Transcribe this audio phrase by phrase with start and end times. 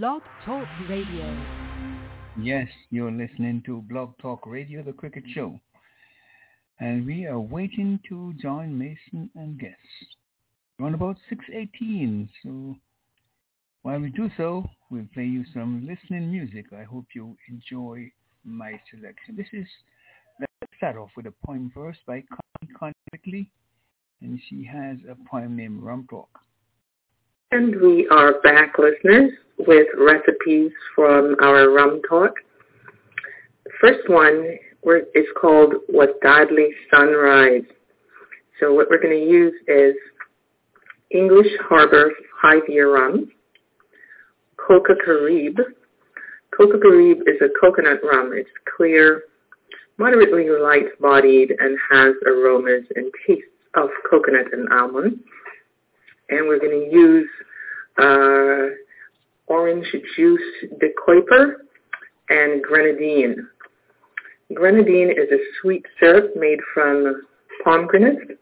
[0.00, 1.38] Blog Talk Radio.
[2.40, 5.60] Yes, you're listening to Blog Talk Radio, the cricket show.
[6.80, 9.76] And we are waiting to join Mason and guests.
[10.80, 12.74] Around about 6.18, so
[13.82, 16.72] while we do so, we'll play you some listening music.
[16.72, 18.10] I hope you enjoy
[18.46, 19.36] my selection.
[19.36, 19.66] This is,
[20.40, 23.50] let's start off with a poem first by Connie Conley,
[24.22, 26.30] and she has a poem named Rum Talk.
[27.50, 29.32] And we are back, listeners,
[29.66, 32.34] with recipes from our rum talk.
[33.64, 34.58] The first one
[35.14, 37.64] is called "What Wadadli Sunrise.
[38.60, 39.94] So what we're going to use is
[41.10, 43.30] English Harbor five-year rum,
[44.56, 45.58] Coca Carib.
[46.56, 48.32] Coca Carib is a coconut rum.
[48.34, 49.22] It's clear,
[49.98, 55.20] moderately light-bodied, and has aromas and tastes of coconut and almond
[56.32, 57.28] and we're going to use
[57.98, 58.74] uh,
[59.46, 60.40] orange juice
[60.80, 61.56] de Kuyper
[62.28, 63.48] and grenadine.
[64.54, 67.22] Grenadine is a sweet syrup made from
[67.64, 68.38] pomegranate,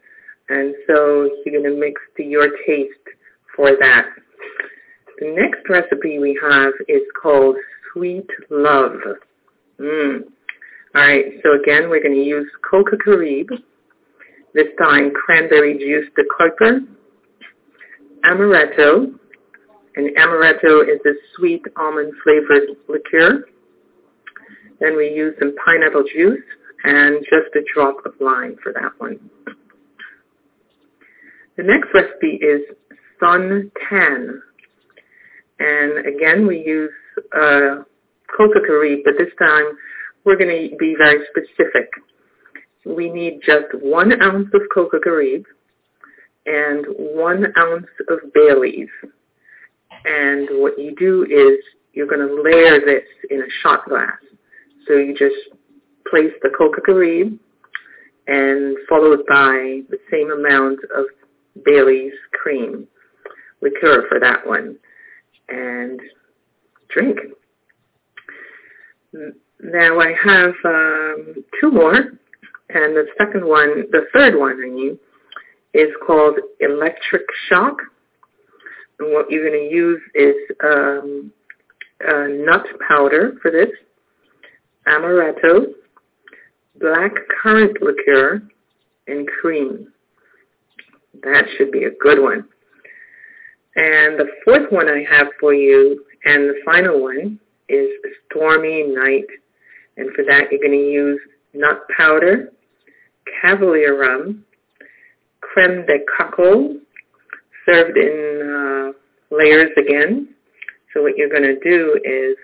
[0.49, 2.93] and so you're going to mix to your taste
[3.55, 4.05] for that.
[5.19, 7.55] The next recipe we have is called
[7.93, 8.97] Sweet Love.
[9.79, 10.23] Mm.
[10.93, 13.47] All right, so again, we're going to use Coca Carib,
[14.53, 16.79] this time cranberry juice de Kuyper,
[18.25, 19.13] amaretto,
[19.95, 23.45] and amaretto is a sweet almond flavored liqueur.
[24.79, 26.39] Then we use some pineapple juice
[26.83, 29.19] and just a drop of lime for that one.
[31.57, 32.61] The next recipe is
[33.19, 34.41] sun tan.
[35.59, 36.91] And again, we use
[37.35, 37.83] uh,
[38.35, 39.65] coca carib, but this time
[40.23, 41.89] we're going to be very specific.
[42.85, 45.43] We need just one ounce of coca carib,
[46.45, 48.89] and one ounce of Bailey's.
[50.05, 51.63] And what you do is
[51.93, 54.17] you're going to layer this in a shot glass.
[54.87, 55.35] So you just
[56.09, 57.37] place the Coca Carib
[58.27, 61.05] and followed by the same amount of
[61.65, 62.87] Bailey's cream
[63.61, 64.77] liqueur for that one
[65.49, 65.99] and
[66.89, 67.19] drink.
[69.13, 71.95] Now I have um, two more
[72.73, 74.97] and the second one, the third one I mean,
[75.73, 77.77] is called electric shock.
[79.01, 81.31] And what you're going to use is um,
[82.45, 83.69] nut powder for this,
[84.87, 85.73] amaretto,
[86.79, 88.43] black currant liqueur,
[89.07, 89.91] and cream.
[91.23, 92.47] That should be a good one.
[93.75, 97.39] And the fourth one I have for you, and the final one,
[97.69, 97.89] is
[98.29, 99.25] Stormy Night.
[99.97, 101.19] And for that, you're going to use
[101.55, 102.51] nut powder,
[103.41, 104.45] Cavalier rum,
[105.39, 106.80] creme de coco
[107.65, 110.29] served in uh, layers again.
[110.93, 112.37] So what you're going to do is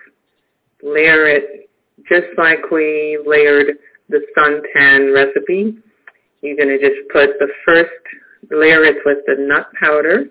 [0.82, 1.70] layer it
[2.08, 3.76] just like we layered
[4.08, 5.76] the suntan recipe.
[6.42, 7.90] You're going to just put the first,
[8.50, 10.26] layer it with the nut powder,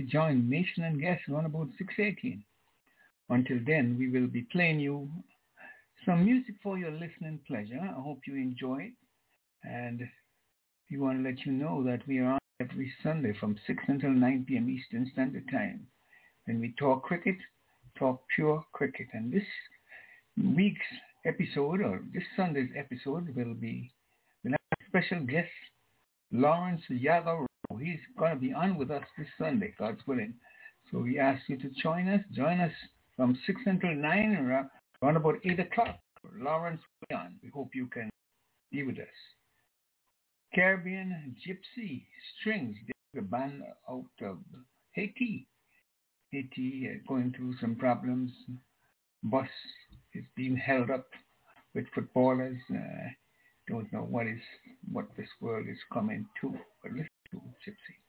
[0.08, 2.42] join Mason and Guest around about 6.18.
[3.30, 5.10] Until then, we will be playing you
[6.06, 7.80] some music for your listening pleasure.
[7.82, 8.94] I hope you enjoy it.
[9.64, 10.08] And
[10.92, 14.12] we want to let you know that we are on every Sunday from 6 until
[14.12, 14.70] 9 p.m.
[14.70, 15.88] Eastern Standard Time.
[16.46, 17.38] When we talk cricket,
[17.98, 19.08] talk pure cricket.
[19.14, 19.44] And this
[20.38, 20.80] week's
[21.26, 23.92] episode, or this Sunday's episode, will be
[24.44, 25.50] we'll have a special guest,
[26.32, 27.46] Lawrence Yaga
[27.80, 30.34] He's going to be on with us this Sunday, God's willing.
[30.92, 32.22] So we ask you to join us.
[32.32, 32.72] Join us
[33.16, 36.00] from 6 until 9 around, about 8 o'clock.
[36.38, 36.82] Lawrence
[37.14, 37.36] on.
[37.44, 38.10] We hope you can
[38.72, 39.08] be with us.
[40.54, 42.06] Caribbean Gypsy
[42.40, 42.78] Strings,
[43.14, 44.38] the band out of
[44.94, 45.48] Haiti.
[46.32, 48.32] Haiti uh, going through some problems.
[49.24, 49.48] Bus
[50.14, 51.08] is being held up
[51.74, 52.58] with footballers.
[52.72, 53.10] Uh,
[53.68, 54.40] don't know what is
[54.92, 56.54] what this world is coming to.
[56.82, 58.05] But listen to Gypsy.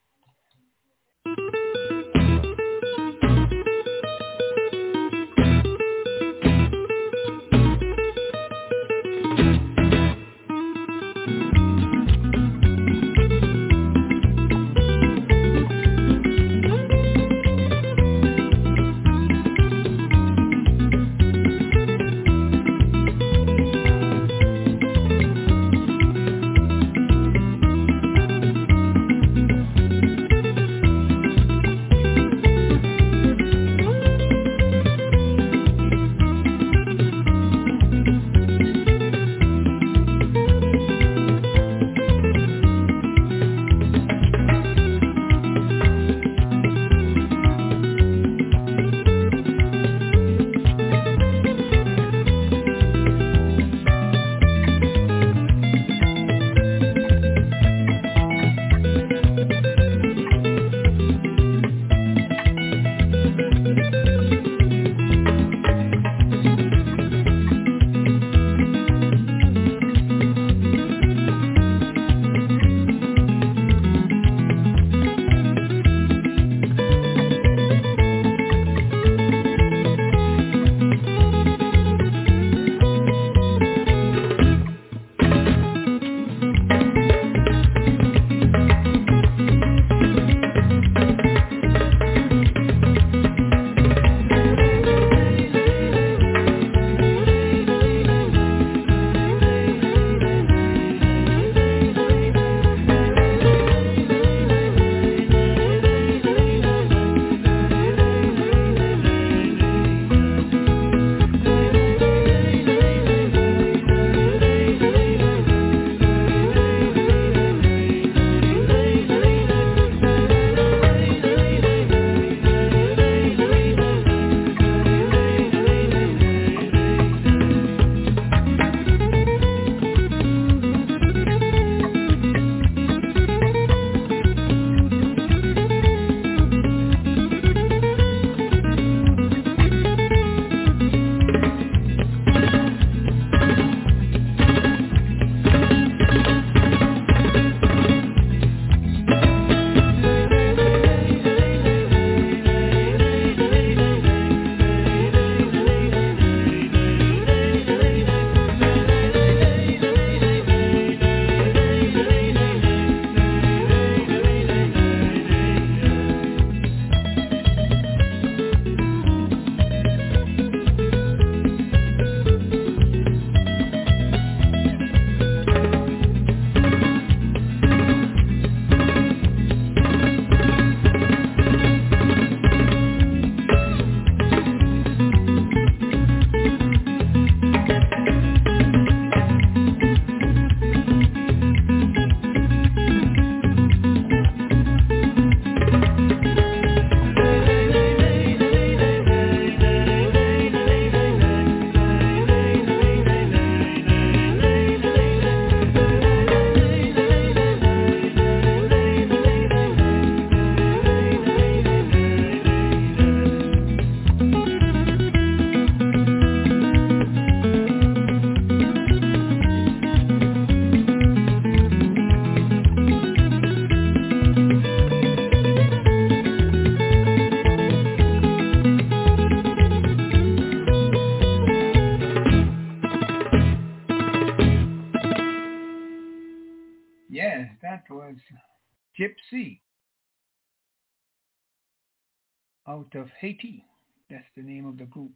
[243.20, 243.64] Haiti.
[244.10, 245.12] That's the name of the group.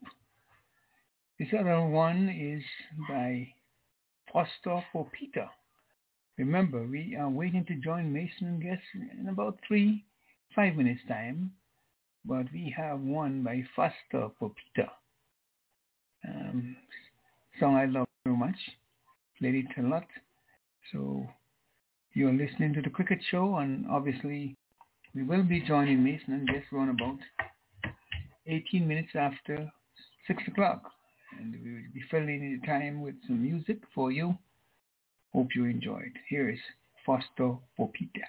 [1.39, 2.63] This other one is
[3.09, 3.49] by
[4.33, 5.49] Foster for Peter.
[6.39, 10.05] Remember, we are waiting to join Mason and Guest in about three,
[10.55, 11.53] five minutes time,
[12.25, 14.89] but we have one by Foster for Peter.
[16.29, 16.77] Um,
[17.59, 18.57] song I love very much,
[19.39, 20.07] played it a lot.
[20.93, 21.27] So
[22.15, 24.57] you're listening to the Cricket Show, and obviously
[25.15, 27.19] we will be joining Mason and Guest around about
[28.47, 29.71] 18 minutes after
[30.27, 30.83] 6 o'clock.
[31.39, 34.37] And we will be filling the time with some music for you.
[35.33, 36.13] Hope you enjoyed.
[36.29, 36.59] Here is
[37.07, 38.27] Foster for Peter.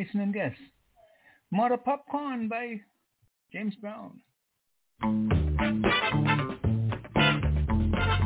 [0.00, 0.56] Mason and Guest.
[1.52, 2.80] Mother Popcorn by
[3.52, 4.22] James Brown.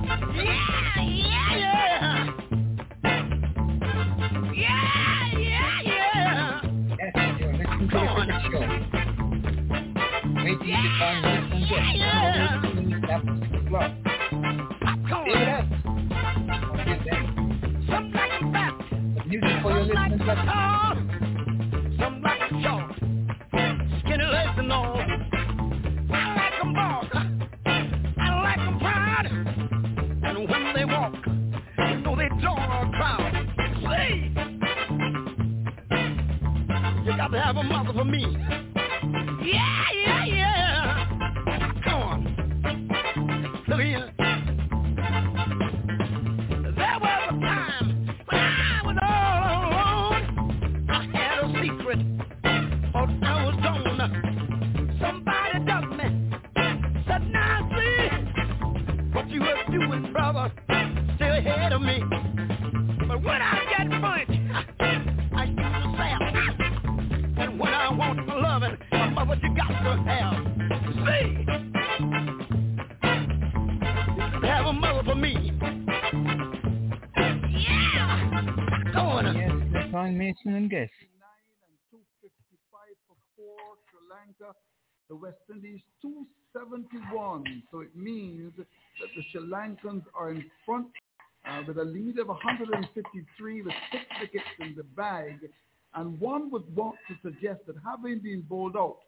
[0.07, 2.31] Yeah, yeah, yeah.
[4.55, 4.83] Yeah,
[5.37, 6.61] yeah, yeah.
[7.01, 8.65] Yes, you're listening to the Cricket Show.
[10.45, 11.91] Waiting Yeah, to find Mason and Guest.
[11.97, 12.61] yeah.
[12.63, 13.91] Listening after 6 o'clock.
[14.81, 15.27] Popcorn.
[15.27, 15.65] Give it up.
[16.79, 17.25] Until then,
[17.89, 18.39] Some like
[19.17, 20.39] the music for your some
[37.69, 38.64] mother for me.
[85.09, 87.63] The West Indies 271.
[87.71, 88.67] So it means that
[89.17, 90.87] the Sri Lankans are in front
[91.49, 95.41] uh, with a lead of 153 with six wickets in the bag.
[95.95, 98.99] And one would want to suggest that having been bowled out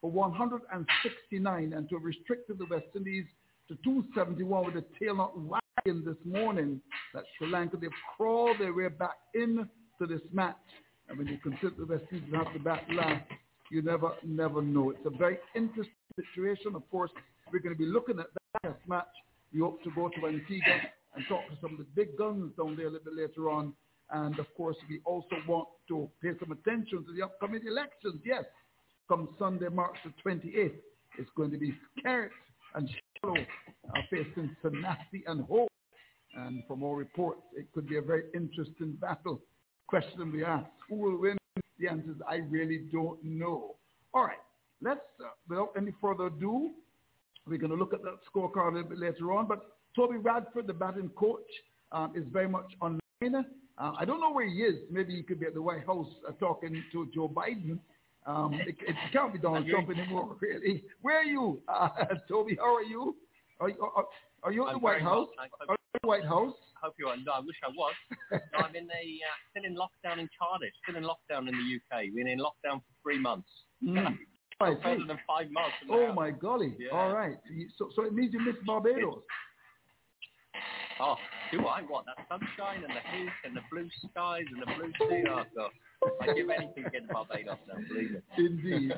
[0.00, 3.24] for 169 and to have restricted the West Indies
[3.68, 6.80] to 271 with a tail not wagging this morning
[7.14, 9.66] that Sri Lanka, they've crawled their way back into
[10.00, 10.56] this match.
[11.08, 13.24] And when you consider the West Indies have to bat last,
[13.70, 14.90] you never, never know.
[14.90, 16.74] It's a very interesting situation.
[16.74, 17.10] Of course,
[17.52, 18.26] we're going to be looking at
[18.62, 19.06] that match.
[19.52, 20.80] We hope to go to Antigua
[21.14, 23.72] and talk to some of the big guns down there a little bit later on.
[24.10, 28.20] And of course, we also want to pay some attention to the upcoming elections.
[28.24, 28.44] Yes,
[29.08, 30.72] come Sunday, March the 28th,
[31.18, 32.30] it's going to be Skerritt
[32.74, 32.88] and
[33.20, 33.36] Shallow
[34.10, 35.68] facing Sanasi and Hope.
[36.36, 39.40] And from all reports, it could be a very interesting battle.
[39.86, 41.38] Question we ask, who will win?
[41.78, 43.76] The answer is I really don't know.
[44.12, 44.38] All right,
[44.80, 46.70] let's, uh, without any further ado,
[47.46, 49.46] we're going to look at that scorecard a little bit later on.
[49.46, 49.60] But
[49.96, 51.42] Toby Radford, the batting coach,
[51.92, 53.00] um, is very much online.
[53.76, 54.76] Uh, I don't know where he is.
[54.90, 57.78] Maybe he could be at the White House uh, talking to Joe Biden.
[58.26, 60.84] Um, it, it, can't be Donald Trump anymore, really.
[61.02, 61.88] Where are you, uh,
[62.28, 62.56] Toby?
[62.58, 63.16] How are you?
[63.60, 64.04] Are you, are,
[64.42, 65.28] are you at the White House?
[65.36, 66.54] Well, are you at the White House?
[66.76, 67.16] I hope you are.
[67.16, 67.94] No, I wish I was.
[68.30, 71.96] no, I'm in the uh, still in lockdown in Cardiff, still in lockdown in the
[71.96, 72.02] UK.
[72.14, 73.48] We've been in lockdown for three months.
[73.82, 74.18] Mm.
[74.60, 75.74] Right, than five months.
[75.90, 76.74] Oh, my golly.
[76.78, 76.96] Yeah.
[76.96, 77.36] All right.
[77.76, 79.22] So, so it means you missed Barbados.
[81.00, 81.16] Oh,
[81.54, 81.82] do I?
[81.86, 85.24] What, that sunshine and the heat and the blue skies and the blue sea?
[85.30, 85.70] Oh, God.
[86.20, 88.20] I'd give anything to get Barbados now, believe me.
[88.36, 88.92] Indeed.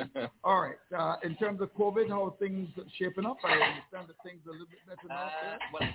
[0.44, 0.80] All right.
[0.96, 3.36] Uh, in terms of COVID, how are things shaping up?
[3.44, 5.28] I understand that things are a little bit better now.
[5.28, 5.88] Uh, well,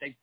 [0.00, 0.16] they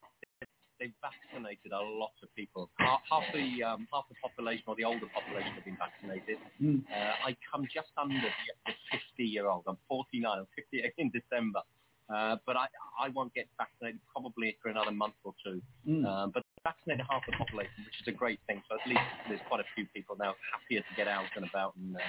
[0.80, 2.68] they've vaccinated a lot of people.
[2.78, 6.38] Half, half the um, half the population or the older population have been vaccinated.
[6.60, 6.82] Mm.
[6.90, 8.30] Uh, I come just under the,
[8.66, 9.64] the 50 year old.
[9.66, 10.28] I'm 49.
[10.28, 11.62] I'm 58 in December.
[12.12, 12.66] Uh, but I,
[13.00, 15.62] I won't get vaccinated probably for another month or two.
[15.88, 16.04] Mm.
[16.04, 18.62] Um, but vaccinated half the population, which is a great thing.
[18.68, 21.76] So at least there's quite a few people now happier to get out and about
[21.76, 22.00] and, uh,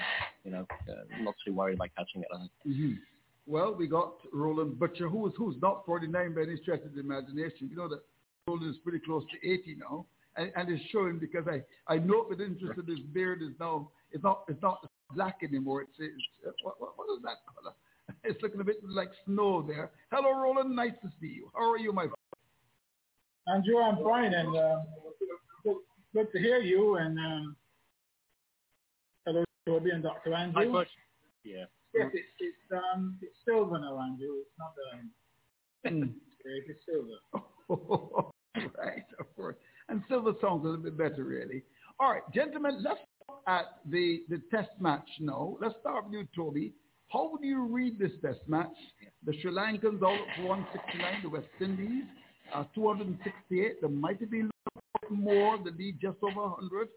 [0.44, 2.28] you know, uh, not too worried about catching it.
[2.66, 2.92] Mm-hmm.
[3.46, 7.00] Well, we got Roland Butcher, who is who's not 49 by any stretch of the
[7.00, 7.68] imagination.
[7.70, 8.00] You know that
[8.48, 10.06] Roland is pretty close to 80 now,
[10.36, 13.90] and, and it's showing because I, I note with interest that his beard is now
[14.10, 15.82] it's not it's not black anymore.
[15.82, 17.74] It's, it's what, what, what is that color?
[18.26, 19.92] It's looking a bit like snow there.
[20.10, 20.74] Hello, Roland.
[20.74, 21.48] Nice to see you.
[21.54, 22.14] How are you, my friend?
[23.48, 24.82] Andrew, I'm fine, and uh,
[25.62, 25.76] good,
[26.12, 26.96] good, to hear you.
[26.96, 27.56] And um,
[29.24, 30.34] hello, Toby and Dr.
[30.34, 30.66] Andrew.
[30.66, 30.88] Hi, Butch.
[31.44, 31.64] Yeah.
[31.94, 34.34] Yes, it's it's um it's silver now, Andrew.
[34.40, 35.10] It's not um,
[35.86, 36.12] mm.
[36.42, 36.64] great.
[36.68, 38.30] It's silver.
[38.78, 39.56] right, of course.
[39.88, 41.62] And silver sounds a little bit better, really.
[42.00, 45.56] All right, gentlemen, let's look at the the test match now.
[45.60, 46.74] Let's start with you, Toby.
[47.16, 48.76] How do you read this test match?
[49.24, 52.04] The Sri Lankans out for 169, the West Indies
[52.54, 53.80] uh, 268.
[53.80, 54.50] There might have been
[55.08, 56.88] more, the lead just over 100.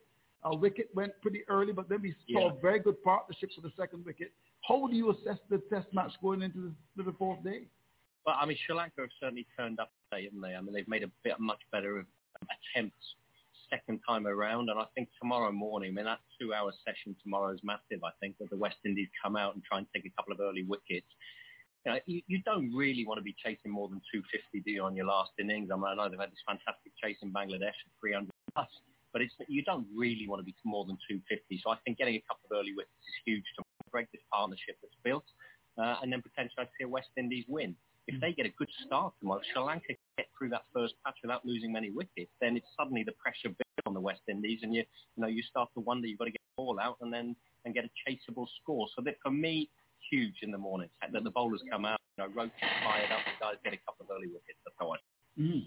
[0.44, 2.62] Our wicket went pretty early, but then we saw yeah.
[2.62, 4.34] very good partnerships for the second wicket.
[4.68, 7.68] How do you assess the test match going into the, the fourth day?
[8.26, 10.54] Well, I mean, Sri Lanka have certainly turned up today, haven't they?
[10.54, 12.06] I mean, they've made a bit much better
[12.76, 13.16] attempts
[13.70, 14.70] second time around.
[14.70, 18.04] And I think tomorrow morning, I mean, that two-hour session tomorrow is massive.
[18.04, 20.40] I think that the West Indies come out and try and take a couple of
[20.40, 21.08] early wickets.
[21.86, 24.84] You, know, you, you don't really want to be chasing more than 250, do you,
[24.84, 25.70] on your last innings?
[25.72, 28.70] I mean, I know they've had this fantastic chase in Bangladesh at 300 plus,
[29.14, 31.62] but it's, you don't really want to be more than 250.
[31.64, 34.76] So I think getting a couple of early wickets is huge to break this partnership
[34.84, 35.26] that's built,
[35.80, 37.76] uh, and then potentially I see a West Indies win
[38.10, 41.46] if they get a good start tomorrow, Sri Lanka get through that first patch without
[41.46, 44.84] losing many wickets, then it's suddenly the pressure builds on the West Indies, and you
[45.16, 47.36] you know you start to wonder you've got to get the ball out and then
[47.66, 48.88] and get a chaseable score.
[48.96, 49.70] So that for me,
[50.12, 52.52] huge in the morning that the bowlers come out, you know, Roach
[52.84, 54.60] fired up, the guys get a couple of early wickets.
[54.66, 54.98] That's how I.
[55.40, 55.64] Mm.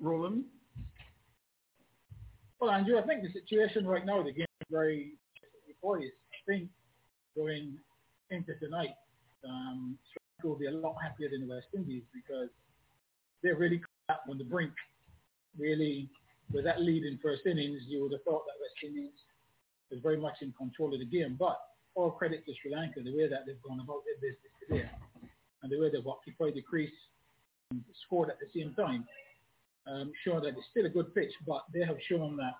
[0.00, 0.44] Roland.
[2.60, 5.12] Well, Andrew, I think the situation right now, the game is very
[5.82, 6.12] poised.
[6.32, 6.68] I think
[7.36, 7.76] going
[8.30, 8.94] into tonight,
[9.44, 9.98] um,
[10.44, 12.48] will be a lot happier than the West Indies because
[13.42, 13.82] they're really
[14.28, 14.72] on the brink.
[15.58, 16.08] Really,
[16.52, 19.12] with that lead in first innings, you would have thought that West Indies
[19.90, 21.36] was very much in control of the game.
[21.38, 21.58] But
[21.94, 24.90] all credit to Sri Lanka, the way that they've gone about their business today,
[25.62, 26.90] and the way they've occupied the crease
[27.70, 29.06] and scored at the same time,
[29.86, 32.54] um, showing that it's still a good pitch, but they have shown that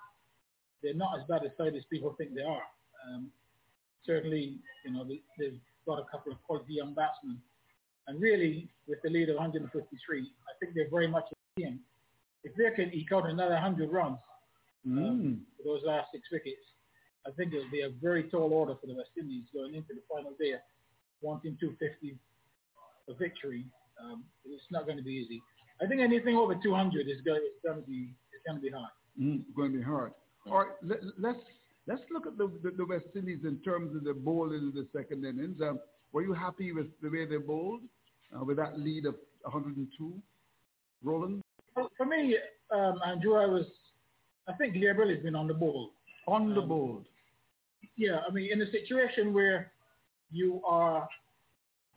[0.82, 2.62] they're not as bad a side as people think they are.
[3.06, 3.30] Um,
[4.04, 7.38] certainly, you know, they, they've got a couple of quality young batsmen
[8.08, 10.24] and really, with the lead of 153, I
[10.60, 11.24] think they're very much
[11.56, 11.78] in the.
[12.44, 14.18] If they can eke out another 100 runs
[14.86, 14.98] mm.
[14.98, 16.62] um, for those last six wickets,
[17.26, 20.02] I think it'll be a very tall order for the West Indies going into the
[20.12, 20.54] final day,
[21.20, 22.18] wanting 250
[23.08, 23.64] a victory.
[24.02, 25.40] Um, it's not going to be easy.
[25.80, 28.70] I think anything over 200 is going, it's going to be it's going to be
[28.70, 28.90] hard.
[29.20, 30.12] Mm, going to be hard.
[30.46, 31.38] All right, let, us let's,
[31.86, 34.86] let's look at the, the, the, West Indies in terms of the bowling in the
[34.96, 35.60] second innings.
[35.60, 35.78] Um,
[36.12, 37.80] were you happy with the way they bowled
[38.34, 40.12] uh, with that lead of 102?
[41.02, 41.42] Roland?
[41.96, 42.36] For me,
[42.70, 43.64] um, Andrew, I was,
[44.48, 45.92] I think Gabriel has been on the ball.
[46.28, 47.04] On the um, ball.
[47.96, 49.72] Yeah, I mean, in a situation where
[50.30, 51.08] you are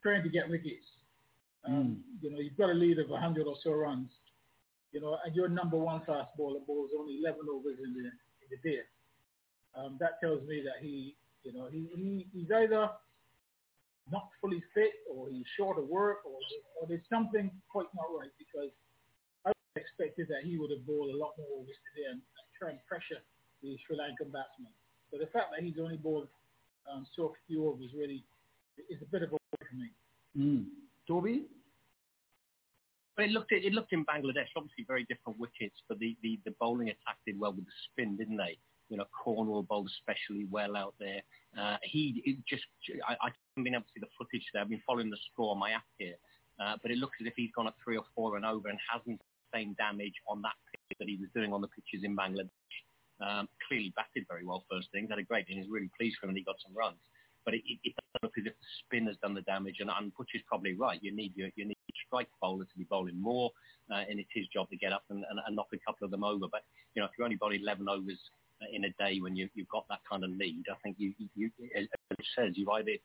[0.01, 0.86] trying to get wickets,
[1.67, 2.23] um, mm.
[2.23, 4.10] you know, you've got a lead of 100 or so runs,
[4.91, 8.47] you know, and your number one fast bowler bowls only 11 overs in the, in
[8.49, 8.80] the day.
[9.78, 12.89] Um, that tells me that he, you know, he, he he's either
[14.11, 16.37] not fully fit or he's short of work or,
[16.79, 18.69] or there's something quite not right because
[19.45, 22.69] I expected that he would have bowled a lot more overs today and, and try
[22.69, 23.21] and pressure
[23.63, 24.73] the Sri Lankan batsman.
[25.11, 26.27] So the fact that he's only bowled
[26.91, 28.23] um, so few overs really
[28.89, 29.89] is a bit of a worry for me.
[30.37, 30.65] Mm.
[31.07, 31.45] Toby?
[33.15, 36.51] But it looked it looked in Bangladesh obviously very different wickets, but the, the, the
[36.59, 38.57] bowling attack did well with the spin, didn't they?
[38.89, 41.21] You know, Cornwall bowled especially well out there.
[41.58, 42.63] Uh, he just
[43.08, 44.62] I, I haven't been able to see the footage there.
[44.62, 46.15] I've been following the score on my app here,
[46.60, 48.78] uh, but it looks as if he's gone at three or four and over and
[48.91, 52.15] hasn't the same damage on that pitch that he was doing on the pitches in
[52.15, 52.50] Bangladesh.
[53.21, 55.08] Um, clearly batted very well first thing.
[55.10, 55.63] Had a great inning.
[55.63, 57.00] He's really pleased for him and he got some runs.
[57.45, 59.78] But it, it, it doesn't look as if the spin has done the damage.
[59.80, 61.00] And, and is probably right.
[61.02, 63.52] You need your, you need strike bowler to be bowling more,
[63.91, 66.12] uh, and it's his job to get up and, and, and knock a couple of
[66.12, 66.45] them over.
[66.52, 68.19] But you know, if you're only bowling 11 overs
[68.73, 71.30] in a day when you, you've got that kind of lead, I think you, you,
[71.36, 72.97] you as it says, you either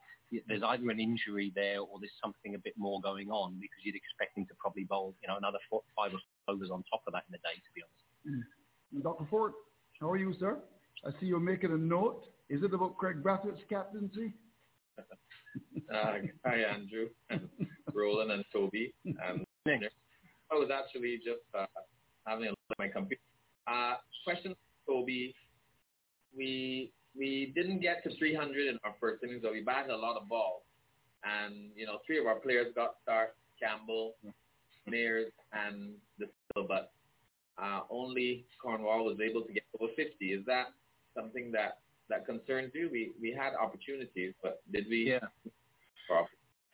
[0.46, 3.96] there's either an injury there or there's something a bit more going on because you'd
[3.96, 7.02] expect him to probably bowl, you know, another four, five or six overs on top
[7.06, 8.46] of that in a day, to be honest.
[8.94, 9.02] Mm.
[9.02, 9.26] Dr.
[9.28, 9.52] Ford,
[10.00, 10.58] how are you, sir?
[11.04, 12.26] I see you're making a note.
[12.48, 14.32] Is it about Kraigg Brathwaite's captaincy?
[14.98, 16.12] uh,
[16.44, 17.48] hi, Andrew, and
[17.94, 18.92] Roland, and Toby.
[19.06, 21.66] Um, I was actually just uh,
[22.26, 23.22] having a look at my computer.
[23.66, 23.94] Uh,
[24.24, 24.54] question,
[24.86, 25.34] Toby.
[26.36, 30.16] We we didn't get to 300 in our first innings, but we batted a lot
[30.16, 30.62] of balls.
[31.24, 34.14] And, you know, three of our players got start, Campbell,
[34.90, 36.92] Mayers, and the but
[37.60, 40.24] uh, only Cornwall was able to get over 50.
[40.24, 40.68] Is that
[41.16, 42.88] something that that concerns you?
[42.90, 45.10] We we had opportunities, but did we?
[45.10, 45.18] Yeah.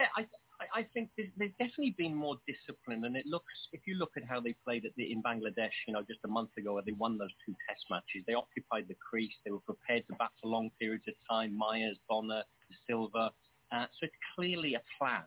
[0.01, 0.27] Yeah, I
[0.76, 4.40] I think there's, definitely been more discipline, and it looks if you look at how
[4.40, 7.16] they played at the, in Bangladesh, you know, just a month ago, where they won
[7.16, 10.70] those two Test matches, they occupied the crease, they were prepared to bat for long
[10.78, 11.58] periods of time.
[11.58, 12.42] Mayers, Bonner,
[12.86, 13.32] Silva,
[13.72, 15.24] uh, so it's clearly a plan.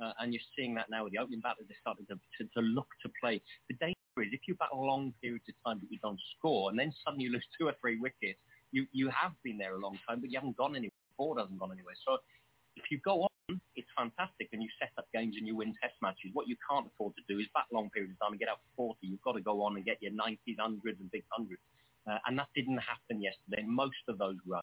[0.00, 2.60] Uh, and you're seeing that now with the opening batters, they're starting to, to, to
[2.60, 3.42] look to play.
[3.68, 6.78] The danger is if you bat long periods of time but you don't score, and
[6.78, 8.38] then suddenly you lose two or three wickets,
[8.70, 10.94] you, you have been there a long time, but you haven't gone anywhere.
[11.10, 11.94] The ball hasn't gone anywhere.
[12.06, 12.18] So
[12.76, 15.94] if you go on, it's fantastic, and you set up games and you win test
[16.00, 16.30] matches.
[16.32, 18.60] What you can't afford to do is bat long periods of time and get out
[18.76, 18.98] 40.
[19.02, 21.62] You've got to go on and get your 90s, 100s, and big hundreds.
[22.06, 23.62] Uh, and that didn't happen yesterday.
[23.66, 24.62] Most of those runs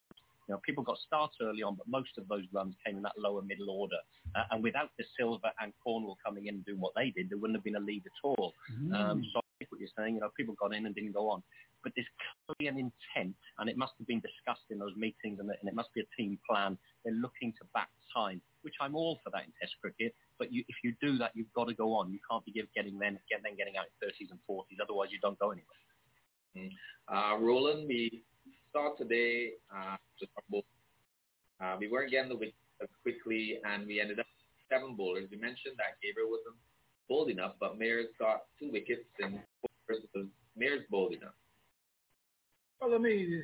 [0.49, 3.13] you know, people got starts early on, but most of those runs came in that
[3.19, 4.01] lower middle order.
[4.35, 7.37] Uh, and without Da Silva and Cornwall coming in and doing what they did, there
[7.37, 8.53] wouldn't have been a lead at all.
[8.73, 8.95] Mm.
[8.95, 11.43] Um, so what you're saying, you know, people got in and didn't go on.
[11.83, 12.07] But there's
[12.47, 15.93] clearly an intent, and it must have been discussed in those meetings, and it, must
[15.93, 16.77] be a team plan.
[17.03, 20.13] They're looking to back time, which I'm all for that in Test cricket.
[20.37, 22.11] But you, if you do that, you've got to go on.
[22.11, 24.83] You can't be getting then, get, then getting out in 30s and 40s.
[24.83, 25.83] Otherwise, you don't go anywhere.
[26.57, 26.71] Mm.
[27.07, 28.23] Uh, Roland, we
[28.73, 29.95] saw today uh,
[31.61, 32.55] uh, we weren't getting the wicket
[33.03, 34.25] quickly, and we ended up
[34.71, 35.27] seven bowlers.
[35.31, 36.55] You mentioned that Gabriel wasn't
[37.09, 39.41] bowled enough, but Mayers got two wickets and
[40.55, 41.33] Mayers bowled enough.
[42.79, 43.43] Well, I mean,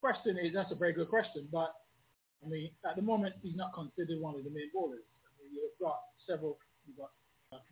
[0.00, 1.74] question is that's a very good question, but
[2.40, 5.04] I mean, at the moment he's not considered one of the main bowlers.
[5.26, 7.10] I mean, you've got several, you've got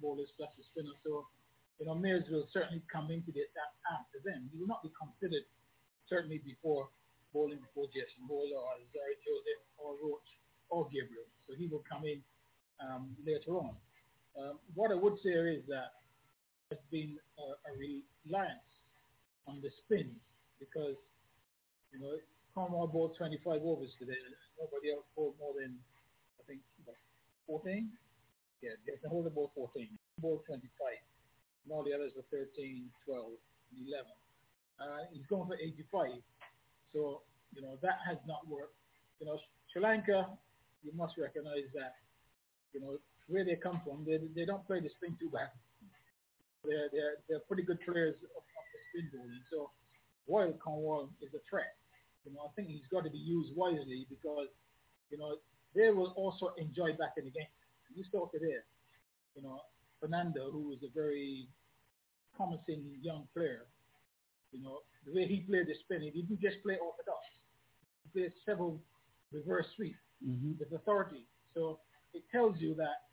[0.02, 1.24] bowlers plus the spinner, so
[1.78, 3.48] you know Mayers will certainly come into this
[3.88, 4.50] after them.
[4.52, 5.46] He will not be considered
[6.10, 6.88] certainly before
[7.32, 10.28] bowling before Jason Holder or Zari Joseph or Roach
[10.68, 11.28] or Gabriel.
[11.46, 12.20] So he will come in
[12.80, 13.76] um, later on.
[14.36, 15.96] Um, what I would say is that
[16.68, 18.68] there's been a, a reliance
[19.48, 20.12] on the spin
[20.60, 20.96] because,
[21.92, 22.12] you know,
[22.54, 24.16] Cornwall bowled 25 overs today.
[24.60, 25.76] Nobody else bowled more than,
[26.40, 26.96] I think, what,
[27.46, 27.88] 14?
[28.62, 29.88] Yeah, Jason Holder bowled 14.
[30.20, 30.64] Bowled 25.
[31.64, 33.24] And all the others were 13, 12,
[33.88, 34.04] 11.
[34.80, 36.20] Uh, he's going for 85.
[36.92, 37.20] So,
[37.54, 38.76] you know, that has not worked.
[39.20, 39.38] You know,
[39.72, 40.28] Sri Lanka,
[40.84, 42.00] you must recognize that,
[42.72, 42.98] you know,
[43.28, 45.50] where they come from, they, they don't play the spin too bad.
[46.64, 49.42] They're, they're, they're pretty good players of, of the spin bowling.
[49.50, 49.70] So
[50.28, 51.74] Royal Cornwall is a threat.
[52.24, 54.50] You know, I think he's got to be used wisely because,
[55.10, 55.36] you know,
[55.74, 57.50] they will also enjoy back in the game.
[57.94, 58.58] You saw today,
[59.36, 59.60] you know,
[60.00, 61.46] Fernando, who is a very
[62.36, 63.66] promising young player,
[64.52, 67.22] you know, the way he played the spin, he didn't just play orthodox.
[68.02, 68.80] He played several
[69.32, 70.52] reverse sweep mm-hmm.
[70.58, 71.26] with authority.
[71.54, 71.78] So
[72.14, 73.06] it tells you that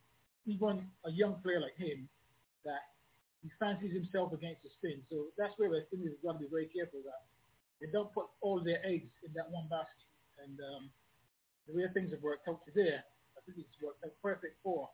[0.45, 2.07] even a young player like him,
[2.65, 2.93] that
[3.41, 5.03] he fancies himself against the spin.
[5.09, 7.27] So that's where West Indies has got to be very careful that
[7.83, 10.07] they don't put all their eggs in that one basket.
[10.39, 10.83] And um,
[11.67, 14.87] the way things have worked out today, I think it's worked out perfect for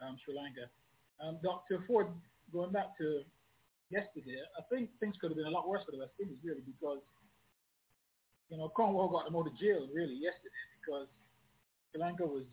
[0.00, 0.72] um, Sri Lanka.
[1.20, 1.84] Um, Dr.
[1.86, 2.08] Ford,
[2.52, 3.22] going back to
[3.92, 6.64] yesterday, I think things could have been a lot worse for the West Indies, really,
[6.64, 7.04] because,
[8.48, 11.08] you know, Cornwall got them out of jail, really, yesterday, because
[11.92, 12.48] Sri Lanka was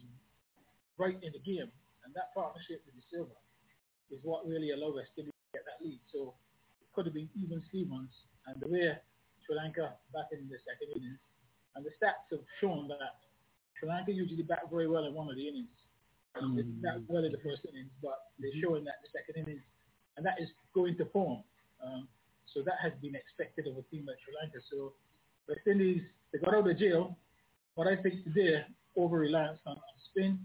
[1.02, 1.74] right in the game.
[2.06, 3.38] And that partnership with Da Silva
[4.14, 5.98] is what really allowed us to get that lead.
[6.14, 6.38] So
[6.78, 8.14] it could have been even Stevens.
[8.46, 8.94] And the way
[9.42, 11.18] Sri Lanka back in the second innings,
[11.74, 13.18] and the stats have shown that
[13.80, 15.74] Sri Lanka usually bat very well in one of the innings.
[16.38, 16.82] Mm.
[16.82, 19.66] Not well in the first innings, but they're showing that the second innings,
[20.16, 21.44] and that is going to form.
[21.84, 22.08] Um,
[22.54, 24.60] so that has been expected of a team like Sri Lanka.
[24.72, 24.94] So
[25.48, 27.18] West Indies, they got out of jail,
[27.76, 28.64] but I think today,
[28.96, 30.40] over reliance on, on spin,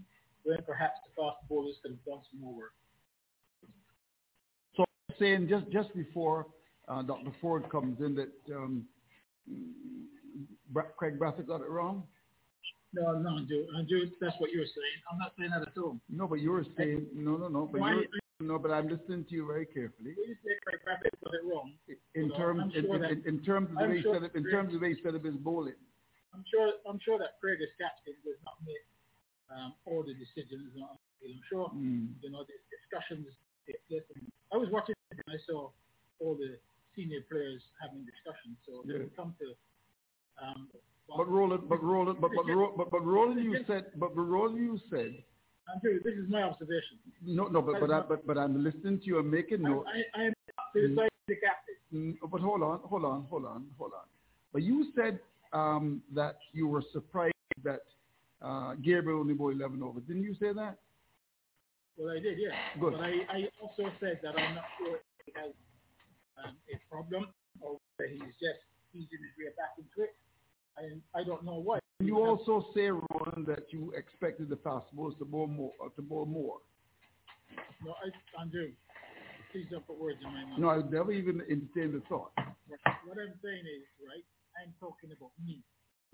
[0.47, 2.73] when perhaps the fast bowlers could have done some more work.
[4.77, 6.47] So I'm saying just just before
[6.87, 7.31] uh, Dr.
[7.41, 8.85] Ford comes in that um,
[10.97, 12.03] Kraigg Brathwaite got it wrong?
[12.93, 13.67] No, no, Andrew.
[13.77, 14.97] Andrew, that's what you're saying.
[15.11, 15.99] I'm not saying that at all.
[16.09, 17.69] No, but you're saying no, no, no.
[17.69, 18.07] But you're,
[18.39, 20.15] no, but I'm listening to you very carefully.
[20.15, 21.73] You say Kraigg Brathwaite got it wrong.
[22.15, 24.73] In terms, in, in, in, in, terms of the way sure set up, in terms
[24.73, 25.75] of the way set up his bowling.
[26.33, 26.71] I'm sure.
[26.87, 28.87] I'm sure that Kraigg is captain does not make
[29.51, 30.71] um, all the decisions.
[30.77, 31.69] I'm sure.
[31.75, 32.15] Mm.
[32.21, 33.27] You know, the discussions
[33.65, 34.03] take place.
[34.53, 35.69] I was watching and I saw
[36.19, 36.57] all the
[36.95, 38.57] senior players having discussions.
[38.65, 38.99] So yeah.
[38.99, 39.53] when it comes to
[40.37, 40.67] um,
[41.15, 42.45] but Roland, but Roland, but but,
[42.77, 45.15] but, but Roland, you said, but, but Roland, you said.
[45.73, 46.97] Andrew, this is my observation.
[47.25, 49.85] No, no, but but I, but but I'm listening to you and making note.
[49.87, 50.33] I, I am
[50.71, 51.75] criticizing the captain.
[51.93, 54.05] Mm, but hold on, hold on, hold on, hold on.
[54.53, 55.19] But you said
[55.53, 57.33] um, that you were surprised
[57.63, 57.81] that
[58.41, 60.03] uh, Gabriel only bowled 11 overs.
[60.07, 60.77] Didn't you say that?
[61.97, 62.53] Well, I did, yeah.
[62.79, 62.93] Good.
[62.93, 65.51] But I, I also said that I'm not sure if he has
[66.45, 67.27] um, a problem
[67.59, 68.61] or whether he's just
[68.93, 70.13] easing his way back into it.
[70.77, 71.81] I, I don't know what.
[71.99, 75.71] You also say, Ron, that you expected the fast to bowl more.
[75.83, 76.57] Uh, to bowl more.
[77.83, 78.69] No, I, Andrew,
[79.51, 80.59] please don't put words in my mouth.
[80.59, 82.31] No, I never even entertained the thought.
[82.37, 84.25] What I'm saying is, right,
[84.61, 85.63] I'm talking about me.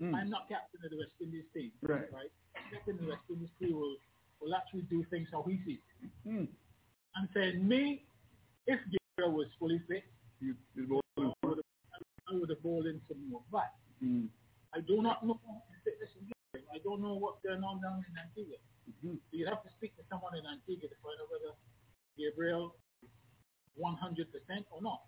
[0.02, 0.14] Mm.
[0.14, 1.70] I'm not captain of the West Indies team.
[1.82, 2.10] Right.
[2.12, 2.32] Right.
[2.72, 3.96] Captain of the West Indies team will,
[4.40, 5.84] will actually do things how he sees.
[6.26, 6.48] Mm.
[7.16, 8.04] I'm saying me,
[8.66, 10.04] if Gabriel was fully fit,
[10.40, 13.42] you, you I would have bowled in some more.
[13.52, 13.70] But
[14.02, 14.26] mm.
[14.74, 15.38] I do not know
[16.74, 18.58] I don't know what's going on down in Antigua.
[18.90, 19.14] Mm-hmm.
[19.14, 21.54] So you have to speak to someone in Antigua to find out whether
[22.18, 23.10] Gabriel is
[23.78, 24.26] 100%
[24.74, 25.02] or not.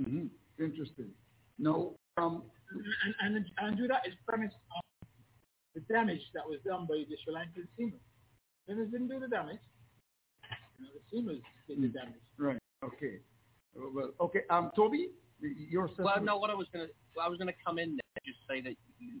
[0.00, 0.28] Mm-hmm.
[0.62, 1.10] Interesting.
[1.58, 1.96] No.
[2.18, 2.42] Um,
[3.20, 4.82] and, and, and do that is premised on
[5.74, 8.00] the damage that was done by the Sri Lankan seamers.
[8.68, 9.62] Seamers didn't do the damage.
[10.78, 11.94] You know, the seamers did the mm.
[11.94, 12.20] damage.
[12.36, 12.58] Right.
[12.84, 13.18] Okay.
[13.74, 14.40] Well, okay.
[14.50, 16.36] Um, Toby, your well, no.
[16.36, 18.38] What I was going to, well, I was going to come in there and just
[18.48, 18.76] say that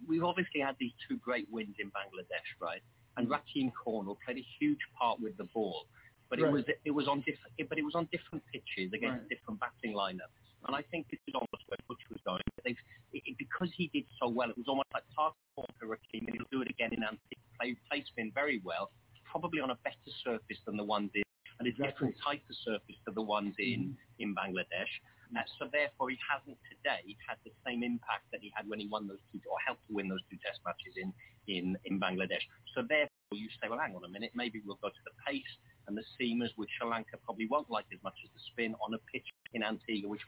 [0.06, 2.82] we've obviously had these two great wins in Bangladesh, right?
[3.16, 5.86] And Rahkeem Cornwall played a huge part with the ball,
[6.30, 6.48] but right.
[6.48, 9.28] it was it was on different, but it was on different pitches against right.
[9.28, 10.37] different batting lineups.
[10.66, 12.42] And I think this is almost where Butch was going.
[12.64, 12.76] They've,
[13.12, 15.34] it, because he did so well, it was almost like ball
[15.80, 17.42] to Rahkeem, and he'll do it again in Antigua.
[17.58, 18.90] Play, play spin very well,
[19.24, 21.22] probably on a better surface than the ones in,
[21.58, 21.90] and a exactly.
[21.90, 24.22] different type of surface to the ones in mm-hmm.
[24.22, 24.92] in Bangladesh.
[25.36, 28.88] Uh, so therefore, he hasn't today had the same impact that he had when he
[28.88, 31.12] won those two, or helped to win those two Test matches in
[31.50, 32.42] in in Bangladesh.
[32.74, 35.52] So therefore, you say, well, hang on a minute, maybe we'll go to the pace
[35.86, 38.94] and the seamers, which Sri Lanka probably won't like as much as the spin on
[38.94, 40.24] a pitch in Antigua, which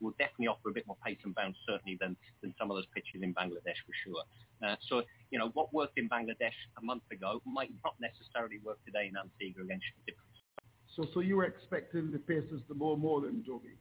[0.00, 2.86] will definitely offer a bit more pace and bounce, certainly than than some of those
[2.94, 4.22] pitches in Bangladesh for sure.
[4.62, 8.78] Uh, so you know what worked in Bangladesh a month ago might not necessarily work
[8.84, 10.28] today in Antigua against different.
[10.94, 13.76] So, so you were expecting the paces to more more than Jogi?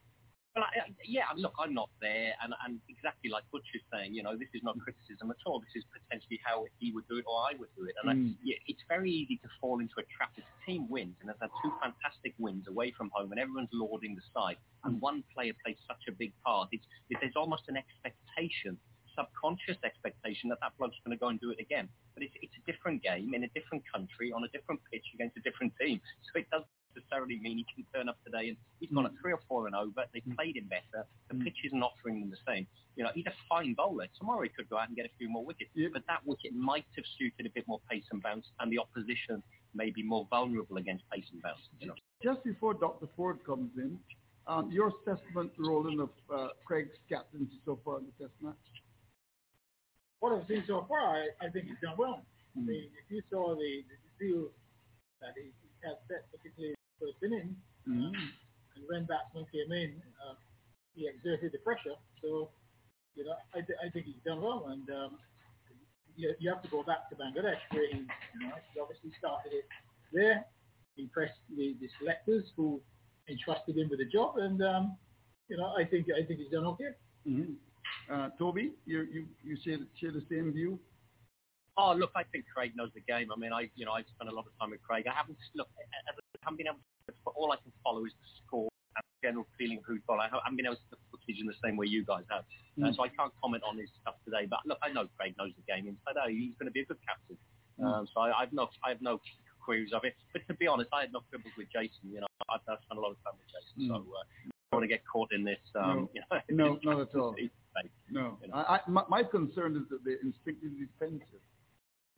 [0.57, 4.23] Well, I, yeah, look, I'm not there, and, and exactly like Butch is saying, you
[4.25, 5.61] know, this is not criticism at all.
[5.61, 7.93] This is potentially how he would do it or I would do it.
[8.01, 8.33] And mm.
[8.33, 10.33] I, yeah, it's very easy to fall into a trap.
[10.33, 13.69] If a team wins and has had two fantastic wins away from home, and everyone's
[13.71, 17.69] lauding the side, and one player plays such a big part, it's, it, there's almost
[17.69, 18.81] an expectation
[19.17, 21.89] subconscious expectation that that bloke's going to go and do it again.
[22.13, 25.37] But it's, it's a different game in a different country on a different pitch against
[25.37, 25.99] a different team.
[26.29, 26.61] So it does
[26.97, 29.75] necessarily mean he can turn up today and he's gone at three or four and
[29.75, 30.03] over.
[30.13, 30.35] They've mm.
[30.35, 31.05] played him better.
[31.29, 31.43] The mm.
[31.43, 32.67] pitch isn't offering them the same.
[32.95, 34.07] You know, he's a fine bowler.
[34.17, 35.69] Tomorrow he could go out and get a few more wickets.
[35.75, 35.91] Yep.
[35.93, 39.43] But that wicket might have suited a bit more pace and bounce, and the opposition
[39.75, 41.61] may be more vulnerable against pace and bounce.
[41.79, 41.95] You know?
[42.23, 43.07] Just before Dr.
[43.15, 43.99] Ford comes in,
[44.47, 48.55] um, your assessment, Roland, of uh, Kraigg's captaincy so far in the Test match?
[50.19, 52.23] What I've seen so far, I, I think he's done well.
[52.55, 54.49] I mean, if you saw the, the seal
[55.21, 55.51] that he
[55.83, 57.55] had set, particularly first inning,
[57.87, 58.13] Mhm.
[58.75, 60.35] and when batsman came in, uh,
[60.95, 61.95] he exerted the pressure.
[62.21, 62.51] So,
[63.15, 65.19] you know, I, th- I think he's done well, and um,
[66.15, 69.53] you, you have to go back to Bangladesh where he, you know, he obviously started
[69.53, 69.65] it
[70.11, 70.45] there.
[70.95, 72.81] He impressed the, the selectors who
[73.29, 74.97] entrusted him with the job, and um,
[75.47, 76.91] you know, I think I think he's done okay.
[77.27, 77.55] Mhm.
[78.09, 80.79] Uh, Toby, you you you share share the same view.
[81.79, 83.31] Oh, look, I think Kraigg knows the game.
[83.31, 85.05] I mean, I, you know, I've spent a lot of time with Kraigg.
[85.05, 86.11] I haven't, look, I
[86.47, 89.45] haven't been able to, but all I can follow is the score and the general
[89.59, 90.19] feeling of who's got.
[90.23, 92.47] I haven't been able to see the footage in the same way you guys have.
[92.79, 92.95] Uh, Mm.
[92.95, 94.45] so I can't comment on his stuff today.
[94.45, 96.29] But look, I know Kraigg knows the game inside out.
[96.29, 97.35] He's going to be a good captain.
[97.83, 99.19] Um, so I, I've no, I have no
[99.59, 100.13] queries of it.
[100.31, 102.05] But to be honest, I had no quibbles with Jason.
[102.13, 103.89] You know, I've, I've spent a lot of time with Jason.
[103.89, 105.59] So uh, I don't want to get caught in this.
[105.75, 107.33] Um, you know, No, not at all.
[107.33, 107.51] captaincy.
[108.13, 108.55] No, You know.
[108.55, 111.41] I, I, my, my concern is that they're instinctively defensive.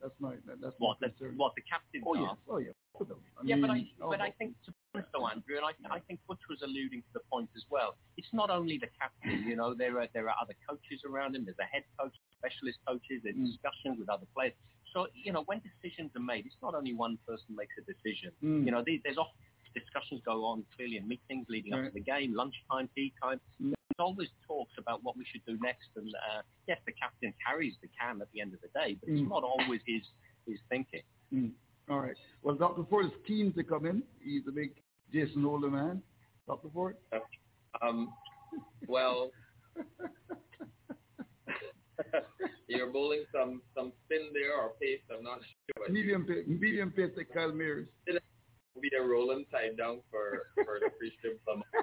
[0.02, 2.38] That's my that, that's What my the, what the captains Oh are.
[2.50, 2.72] oh yeah.
[2.98, 3.20] Put them.
[3.38, 5.66] I yeah, but I, mean, but oh, I think, to be honest though, Andrew, and
[5.68, 7.96] I, I think Butch was alluding to the point as well.
[8.18, 11.44] It's not only the captain, you know, there are there are other coaches around him.
[11.46, 13.48] There's a head coach, specialist coaches, there's Mm.
[13.52, 14.54] discussions with other players.
[14.94, 18.32] So, you know, when decisions are made, it's not only one person makes a decision.
[18.44, 18.66] Mm.
[18.66, 19.36] You know, there's often
[19.76, 23.40] discussions go on clearly in meetings leading up to the game, lunchtime, tea time.
[23.62, 23.74] Mm.
[24.00, 25.90] There's always talks about what we should do next.
[25.98, 29.10] And uh, yes, the captain carries the can at the end of the day, but
[29.10, 29.28] it's Mm.
[29.30, 30.04] not always his
[30.48, 31.02] his thinking.
[31.34, 31.52] Mm.
[31.90, 32.16] All right.
[32.42, 32.84] Well, Dr.
[32.90, 34.02] Ford is keen to come in.
[34.24, 34.72] He's a big
[35.12, 36.02] Jason Holder man.
[36.48, 36.70] Dr.
[36.74, 36.96] Ford.
[37.82, 38.14] Um,
[38.88, 39.32] well,
[42.68, 45.02] you're bowling some some spin there or pace.
[45.16, 45.84] I'm not sure.
[45.86, 47.88] But medium pace, medium pace like Kyle Mayers.
[48.08, 51.64] will be a rolling side down for for the free strip from.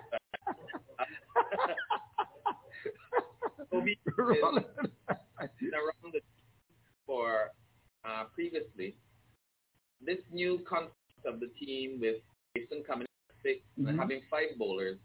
[3.80, 3.98] Toby
[5.72, 6.20] around the
[7.06, 7.50] for
[8.04, 8.96] uh, previously.
[10.00, 12.16] This new concept of the team with
[12.56, 13.88] Jason coming in at 6 Mhm.
[13.88, 14.98] and having five bowlers,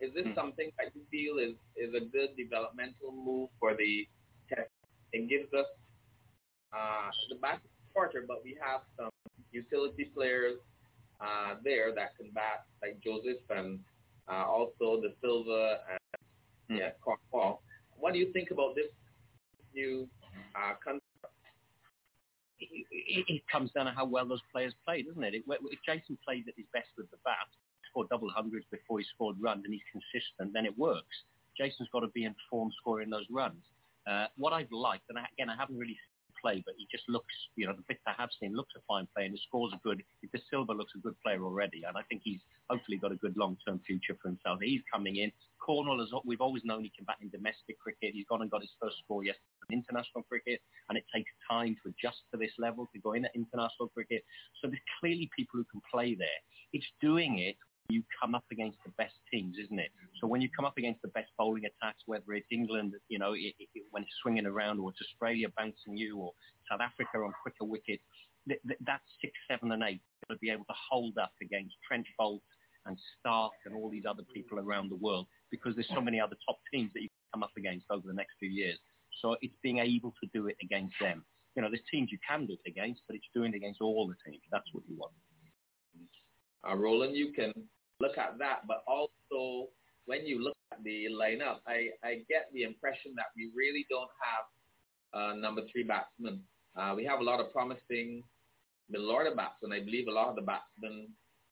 [0.00, 0.34] is this Mhm.
[0.34, 4.08] something that you feel is, is a good developmental move for the
[4.48, 4.70] test?
[5.12, 5.66] It gives us
[6.72, 7.60] uh, the back
[7.92, 9.10] quarter, but we have some
[9.52, 10.58] utility players
[11.20, 13.84] uh, there that can bat, like Joseph and
[14.26, 17.62] uh, also Da Silva and yeah, Cornwall.
[18.02, 18.90] What do you think about this
[19.72, 20.08] new
[20.58, 21.06] uh, concept?
[22.58, 25.34] it, it, it comes down to how well those players play, doesn't it?
[25.34, 25.42] it?
[25.46, 27.46] If Jason played at his best with the bat,
[27.88, 31.14] scored double hundreds before he scored runs, and he's consistent, then it works.
[31.56, 33.62] Jason's got to be in form scoring those runs.
[34.10, 35.98] Uh, what I've liked, and again, I haven't really
[36.42, 39.06] play, but he just looks, you know, the bits I have seen looks a fine
[39.14, 40.02] player, and his scores are good.
[40.22, 43.36] Da Silva looks a good player already, and I think he's hopefully got a good
[43.36, 44.58] long-term future for himself.
[44.60, 45.32] He's coming in.
[45.64, 48.12] Cornwall, has, we've always known he can bat in domestic cricket.
[48.14, 51.76] He's gone and got his first score yesterday in international cricket, and it takes time
[51.82, 54.24] to adjust to this level, to go in at international cricket.
[54.60, 56.40] So there's clearly people who can play there.
[56.72, 57.56] It's doing it
[57.88, 59.90] you come up against the best teams, isn't it?
[60.20, 63.32] So when you come up against the best bowling attacks, whether it's England, you know,
[63.32, 66.32] it, it, when it's swinging around, or it's Australia bouncing you, or
[66.70, 68.02] South Africa on quicker wickets,
[68.48, 71.74] th- th- that's six, seven, and eight going to be able to hold up against
[71.86, 72.40] Trent Boult
[72.86, 76.36] and Stark and all these other people around the world because there's so many other
[76.46, 78.78] top teams that you can come up against over the next few years.
[79.20, 81.24] So it's being able to do it against them.
[81.54, 84.08] You know, there's teams you can do it against, but it's doing it against all
[84.08, 84.42] the teams.
[84.50, 85.12] That's what you want.
[86.68, 87.52] Uh, Roland, you can
[88.00, 89.68] look at that, but also
[90.06, 94.10] when you look at the lineup, I, I get the impression that we really don't
[94.20, 94.44] have
[95.14, 96.40] uh, number three batsmen.
[96.76, 98.22] Uh, we have a lot of promising
[98.88, 99.72] middle order batsmen.
[99.72, 101.08] I believe a lot of the batsmen,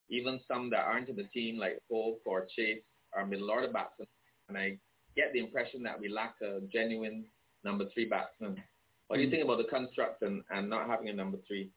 [0.09, 2.81] even some that aren't in the team like Pope or Chase,
[3.13, 4.07] are middle order batsmen.
[4.49, 4.77] And I
[5.15, 7.25] get the impression that we lack a genuine
[7.63, 8.61] number three batsman.
[9.07, 11.69] What do you think about the construct and, and not having a number three?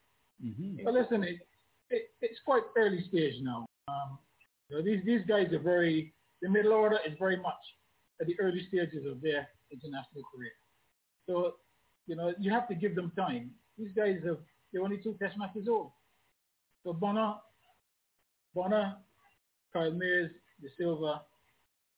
[0.45, 0.85] Mm-hmm.
[0.85, 1.39] Well, listen, it,
[1.91, 3.67] it, it's quite early stage now.
[3.89, 4.19] Um,
[4.69, 6.13] you know, these these guys are very
[6.43, 7.63] the middle order is very much
[8.21, 10.53] at the early stages of their international career.
[11.27, 11.55] So,
[12.07, 13.51] you know, you have to give them time.
[13.79, 14.39] These guys have
[14.73, 15.93] they're only two test matches old.
[16.85, 17.35] So Bonner,
[18.55, 18.97] Bonner,
[19.73, 20.31] Kyle Mayers,
[20.61, 21.23] De Silva,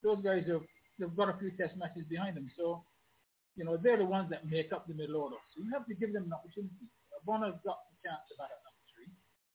[0.03, 0.63] those guys have
[0.99, 2.51] they've got a few test matches behind them.
[2.57, 2.85] So,
[3.57, 5.37] you know, they're the ones that make up the middle order.
[5.55, 6.87] So you have to give them an opportunity.
[7.25, 8.66] Bonner's got the chance to three.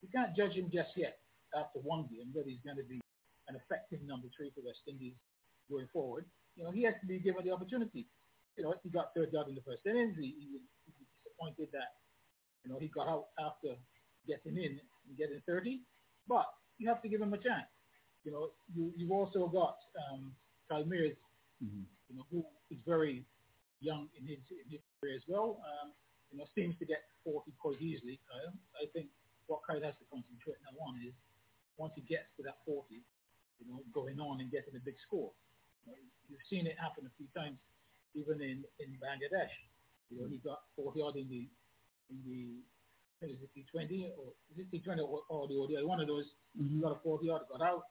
[0.02, 1.20] You can't judge him just yet
[1.56, 3.02] after one game whether he's going to be
[3.48, 5.16] an effective number three for West Indies
[5.70, 6.26] going forward.
[6.56, 8.08] You know, he has to be given the opportunity.
[8.58, 10.16] You know, he got third out in the first innings.
[10.20, 11.96] He, he, was, he was disappointed that,
[12.64, 13.76] you know, he got out after
[14.28, 15.82] getting in and getting 30.
[16.28, 16.46] But
[16.78, 17.68] you have to give him a chance.
[18.24, 19.78] You know, you, you've also got
[20.12, 20.32] um,
[20.70, 21.16] Kyle Mayers,
[21.62, 21.86] Mm-hmm.
[22.10, 22.42] you know, who
[22.74, 23.22] is very
[23.86, 25.62] young in his, in his career as well.
[25.62, 25.94] Um,
[26.34, 28.50] you know, seems to get 40 quite easily, Kyle.
[28.82, 29.14] I think
[29.52, 31.12] what Craig has to concentrate now on is
[31.76, 33.04] once he gets to that 40,
[33.60, 35.36] you know, going on and getting a big score.
[35.84, 36.00] You know,
[36.32, 37.60] you've seen it happen a few times,
[38.16, 39.52] even in, in Bangladesh.
[40.08, 41.52] You know, he got 40 odd in the
[42.08, 42.64] in the
[43.20, 45.84] I think it's T20 or is it T20 or, or the ODI?
[45.84, 46.32] One of those.
[46.56, 46.80] Mm-hmm.
[46.80, 47.84] He got a 40 odd, got out.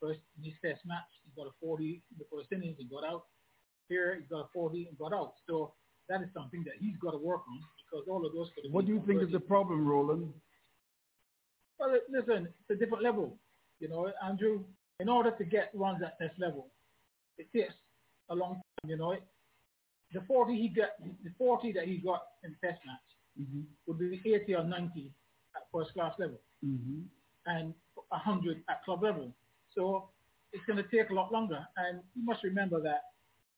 [0.00, 3.04] First in his test match, he got a 40 in the first innings, he got
[3.04, 3.28] out.
[3.88, 5.34] Here, he got a 40 and got out.
[5.46, 5.72] So
[6.08, 8.92] that is something that he's got to work on because all of those What do
[8.92, 10.32] you think is the problem, Roland?
[11.82, 13.36] Well, listen, it's a different level.
[13.80, 14.60] You know, Andrew,
[15.00, 16.68] in order to get runs at this level,
[17.38, 17.74] it takes
[18.30, 19.16] a long time, you know.
[20.12, 20.90] The 40 he got,
[21.24, 23.00] the 40 that he got in test match
[23.40, 23.62] Mm-hmm.
[23.86, 25.10] would be 80 or 90
[25.56, 27.00] at first class level Mm-hmm.
[27.46, 27.72] and
[28.10, 29.32] 100 at club level.
[29.74, 30.10] So
[30.52, 31.66] it's going to take a lot longer.
[31.78, 33.04] And you must remember that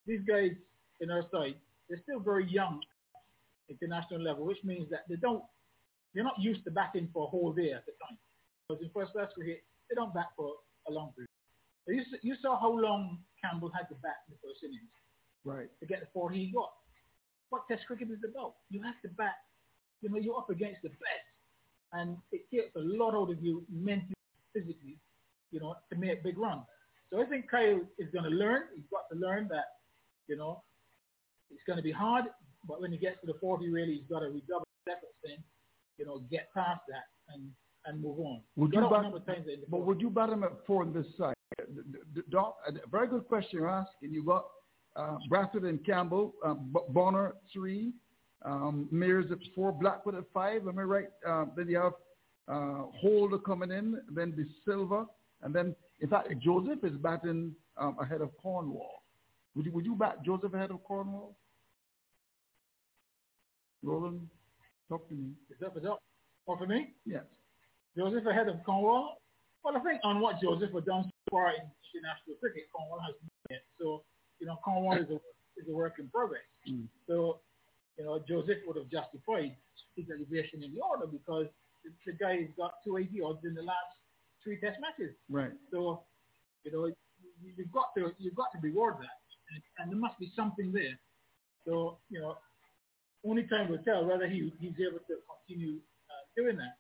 [0.07, 0.53] these guys
[1.01, 1.57] in our side,
[1.89, 2.81] they're still very young
[3.69, 5.43] at international level, which means that they don't,
[6.15, 8.19] they're not used to batting for a whole day at a time.
[8.69, 10.55] Because in first class cricket, they don't bat for
[10.89, 11.29] a long period.
[11.87, 14.89] So you, you saw how long Campbell had to bat in the first innings
[15.45, 15.69] Right.
[15.81, 16.73] to get the 40 he got.
[17.51, 18.55] What Test cricket is about?
[18.71, 19.37] You have to bat.
[20.01, 21.29] You know, you're up against the best,
[21.93, 24.15] and it takes a lot out of you mentally,
[24.55, 24.99] physically,
[25.51, 26.65] you know, to make big runs.
[27.11, 28.63] So I think Kyle is going to learn.
[28.75, 29.67] He's got to learn that,
[30.27, 30.63] you know,
[31.51, 32.25] it's going to be hard,
[32.67, 35.43] but when he gets to the 40, really, he's got to redouble his efforts and,
[35.99, 37.51] you know, get past that and
[37.87, 38.41] and move on.
[38.57, 40.53] Would you out bat, number of times in the but would you bat him at
[40.67, 41.35] four on this side?
[42.31, 44.13] Doc, a very good question you're asking.
[44.13, 44.47] You got
[44.97, 47.93] uh, Brathwaite and Campbell, uh, Bonner at three,
[48.43, 50.67] um, Mayers at four, Blackwood at five.
[50.67, 51.09] Am I right?
[51.27, 51.93] Uh, then you have
[52.49, 55.07] uh, Holder coming in, then Da Silva,
[55.43, 59.03] and then in fact Joseph is batting um, ahead of Cornwall.
[59.55, 61.37] Would you would you bat Joseph ahead of Cornwall?
[63.83, 64.29] Roland,
[64.89, 65.33] talk to me.
[65.51, 65.97] Is that, is that
[66.47, 66.95] all for me?
[67.07, 67.25] Yes.
[67.97, 69.21] Joseph ahead of Cornwall.
[69.63, 71.65] Well, I think on what Joseph has done so far in
[71.95, 73.63] international cricket, Cornwall has done it.
[73.81, 74.03] So,
[74.41, 75.17] you know, Cornwall is a,
[75.57, 76.45] is a work in progress.
[76.69, 76.89] Mm.
[77.07, 77.41] So,
[77.97, 79.57] you know, Joseph would have justified
[79.97, 81.47] his elevation in the order because
[81.85, 83.95] the, the guy has got 280 odds in the last
[84.43, 85.15] three test matches.
[85.31, 85.53] Right.
[85.71, 86.03] So,
[86.65, 89.17] you know, you, you've got to you've got to reward that,
[89.51, 90.99] and, and there must be something there.
[91.65, 92.37] So, you know,
[93.25, 95.77] only time will tell whether he he's able to continue
[96.11, 96.79] uh, doing that.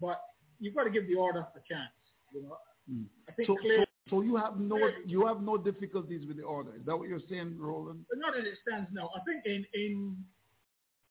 [0.00, 0.20] But
[0.58, 1.92] you've got to give the order a chance.
[2.32, 2.56] You know,
[2.90, 3.04] Mm.
[3.28, 6.42] I think So, clearly, so, so you have no you have no difficulties with the
[6.42, 6.74] order.
[6.74, 8.04] Is that what you're saying, Roland?
[8.08, 9.10] but not as it stands now.
[9.14, 10.16] I think in in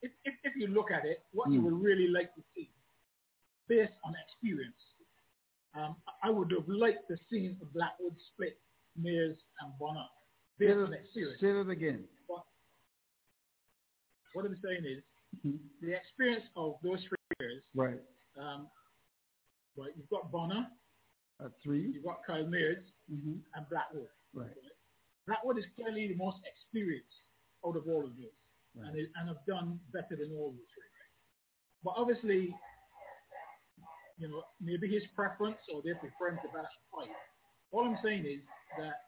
[0.01, 1.63] if if, if you look at it, what you Mm.
[1.65, 2.69] would really like to see,
[3.67, 4.81] based on experience,
[5.75, 8.57] um, I would have liked to see Blackwood split
[8.99, 10.07] Mayers and Bonner
[10.57, 11.39] Say based on experience.
[11.39, 12.03] say that again.
[14.33, 15.03] What I'm saying is
[15.45, 15.59] Mhm.
[15.81, 17.63] the experience of those three players.
[17.73, 18.01] Right.
[18.37, 18.69] Um,
[19.75, 20.69] right, you've got Bonner,
[21.39, 21.91] At three.
[21.91, 23.39] you've got Kyle Mayers, Mm-hmm.
[23.55, 24.09] and Blackwood.
[24.33, 24.55] Right.
[25.25, 27.21] Blackwood is clearly the most experienced
[27.65, 28.31] out of all of those,
[28.75, 28.87] Right.
[28.87, 30.83] and, it, and have done better than all those three.
[31.83, 32.53] But obviously,
[34.17, 37.15] you know, maybe his preference or their preference to at five.
[37.71, 38.41] All I'm saying is
[38.77, 39.05] that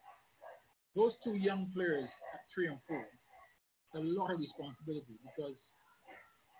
[0.95, 3.05] those two young players at three and four,
[3.95, 5.55] a lot of responsibility because,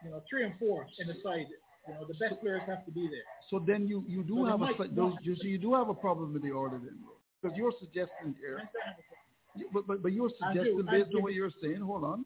[0.04, 1.48] you know, three and four in the side,
[1.88, 3.26] you know, the best players have to be there.
[3.50, 5.58] So then you, you do So have a might slight- not those, you, see, you
[5.58, 7.00] do have a problem with the order then,
[7.42, 10.86] because you're suggesting here, And so I have a- you- but, but, but you're suggesting
[10.90, 11.82] based on what you're saying.
[11.82, 12.26] Hold on,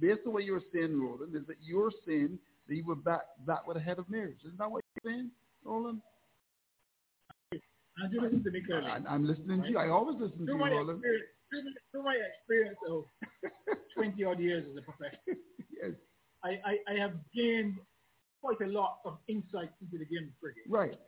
[0.00, 2.38] based on what you're saying, Roland, is that you're saying
[2.68, 4.38] that you were back back with a head of mirrors.
[4.44, 5.30] Isn't that what you're saying,
[5.64, 6.00] Roland?
[7.52, 8.86] And you listen to me clearly.
[8.90, 9.78] I, I'm listening to you.
[9.78, 10.98] I always listen to you, Roland.
[10.98, 11.26] experience,
[11.90, 13.04] through, my- experience of
[13.94, 15.20] 20 odd years as a professional,
[15.82, 15.92] Yes.
[16.44, 17.76] I, I, I have gained
[18.42, 20.64] quite a lot of insight into the game of cricket.
[20.68, 20.98] Right.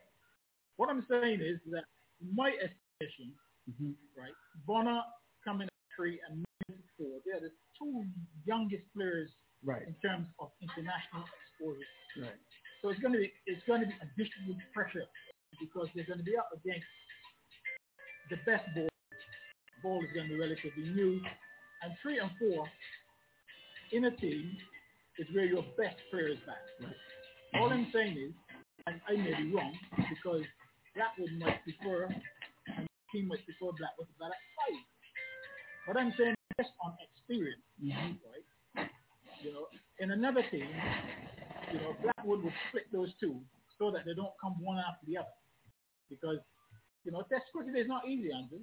[0.77, 1.83] What I'm saying is that
[2.33, 3.33] my estimation,
[3.67, 3.91] Mm-hmm.
[4.17, 4.31] right,
[4.65, 5.01] Bonner
[5.43, 6.45] coming at three and
[6.97, 8.05] four, they're the two
[8.45, 9.29] youngest players
[9.63, 9.81] Right.
[9.85, 11.91] in terms of international exposure.
[12.21, 12.39] Right.
[12.81, 15.03] So it's going to be it's going to be additional pressure
[15.59, 16.87] because they're going to be up against
[18.29, 18.87] the best ball.
[19.83, 21.21] Ball is going to be relatively new,
[21.83, 22.67] and three and four
[23.91, 24.57] in a team
[25.17, 26.91] is where your best players back.
[27.55, 28.33] All I'm saying is,
[28.85, 29.73] and I may be wrong
[30.09, 30.41] because
[30.95, 34.79] Blackwood might prefer, and the team might prefer Blackwood to bat at five.
[35.87, 38.17] What I'm saying is based on experience, mm-hmm.
[38.25, 38.89] right?
[39.43, 39.67] You know,
[39.99, 40.67] in another team,
[41.71, 43.39] you know, Blackwood would split those two
[43.77, 45.37] so that they don't come one after the other.
[46.09, 46.39] Because,
[47.03, 48.59] you know, test cricket is not easy, Andrew.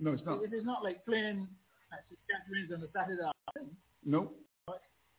[0.00, 0.42] No, it's not.
[0.42, 1.46] If It is not like playing
[1.92, 2.18] at St.
[2.24, 3.76] Saskatchewan on a Saturday afternoon.
[4.04, 4.36] Nope.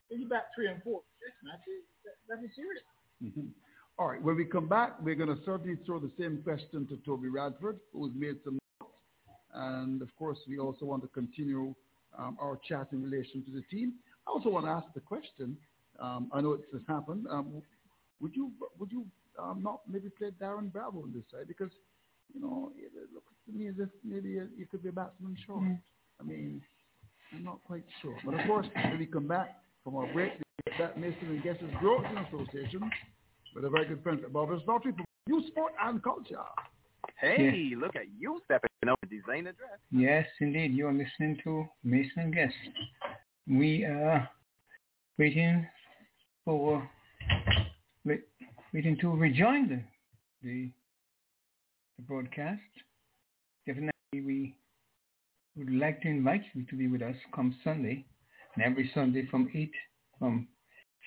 [0.10, 1.86] if you back three and four, this match is
[2.28, 2.84] that is serious.
[3.24, 3.54] Mm-hmm.
[4.00, 4.22] All right.
[4.22, 7.80] When we come back, we're going to certainly throw the same question to Toby Radford,
[7.94, 8.94] who's made some notes.
[9.54, 11.76] And of course, we also want to continue
[12.18, 13.94] um, our chat in relation to the team.
[14.28, 15.58] I also want to ask the question.
[16.00, 17.28] Um, I know it's has happened.
[17.30, 17.62] Um,
[18.20, 19.06] would you would you
[19.38, 21.70] um, not maybe play Darren Bravo on this side because
[22.34, 25.64] you know it looks to me as if maybe you could be a batsman short.
[25.64, 25.80] Mm.
[26.20, 26.62] I mean,
[27.34, 28.16] I'm not quite sure.
[28.26, 30.34] But of course, when we come back from our break,
[30.78, 32.90] that Mason and Guesses Growing Association
[33.56, 36.38] with a very good friend, Bob Daughtry from Youth Sport and Culture.
[37.20, 37.80] Hey, yes.
[37.80, 39.80] look at you stepping over design address.
[39.92, 40.74] Yes, indeed.
[40.74, 42.54] You are listening to Mason and Guest.
[43.48, 44.28] We are
[45.18, 45.68] waiting
[46.46, 46.88] for
[48.74, 49.82] waiting to rejoin the
[50.42, 50.81] the, the
[52.08, 52.62] broadcast.
[53.66, 54.56] Definitely, we
[55.56, 58.06] would like to invite you to be with us come Sunday,
[58.56, 59.72] and every Sunday from eight
[60.20, 60.48] from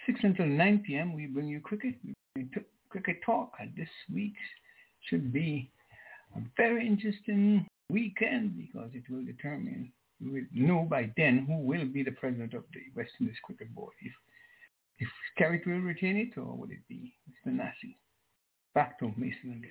[0.06, 1.14] six until nine p.m.
[1.14, 1.94] We bring you cricket.
[2.88, 3.52] Cricket talk.
[3.58, 4.34] And this week
[5.08, 5.70] should be
[6.36, 11.86] a very interesting weekend because it will determine we will know by then who will
[11.86, 13.92] be the president of the West Indies Cricket Board.
[14.00, 14.12] If
[15.00, 17.52] if Carrick will retain it, or would it be Mr.
[17.52, 17.96] Nassi?
[18.74, 19.64] Back to Mason and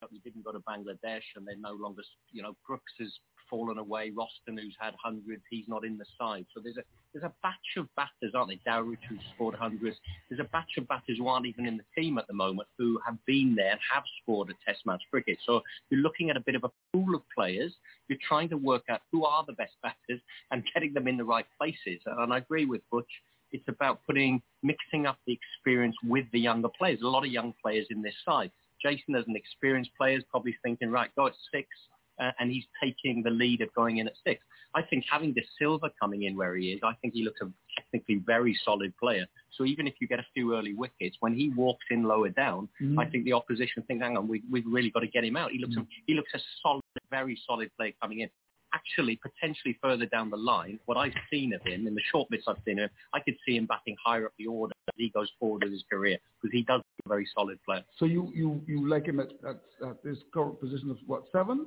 [0.00, 3.12] who didn't go to Bangladesh and they're no longer, you know, Brooks has
[3.48, 4.10] fallen away.
[4.10, 6.46] Roston, who's had hundreds, he's not in the side.
[6.54, 6.82] So there's a
[7.12, 8.60] there's a batch of batters, aren't they?
[8.70, 9.96] Dowrich, who's scored hundreds.
[10.28, 13.00] There's a batch of batters who aren't even in the team at the moment who
[13.06, 15.38] have been there and have scored a Test match cricket.
[15.46, 17.72] So you're looking at a bit of a pool of players.
[18.08, 20.20] You're trying to work out who are the best batters
[20.50, 22.02] and getting them in the right places.
[22.04, 23.08] And I agree with Butch
[23.52, 27.00] it's about putting, mixing up the experience with the younger players.
[27.02, 28.50] A lot of young players in this side.
[28.82, 31.68] Jason, as an experienced player, is probably thinking, right, go at six,
[32.20, 34.42] uh, and he's taking the lead of going in at six.
[34.74, 37.50] I think having Da Silva coming in where he is, I think he looks a
[37.76, 39.26] technically very solid player.
[39.56, 42.68] So even if you get a few early wickets, when he walks in lower down,
[42.80, 42.98] mm-hmm.
[42.98, 45.50] I think the opposition think, hang on, we, we've really got to get him out.
[45.50, 45.82] He looks, mm-hmm.
[45.82, 48.30] a, he looks a solid, very solid player coming in
[48.76, 52.44] actually potentially further down the line, what I've seen of him in the short bits
[52.46, 55.08] I've seen of him, I could see him batting higher up the order as he
[55.08, 57.82] goes forward in his career because he does a very solid player.
[57.98, 61.66] So you you you like him at, at, at his current position of what seven?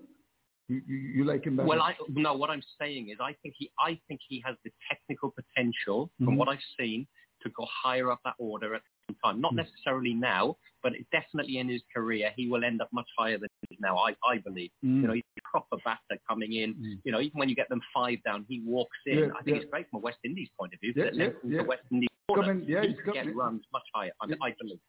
[0.67, 1.67] You, you, you like him better?
[1.67, 2.35] Well, I, no.
[2.35, 6.27] What I'm saying is, I think he, I think he has the technical potential, from
[6.27, 6.37] mm-hmm.
[6.37, 7.07] what I've seen,
[7.41, 9.41] to go higher up that order at some time.
[9.41, 9.57] Not hmm.
[9.57, 13.75] necessarily now, but definitely in his career, he will end up much higher than he
[13.75, 13.97] is now.
[13.97, 14.69] I, I believe.
[14.85, 15.01] Mm.
[15.01, 16.75] You know, he's a proper batter coming in.
[16.75, 16.99] Mm.
[17.03, 19.17] You know, even when you get them five down, he walks in.
[19.17, 19.63] Yeah, I think yeah.
[19.63, 20.93] it's great from a West Indies point of view.
[20.95, 21.63] Yeah, yeah, yeah.
[21.63, 24.11] The West Indies coming, yeah, he's get coming, runs much higher.
[24.21, 24.79] I, I believe.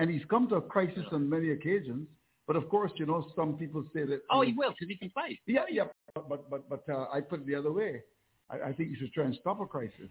[0.00, 2.08] And he's come to a crisis on many occasions.
[2.46, 4.22] But of course, you know, some people say that.
[4.30, 5.38] Oh, he will because he can play.
[5.46, 5.84] Yeah, yeah.
[6.14, 8.02] But but but uh, I put it the other way.
[8.50, 10.10] I, I think you should try and stop a crisis.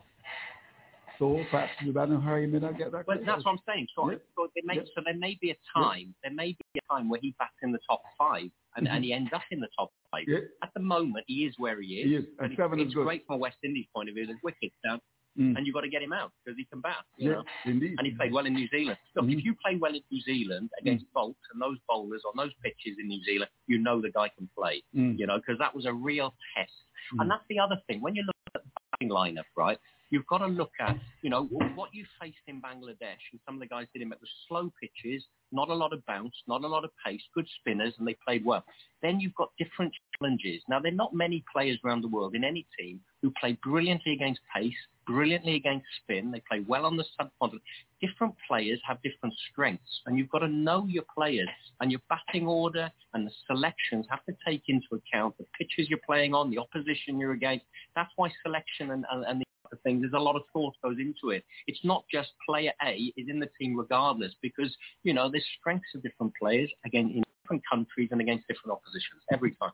[1.19, 3.05] So perhaps you better hurry may not get that.
[3.05, 3.87] Well, that's what I'm saying.
[3.93, 4.17] So, yeah.
[4.37, 4.87] so, there may, yeah.
[4.95, 6.29] so there may be a time, yeah.
[6.29, 8.95] there may be a time where he bats in the top five and, mm-hmm.
[8.95, 10.23] and he ends up in the top five.
[10.63, 12.05] At the moment, he is where he is.
[12.07, 12.25] He is.
[12.39, 13.03] And, and seven it's, is good.
[13.03, 14.27] great from a West Indies point of view.
[14.27, 15.01] There's wickets down.
[15.39, 15.55] Mm.
[15.55, 17.05] And you've got to get him out because he can bat.
[17.17, 17.43] You yeah, know?
[17.65, 17.95] indeed.
[17.97, 18.97] And he played well in New Zealand.
[19.15, 19.37] Look, mm.
[19.37, 21.15] if you play well in New Zealand against mm.
[21.15, 24.49] Boult and those bowlers on those pitches in New Zealand, you know the guy can
[24.57, 24.83] play.
[24.95, 25.17] Mm.
[25.17, 26.73] You know, because that was a real test.
[27.11, 27.29] And mm.
[27.29, 28.01] that's the other thing.
[28.01, 29.79] When you look at the batting lineup, right,
[30.11, 31.43] You've got to look at, you know,
[31.75, 34.11] what you faced in Bangladesh, and some of the guys did it.
[34.11, 37.47] It was slow pitches, not a lot of bounce, not a lot of pace, good
[37.59, 38.63] spinners, and they played well.
[39.01, 40.63] Then you've got different challenges.
[40.67, 44.13] Now, there are not many players around the world in any team who play brilliantly
[44.13, 44.73] against pace,
[45.05, 46.31] brilliantly against spin.
[46.31, 47.63] They play well on the subcontinent.
[48.01, 51.49] Different players have different strengths, and you've got to know your players
[51.81, 55.99] and your batting order and the selections have to take into account the pitches you're
[56.05, 57.65] playing on, the opposition you're against.
[57.95, 60.01] That's why selection and, and, and the of things.
[60.01, 61.43] There's a lot of thought goes into it.
[61.67, 65.89] It's not just player A is in the team regardless because, you know, there's strengths
[65.95, 69.71] of different players, again, in different countries and against different oppositions every time.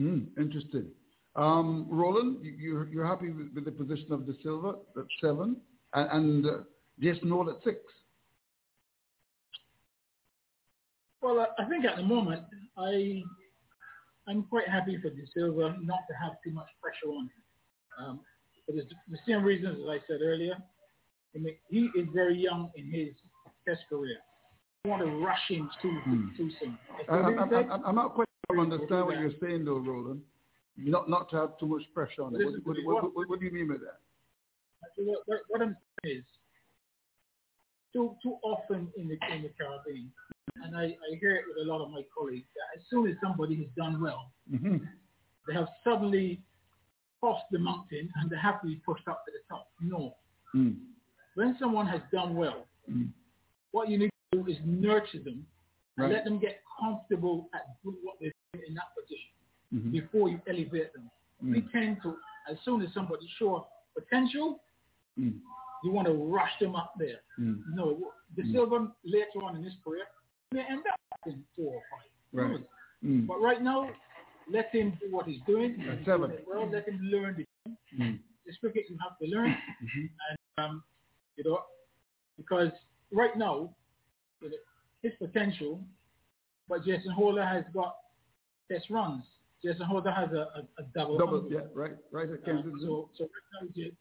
[0.00, 0.86] Mm, interesting.
[1.34, 5.56] Um, Roland, you, you're happy with, with, the position of Da Silva at seven
[5.94, 6.58] and, and uh,
[7.00, 7.78] Jason Hole at six?
[11.22, 12.42] Well, I think at the moment,
[12.76, 13.22] I
[14.28, 17.42] I'm quite happy for Da Silva not to have too much pressure on him.
[17.98, 18.20] Um,
[18.66, 20.56] for the, the same reasons as I said earlier.
[21.34, 23.14] I mean, he is very young in his
[23.66, 24.18] test career.
[24.84, 26.28] I want to rush him too, hmm.
[26.36, 26.78] too soon.
[27.08, 30.20] I, am not quite sure I understand what you're saying though, Roland.
[30.76, 32.44] Not not to have too much pressure on it.
[32.64, 34.00] What, what, what, what, do you mean by that?
[34.96, 36.24] What, what I'm saying is,
[37.92, 40.10] too too often in the in the Caribbean,
[40.64, 43.16] and I, I hear it with a lot of my colleagues that as soon as
[43.22, 44.78] somebody has done well, mm-hmm.
[45.46, 46.40] they have suddenly
[47.22, 49.68] cross the mountain and they have to be pushed up to the top.
[49.80, 50.16] No.
[50.54, 50.76] Mm.
[51.36, 53.10] When someone has done well, Mm.
[53.70, 55.46] what you need to do is nurture them
[55.96, 56.12] and Right.
[56.12, 59.30] let them get comfortable at doing what they're doing in that position
[59.72, 59.92] Mhm.
[59.92, 61.08] before you elevate them.
[61.40, 61.70] We Mm.
[61.70, 62.18] tend to,
[62.48, 63.64] as soon as somebody shows
[63.94, 64.60] potential,
[65.16, 65.40] Mm.
[65.84, 67.20] you want to rush them up there.
[67.38, 67.62] Mm.
[67.72, 68.52] No, the Mm.
[68.52, 70.06] Silver later on in his career
[70.50, 72.10] may end up in four or five.
[72.32, 72.66] Right.
[73.04, 73.26] Mm.
[73.28, 73.94] But right now,
[74.52, 75.80] let him do what he's doing.
[75.88, 76.30] At He's seven.
[76.30, 77.78] it Well, let him learn the game.
[77.98, 78.18] Mm.
[78.46, 80.10] This cricket you have to learn, Mhm.
[80.28, 80.82] and um,
[81.36, 81.60] you know,
[82.36, 82.70] because
[83.12, 83.74] right now,
[84.40, 84.56] you know,
[85.02, 85.80] his potential,
[86.68, 87.96] but Jason Holder has got
[88.70, 89.24] test runs.
[89.64, 91.18] Jason Holder has a, a, a double.
[91.18, 92.28] Double, yeah, right, right.
[92.28, 93.92] I Uh, can't so, so right now, J-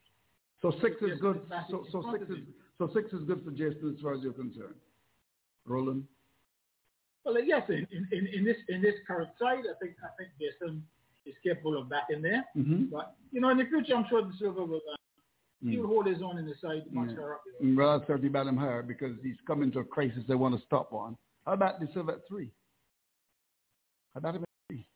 [0.62, 1.42] So six is good.
[1.70, 2.38] So, so six is
[2.78, 4.76] so six is good for Jason as far as you're concerned.
[5.66, 6.08] Roland.
[7.24, 10.84] Well, yes, in, in, in, this in this current side, I think I think Jason
[11.26, 12.44] is capable of back in there.
[12.58, 12.86] Mm-hmm.
[12.86, 14.96] But you know, in the future, I'm sure Da Silva will uh,
[15.64, 17.16] he will hold his own in the side much Yeah.
[17.18, 17.42] higher up.
[17.60, 17.76] there.
[17.76, 20.66] Well, I'll certainly bat him higher because he's coming to a crisis they want to
[20.66, 21.16] stop on.
[21.46, 22.52] How about Da Silva at three?
[24.16, 24.88] How about him at three?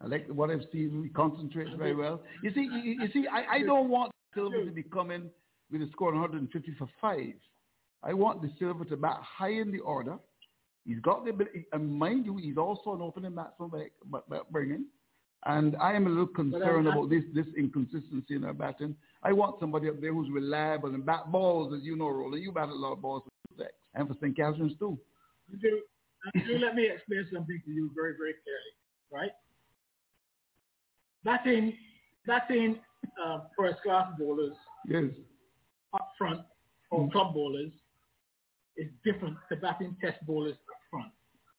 [0.00, 1.02] I like what I've seen.
[1.02, 2.22] He concentrates very well.
[2.42, 5.30] You see, you, you see, I, I don't want Silva to be coming
[5.70, 7.34] with a score of 150 for five.
[8.04, 10.18] I want Da Silva to bat high in the order.
[10.86, 14.86] He's got the ability, and mind you, he's also an opening batsman by, bringing.
[15.44, 18.96] And I am a little concerned about this this inconsistency in our batting.
[19.22, 22.42] I want somebody up there who's reliable and bat balls, as you know, Roland.
[22.42, 24.36] You bat a lot of balls for Sussex and for St.
[24.36, 24.98] Catherine's too.
[25.50, 25.82] You do,
[26.46, 28.72] you let me explain something to you very, very clearly,
[29.10, 29.32] right?
[31.24, 31.74] Batting,
[32.26, 32.78] batting
[33.24, 34.54] uh, first class bowlers
[34.86, 35.04] Yes.
[35.94, 36.40] up front
[36.90, 37.72] or club bowlers
[38.76, 41.12] is different to batting test bowlers up front.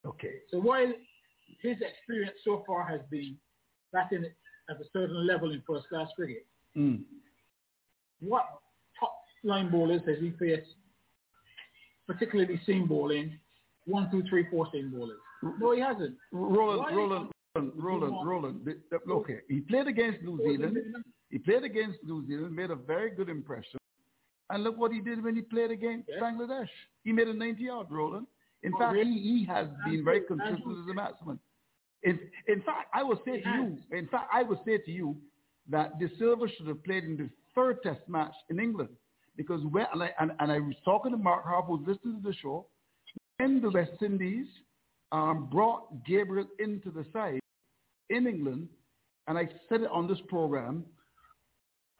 [0.06, 0.36] Okay.
[0.52, 0.92] So while
[1.62, 3.38] his experience so far has been
[3.92, 4.26] batting
[4.70, 6.46] at a certain level in first class cricket,
[6.76, 7.04] Mm.
[8.20, 8.46] what
[9.00, 10.76] top line bowlers has he faced,
[12.08, 13.40] particularly seam bowling,
[13.86, 15.20] one, two, three, four seam bowlers?
[15.60, 16.18] No, he hasn't.
[16.32, 18.82] Roland, Why- Roland, Roland, Roland, Roland.
[19.08, 20.78] Okay, he played against New Zealand.
[21.30, 23.80] He played against New Zealand, made a very good impression.
[24.54, 26.20] And look what he did when he played against Yeah.
[26.22, 26.70] Bangladesh.
[27.04, 28.28] He made a 90 yard, Roland.
[28.62, 29.12] In Oh, fact, really?
[29.12, 31.40] he, he has been very consistent as a batsman.
[32.04, 35.18] In, in fact, I will say to you, in fact, I will say to you
[35.70, 38.90] that Da Silva should have played in the third test match in England.
[39.36, 42.30] Because when, and I, and, and I was talking to Mark Harper, who's listening to
[42.30, 42.68] the show,
[43.38, 44.46] when the West Indies
[45.12, 47.40] um, brought Gabriel into the side
[48.12, 48.70] in England,
[49.28, 50.86] and I said it on this program,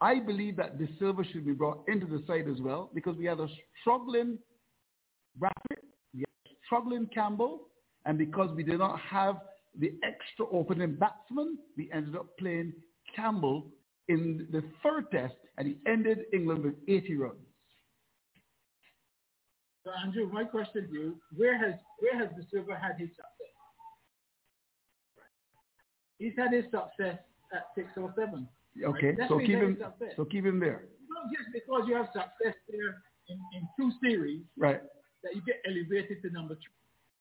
[0.00, 3.24] I believe that Da Silva should be brought into the side as well because we
[3.24, 3.48] had a
[3.80, 4.38] struggling
[5.38, 7.68] Brathwaite, we had a struggling Campbell,
[8.04, 9.36] and because we did not have
[9.78, 12.72] the extra opening batsman, we ended up playing
[13.14, 13.66] Campbell
[14.08, 17.38] in the third test, and he ended England with 80 runs.
[19.84, 23.54] So Andrew, my question to you, where has where has Da Silva had his success?
[26.18, 27.18] He's had his success
[27.52, 28.48] at six or seven.
[28.82, 30.14] Okay, so keep him, success.
[30.16, 34.42] so keep him there, Not just because you have success there in, in two series
[34.58, 34.80] right?
[35.22, 36.72] that you get elevated to number two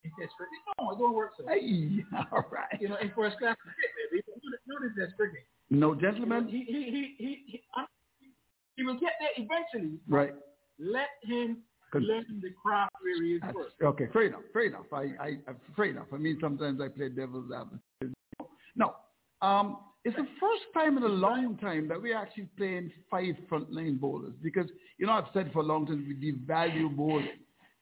[0.04, 0.58] in test cricket.
[0.82, 1.46] No, it don't work so.
[1.48, 2.82] Hey, all right.
[2.82, 4.26] You know, in first class cricket.
[4.68, 5.46] Not in test cricket.
[5.70, 7.88] No, gentlemen, he, he, he, he, he, I'm-
[8.76, 10.00] he will get there eventually.
[10.10, 10.34] right?
[10.80, 11.60] Let him
[11.94, 13.76] learn the craft where he is first.
[13.84, 14.86] Okay, fair enough, fair enough.
[14.92, 16.08] I, I, I fair enough.
[16.12, 18.18] I mean, sometimes I play devil's advocate.
[18.76, 18.96] No,
[19.44, 24.00] um, it's the first time in a long time that we're actually playing five frontline
[24.00, 27.30] bowlers because, you know, I've said for a long time we devalue bowling.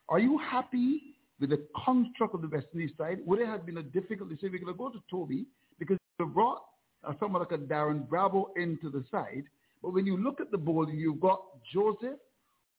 [0.07, 1.01] Are you happy
[1.39, 3.19] with the construct of the West Indies side?
[3.25, 4.51] Would it have been a difficult decision?
[4.51, 5.47] We're going to go to Toby
[5.79, 6.61] because you brought
[7.03, 9.45] uh, someone like a Darren Bravo into the side.
[9.81, 11.41] But when you look at the bowling, you've got
[11.73, 12.19] Joseph,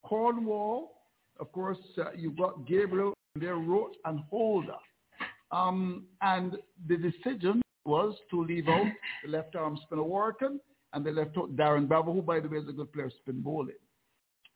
[0.03, 1.01] Cornwall,
[1.39, 4.77] of course, uh, you've got Gabriel, there, Roach, and Holder.
[5.51, 6.55] Um, and
[6.87, 8.85] the decision was to leave out
[9.23, 10.59] the left arm spinner Warrican
[10.93, 13.41] and the left out Darren Bravo, who, by the way, is a good player spin
[13.41, 13.75] bowling.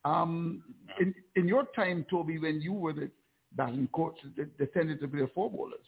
[0.04, 0.62] Um,
[1.00, 3.10] in, in your time, Toby, when you were the
[3.52, 5.80] batting coach, they, they tended to play four bowlers.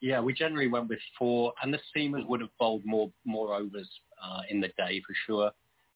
[0.00, 3.88] Yeah, we generally went with four, and the seamers would have bowled more more overs
[4.22, 5.50] uh, in the day for sure.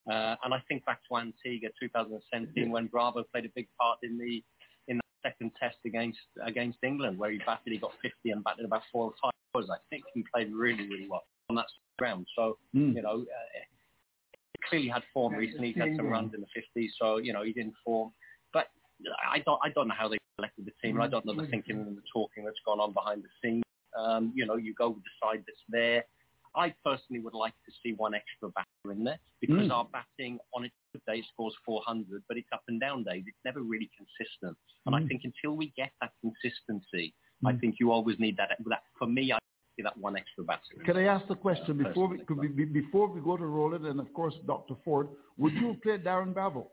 [0.07, 4.18] Uh, and I think back to Antigua 2017 when Bravo played a big part in
[4.18, 4.42] the
[5.24, 9.06] second test against against England, where he batted, he got 50 and batted about four
[9.06, 9.70] or five overs.
[9.72, 11.66] I think he played really really well on that
[11.98, 12.26] ground.
[12.36, 12.94] So Mm.
[12.96, 13.58] you know, uh,
[14.32, 15.68] he clearly had form recently.
[15.72, 18.10] He's had some runs in the 50s, so you know he's in form.
[18.52, 18.66] But
[19.34, 20.96] I don't I don't know how they selected the team.
[20.96, 23.62] and I don't know the thinking and the talking that's gone on behind the scenes.
[23.96, 26.04] Um, you know, you go with the side that's there.
[26.57, 29.72] I personally would like to see one extra batter in there because Mm.
[29.72, 33.24] our batting on its good day scores 400, but it's up and down days.
[33.26, 34.57] It's never really consistent.
[34.86, 35.09] And I Mm.
[35.09, 37.61] think until we get that consistency, I Mm.
[37.61, 38.57] think you always need that.
[38.66, 39.38] that for me, I
[39.76, 40.76] see that one extra batter.
[40.84, 43.86] Can I ask the question before we could be, be- before we go to Roland
[43.86, 44.76] and of course Dr.
[44.84, 45.09] Ford?
[45.36, 46.70] Would you play Darren Bravo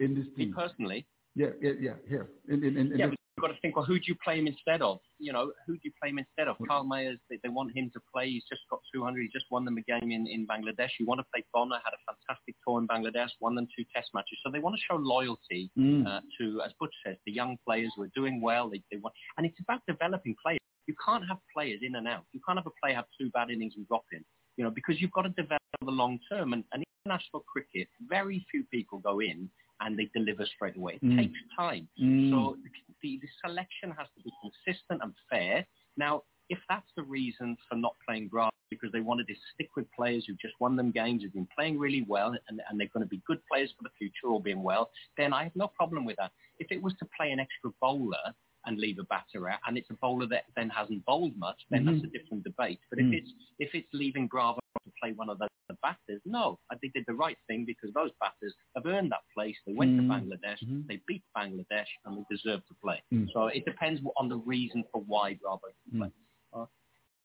[0.00, 0.48] in this team?
[0.50, 1.94] Me personally, Yeah, yeah, yeah.
[2.08, 4.16] Here in in, in, yeah, this, but you've got to think, well, who do you
[4.24, 4.98] play him instead of?
[5.18, 6.56] You know, who do you play him instead of?
[6.66, 8.30] Carl Mayers, they, they want him to play.
[8.30, 9.20] He's just got 200.
[9.20, 10.90] He just won them a game in, in Bangladesh.
[10.98, 14.08] You want to play Bonner, had a fantastic tour in Bangladesh, won them two test
[14.14, 14.38] matches.
[14.44, 16.06] So they want to show loyalty Mm.
[16.06, 18.68] uh, to, as Butch says, the young players who are doing well.
[18.70, 20.58] They, they want, and it's about developing players.
[20.86, 22.24] You can't have players in and out.
[22.32, 24.24] You can't have a player have two bad innings and drop in,
[24.56, 26.52] you know, because you've got to develop the long term.
[26.52, 29.48] And, and international cricket, very few people go in
[29.80, 30.94] and they deliver straight away.
[30.94, 31.16] It Mm.
[31.18, 31.88] takes time.
[32.00, 32.30] Mm.
[32.30, 32.56] So
[33.02, 35.66] the, the selection has to be consistent and fair.
[35.96, 39.86] Now, if that's the reason for not playing Grant, because they wanted to stick with
[39.92, 43.04] players who've just won them games, who've been playing really well, and, and they're going
[43.04, 46.04] to be good players for the future, all being well, then I have no problem
[46.04, 46.32] with that.
[46.58, 48.32] If it was to play an extra bowler
[48.66, 51.84] and leave a batter out, and it's a bowler that then hasn't bowled much, then
[51.84, 51.86] Mhm.
[51.86, 52.80] that's a different debate.
[52.90, 53.08] But Mm.
[53.08, 56.76] if it's if it's leaving Bravo to play one of the, the batters, no, I
[56.76, 59.56] think they did the right thing because those batters have earned that place.
[59.66, 59.96] They went Mm.
[59.96, 60.86] to Bangladesh, Mhm.
[60.86, 63.02] they beat Bangladesh, and they deserve to play.
[63.12, 63.30] Mm.
[63.32, 66.12] So it depends on the reason for why Bravo didn't play.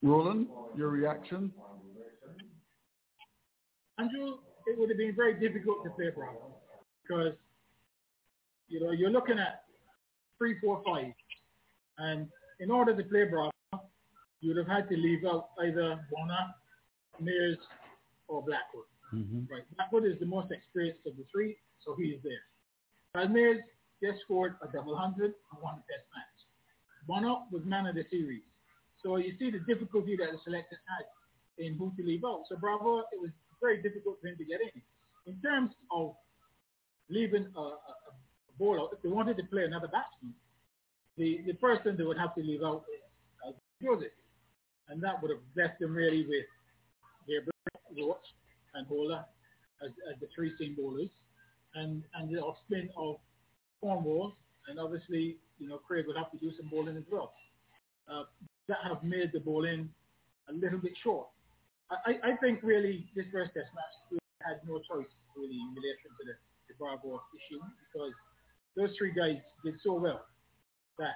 [0.03, 1.53] Roland, your reaction?
[3.97, 6.55] Andrew, it would have been very difficult to play Bravo
[7.03, 7.37] because
[8.67, 9.65] you know you're looking at
[10.37, 11.13] three, four, five,
[12.01, 12.27] and
[12.59, 13.51] in order to play Bravo,
[14.41, 16.45] you'd have had to leave out either Bonner,
[17.21, 17.61] Mayers,
[18.27, 18.89] or Blackwood.
[19.13, 19.53] Mm-hmm.
[19.53, 22.43] Right, Blackwood is the most experienced of the three, so he is there.
[23.15, 23.59] Palmeiras
[24.01, 26.37] just scored a double hundred and won the test match.
[27.07, 28.41] Bonner was man of the series.
[29.03, 31.05] So you see the difficulty that the selectors had
[31.63, 32.43] in who to leave out.
[32.49, 34.81] So Bravo, it was very difficult for him to get in.
[35.27, 36.15] In terms of
[37.09, 40.33] leaving a, a, a bowler, if they wanted to play another batsman,
[41.17, 42.83] the, the person they would have to leave out
[43.47, 43.51] uh,
[43.81, 44.11] Joseph.
[44.89, 46.45] And that would have left them really with
[47.27, 48.25] Gabriel, Roach,
[48.73, 49.23] and Bowler
[49.83, 51.09] as, as the three seam bowlers.
[51.75, 53.15] And, and the offspring of
[53.79, 54.33] Cornwall,
[54.67, 57.33] and obviously, you know, Kraigg would have to do some bowling as well.
[58.11, 58.23] Uh,
[58.67, 59.89] that have made the bowling
[60.49, 61.27] a little bit short.
[61.91, 66.07] I, I- think really this first test match we had no choice really in relation
[66.15, 66.35] to the,
[66.71, 67.59] the issue
[67.91, 68.13] because
[68.75, 70.23] those three guys did so well
[70.97, 71.15] that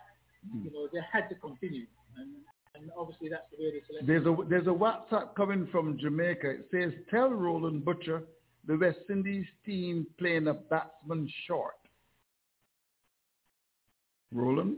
[0.52, 0.66] hmm.
[0.66, 1.86] you know they had to continue
[2.18, 2.30] and,
[2.76, 4.08] and obviously that's the way they selected.
[4.08, 6.50] There's a there's a WhatsApp coming from Jamaica.
[6.50, 8.24] It says, "Tell Roland Butcher
[8.68, 11.76] the West Indies team playing a batsman short."
[14.34, 14.78] Roland,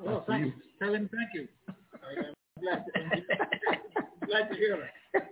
[0.00, 0.56] Oh, That's thanks.
[0.56, 0.62] you.
[0.86, 1.48] Tell him thank you.
[1.68, 5.24] I am um, glad to, glad to hear it.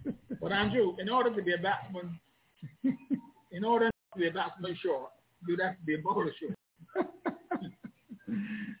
[0.40, 2.20] But Andrew, in order to be a batsman,
[3.50, 5.10] in order to be a batsman short,
[5.46, 7.08] you'd have to be a bowler short.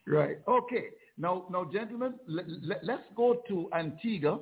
[0.06, 0.38] right?
[0.48, 0.86] Okay.
[1.16, 4.40] Now, now, gentlemen, let, let, us go to Antigua.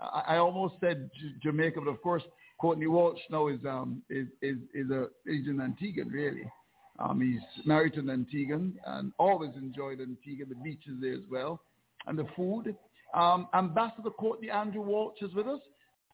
[0.00, 2.22] I, I almost said J- Jamaica, but of course,
[2.58, 6.50] Courtney Walsh now is um is is is a is an Antiguan really.
[6.98, 10.46] Um, he's married to an Antiguan and always enjoyed Antigua.
[10.46, 11.60] The beaches there as well,
[12.06, 12.74] and the food.
[13.12, 15.60] Um, Ambassador Courtney Andrew Walsh is with us.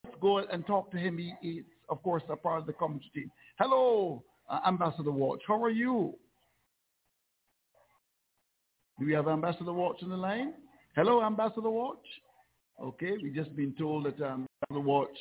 [0.05, 1.19] Let's go and talk to him.
[1.19, 3.31] He is, of course, a part of the commentary team.
[3.59, 5.43] Hello, uh, Ambassador Walsh.
[5.47, 6.15] How are you?
[8.99, 10.55] Do we have Ambassador Walsh on the line?
[10.95, 11.99] Hello, Ambassador Walsh.
[12.81, 15.19] Okay, we've just been told that um, Ambassador Walsh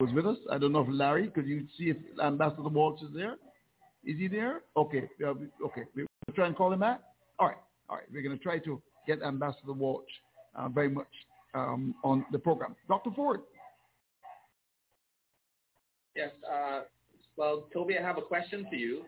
[0.00, 0.36] was with us.
[0.50, 3.36] I don't know if Larry, could you see if Ambassador Walsh is there?
[4.04, 4.62] Is he there?
[4.76, 5.30] Okay, uh,
[5.64, 5.84] okay.
[5.94, 7.00] We'll try and call him back.
[7.38, 7.56] All right,
[7.88, 8.06] all right.
[8.12, 10.10] We're going to try to get Ambassador Walsh
[10.54, 11.08] uh, very much
[11.54, 12.74] um, on the program.
[12.88, 13.10] Dr.
[13.14, 13.40] Ford.
[16.16, 16.30] Yes.
[16.48, 16.82] Uh,
[17.36, 19.02] well, Toby, I have a question for you.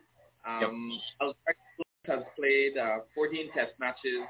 [0.47, 0.91] Um,
[1.21, 1.57] Alfred
[2.07, 4.27] has played uh, 14 test matches,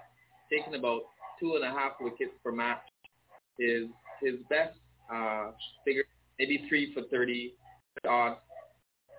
[0.51, 1.03] taken about
[1.41, 2.83] two and a half wickets per match.
[3.59, 3.89] His
[4.22, 4.77] his best
[5.12, 5.51] uh,
[5.85, 6.05] figure
[6.39, 7.55] maybe three for 30
[8.09, 8.37] odd.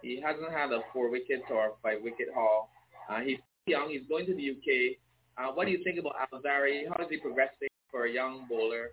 [0.01, 2.69] He hasn't had a four wicket or five wicket haul.
[3.09, 3.89] Uh, he's young.
[3.89, 4.97] He's going to the UK.
[5.37, 6.83] Uh, what do you think about Alzarri?
[6.87, 8.89] How is he progressing for a young bowler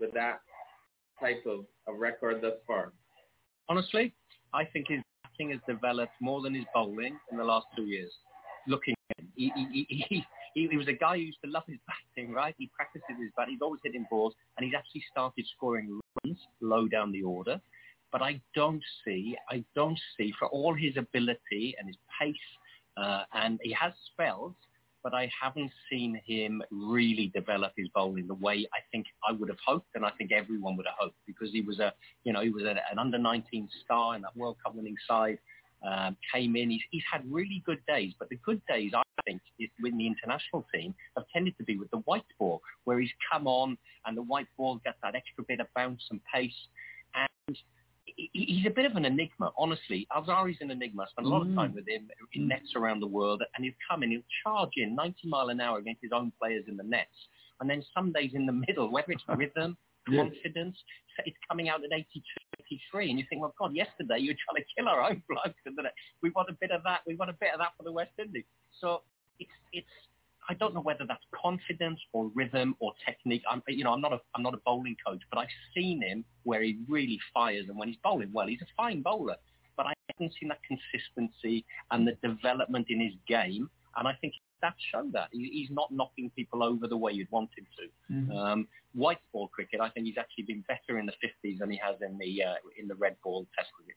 [0.00, 0.40] with that
[1.20, 2.92] type of, of record thus far?
[3.70, 4.12] Honestly,
[4.52, 8.10] I think his batting has developed more than his bowling in the last two years.
[8.66, 11.62] Looking at him, he, he, he, he, he, was a guy who used to love
[11.68, 11.78] his
[12.16, 12.52] batting, right?
[12.58, 13.46] He practices his bat.
[13.48, 17.60] He's always hitting balls, and he's actually started scoring runs low down the order.
[18.10, 22.34] But I don't see, I don't see, for all his ability and his pace,
[22.96, 24.54] uh, and he has spells
[25.02, 29.48] but I haven't seen him really develop his bowling the way I think I would
[29.48, 31.92] have hoped, and I think everyone would have hoped because he was a,
[32.24, 35.38] you know, he was a, an under 19 star in that World Cup winning side.
[35.82, 36.68] Um, came in.
[36.68, 40.06] He's, he's had really good days, but the good days, I think, is with the
[40.06, 44.14] international team have tended to be with the white ball, where he's come on and
[44.14, 46.52] the white ball gets that extra bit of bounce and pace.
[47.14, 47.56] And
[48.16, 50.06] he's a bit of an enigma, honestly.
[50.12, 51.02] Alzarri's an enigma.
[51.02, 51.56] I spent a lot of mm.
[51.56, 52.48] time with him in mm.
[52.48, 55.78] nets around the world, and he'll come in, he'll charge in 90 mile an hour
[55.78, 57.14] against his own players in the nets.
[57.60, 59.76] And then some days in the middle, whether it's rhythm,
[60.08, 60.24] Yeah.
[60.24, 60.76] confidence,
[61.26, 62.22] it's coming out at 82,
[62.58, 65.60] 83, and you think, well, God, yesterday you were trying to kill our own blokes,
[65.66, 65.86] and then
[66.22, 68.12] we want a bit of that, we want a bit of that for the West
[68.18, 68.44] Indies.
[68.80, 69.02] So
[69.38, 69.96] it's it's
[70.48, 73.42] I don't know whether that's confidence or rhythm or technique.
[73.50, 76.24] I'm, you know, I'm not a I'm not a bowling coach, but I've seen him
[76.44, 79.36] where he really fires, and when he's bowling well, he's a fine bowler.
[79.76, 84.34] But I haven't seen that consistency and the development in his game, and I think
[84.62, 88.12] that showed that he's not knocking people over the way you'd want him to.
[88.12, 88.36] Mhm.
[88.36, 91.80] Um, white ball cricket, I think he's actually been better in the 50s than he
[91.82, 93.96] has in the uh, in the red ball Test cricket.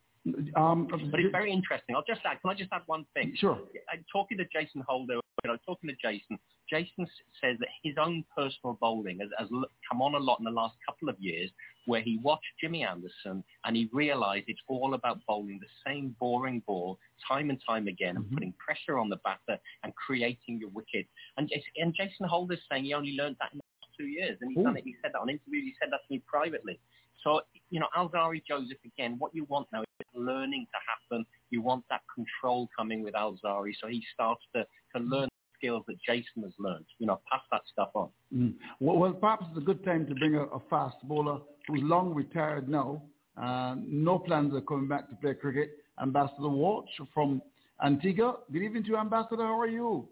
[0.56, 1.96] Um, But it's very interesting.
[1.96, 2.42] I'll just add.
[2.42, 3.34] Can I just add one thing?
[3.38, 3.60] Sure.
[3.92, 5.16] I'm talking to Jason Holder.
[5.44, 6.40] You know, talking to Jason.
[6.70, 7.06] Jason
[7.42, 10.76] says that his own personal bowling has, has come on a lot in the last
[10.88, 11.50] couple of years,
[11.86, 16.62] where he watched Jimmy Anderson and he realised it's all about bowling the same boring
[16.66, 21.06] ball time and time again and putting pressure on the batter and creating your wicket.
[21.38, 23.60] And, and Jason Holder's saying he only learned that in
[23.98, 24.64] two years, and he's Ooh.
[24.64, 24.84] done it.
[24.84, 25.64] He said that on interviews.
[25.66, 26.80] He said that to me privately.
[27.24, 31.26] So, you know, Alzarri Joseph, again, what you want now is learning to happen.
[31.52, 33.74] You want that control coming with Alzarri.
[33.80, 34.66] So he starts to,
[34.96, 36.86] to learn skills that Jason has learned.
[37.00, 38.10] You know, pass that stuff on.
[38.36, 38.56] Mm.
[38.80, 42.14] Well, well, perhaps it's a good time to bring a, a fast bowler who's long
[42.14, 43.04] retired now.
[43.42, 45.72] Uh, no plans of coming back to play cricket.
[46.02, 47.42] Ambassador Walsh from
[47.84, 48.38] Antigua.
[48.52, 49.44] Good evening to you, Ambassador.
[49.44, 50.08] How are you?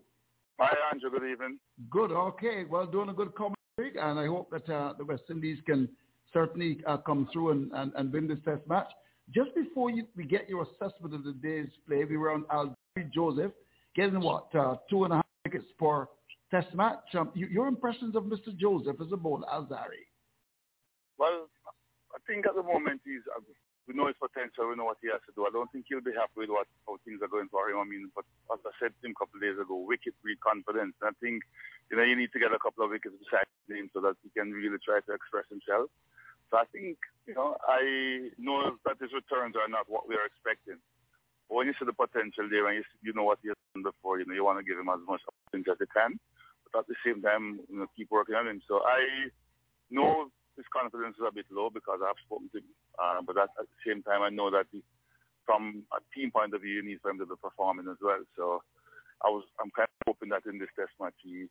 [0.59, 1.09] Hi, Andrew.
[1.09, 1.59] Good evening.
[1.89, 2.11] Good.
[2.11, 2.65] Okay.
[2.69, 3.33] Well, doing a good
[3.75, 5.89] commentary, and I hope that uh, the West Indies can
[6.33, 8.87] certainly uh, come through and, and, and win this Test match.
[9.33, 12.75] Just before you, we get your assessment of the day's play, we were on Al
[13.13, 13.51] Joseph
[13.95, 16.07] getting what uh, two and a half wickets per
[16.49, 16.99] Test match.
[17.17, 18.55] Um, you, your impressions of Mr.
[18.57, 20.03] Joseph as a bowler, Alzarri?
[21.17, 21.47] Well,
[22.13, 23.21] I think at the moment he's.
[23.87, 24.69] We know his potential.
[24.69, 25.45] We know what he has to do.
[25.45, 27.81] I don't think he'll be happy with what how things are going for him.
[27.81, 30.39] I mean, but as I said to him a couple of days ago, wicket breed
[30.39, 30.93] confidence.
[31.01, 31.41] And I think
[31.89, 34.29] you know you need to get a couple of wickets beside him so that he
[34.31, 35.89] can really try to express himself.
[36.53, 40.29] So I think you know I know that his returns are not what we are
[40.29, 40.77] expecting.
[41.49, 43.83] But when you see the potential there and you, you know what he has done
[43.83, 46.21] before, you know you want to give him as much opportunity as you can.
[46.69, 48.61] But at the same time, you know, keep working on him.
[48.67, 49.33] So I
[49.89, 52.71] know his confidence is a bit low because I've spoken to him.
[52.99, 54.83] Uh, but at, at the same time, I know that he,
[55.45, 58.21] from a team point of view, he needs for him to be performing as well.
[58.35, 58.63] So
[59.23, 61.47] I was, I'm kind of hoping that in this test match, he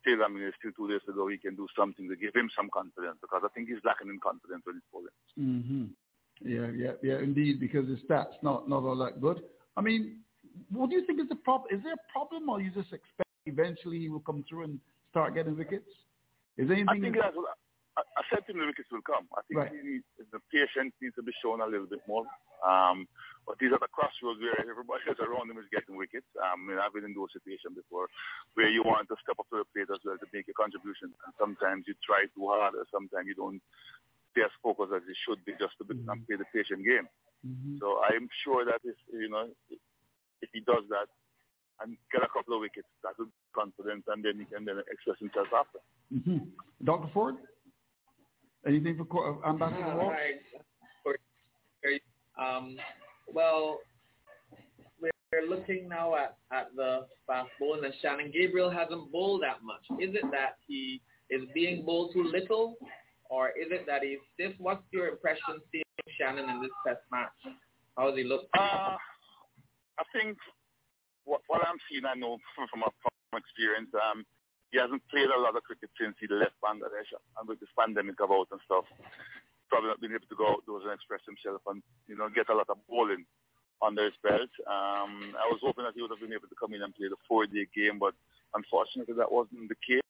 [0.00, 2.50] still, I mean, it's still two days ago, he can do something to give him
[2.54, 5.16] some confidence because I think he's lacking in confidence when he's bowling.
[5.38, 5.86] Mm-hmm.
[6.44, 9.40] Yeah, yeah, yeah, indeed, because his stats not not all that good.
[9.76, 10.20] I mean,
[10.70, 11.74] what do you think is the problem?
[11.74, 14.80] Is there a problem, or you just expect eventually he will come through and
[15.10, 15.88] start getting wickets?
[16.58, 16.88] Is there anything?
[16.88, 17.56] I think that's what,
[17.96, 19.24] I, I said to him the wickets will come.
[19.32, 19.72] I think Right.
[19.72, 22.28] needs, the patience needs to be shown a little bit more.
[22.60, 23.08] Um,
[23.48, 26.28] but he's at a crossroads where everybody else around him is getting wickets.
[26.36, 28.08] Um, I mean, I've been in those situations before
[28.54, 31.14] where you want to step up to the plate as well to make a contribution.
[31.24, 33.62] And sometimes you try too hard or sometimes you don't
[34.32, 37.08] stay as focused as you should be just to be, and play the patient game.
[37.46, 37.80] Mhm.
[37.80, 39.80] So I'm sure that if, you know, if,
[40.52, 41.08] he does that
[41.80, 44.80] and get a couple of wickets, that will be confidence and then he can then
[44.90, 45.80] express himself after.
[46.12, 46.50] Mhm.
[46.84, 47.08] Dr.
[47.12, 47.36] Ford,
[48.66, 50.16] anything for Co- uh, Ambassador Uh, Walsh?
[50.16, 50.30] hi.
[51.82, 52.02] Sorry.
[52.38, 52.76] Um,
[53.32, 53.78] well,
[55.00, 59.82] we're looking now at, at the fast bowling, and Shannon Gabriel hasn't bowled that much.
[60.00, 61.00] Is it that he
[61.30, 62.76] is being bowled too little,
[63.30, 64.52] or is it that he's stiff?
[64.58, 65.84] What's your impression seeing
[66.18, 67.32] Shannon in this test match?
[67.96, 68.46] How does he look?
[68.56, 68.96] Uh,
[69.98, 70.36] I think
[71.24, 74.24] what, what I'm seeing, I know from, from, a, from experience, um,
[74.70, 78.18] he hasn't played a lot of cricket since he left Bangladesh and with this pandemic
[78.20, 78.84] about and stuff.
[79.68, 82.54] Probably not been able to go outdoors and express himself and, you know, get a
[82.54, 83.26] lot of bowling
[83.82, 84.50] under his belt.
[84.66, 87.10] Um, I was hoping that he would have been able to come in and play
[87.10, 88.14] the four-day game, but
[88.54, 90.02] unfortunately that wasn't the case.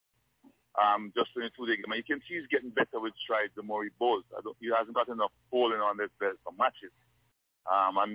[0.77, 1.89] Um, just in a two-day game.
[1.89, 4.29] And you can see he's getting better with strides the more he bowls.
[4.37, 6.93] I don't, he hasn't got enough bowling on his belt for matches.
[7.65, 8.13] Um, and,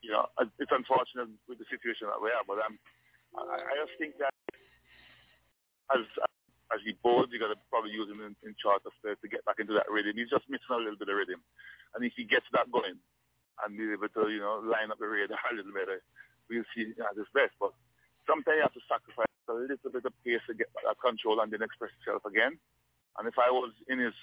[0.00, 2.80] you know, it's unfortunate with the situation that we are, but um,
[3.36, 4.32] I, I just think that
[5.94, 6.06] as
[6.70, 9.42] as he bowls, you got to probably use him in, in charter to, to get
[9.42, 10.14] back into that rhythm.
[10.14, 11.42] He's just missing a little bit of rhythm.
[11.94, 15.10] And if he gets that going and be able to, you know, line up the
[15.10, 15.98] radar a little better,
[16.46, 17.58] we'll see at his best.
[17.58, 17.74] But
[18.22, 21.50] sometimes you have to sacrifice a little bit of pace to get that control and
[21.50, 22.54] then express yourself again.
[23.18, 24.14] And if I was in his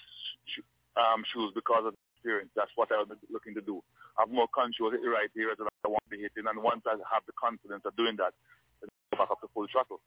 [0.96, 3.84] um, shoes because of experience, that's what I was looking to do.
[4.16, 6.82] Have more control, hit the right areas that I want to be hitting, and once
[6.88, 8.34] I have the confidence of doing that,
[8.82, 10.02] then back up to full throttle.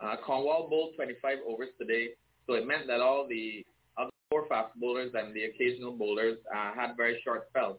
[0.00, 2.08] Uh, Cornwall bowled 25 overs today,
[2.46, 3.64] so it meant that all the
[3.96, 7.78] other four fast bowlers and the occasional bowlers uh, had very short spells.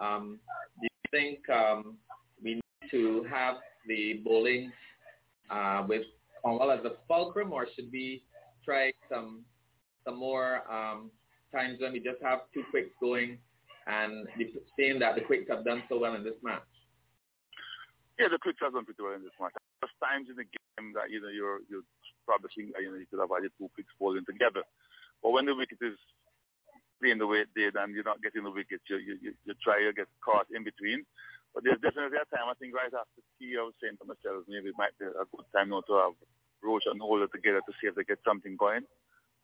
[0.00, 0.38] Um,
[0.80, 1.96] do you think um,
[2.42, 3.56] we need to have
[3.86, 4.72] the bowling
[5.50, 6.02] uh, with
[6.42, 8.24] Cornwall as a fulcrum, or should we
[8.64, 9.42] try some
[10.04, 11.10] some more um,
[11.52, 13.38] times when we just have two quicks going
[13.86, 14.26] and
[14.76, 16.62] seeing that the quicks have done so well in this match?
[18.18, 19.52] Yeah, the quicks have done pretty well in this match.
[19.82, 21.82] There's times in the game that you know you're you're
[22.22, 24.62] probably think you know you could have had two quicks falling together,
[25.18, 25.98] but when the wicket is
[27.02, 29.82] playing the way it did and you're not getting the wickets, you you you, try
[29.82, 31.02] to get caught in between.
[31.50, 34.46] But there's definitely a time I think right after tea I was saying to myself
[34.46, 36.14] maybe it might be a good time now to have
[36.62, 38.86] Roach and Holder together to see if they get something going.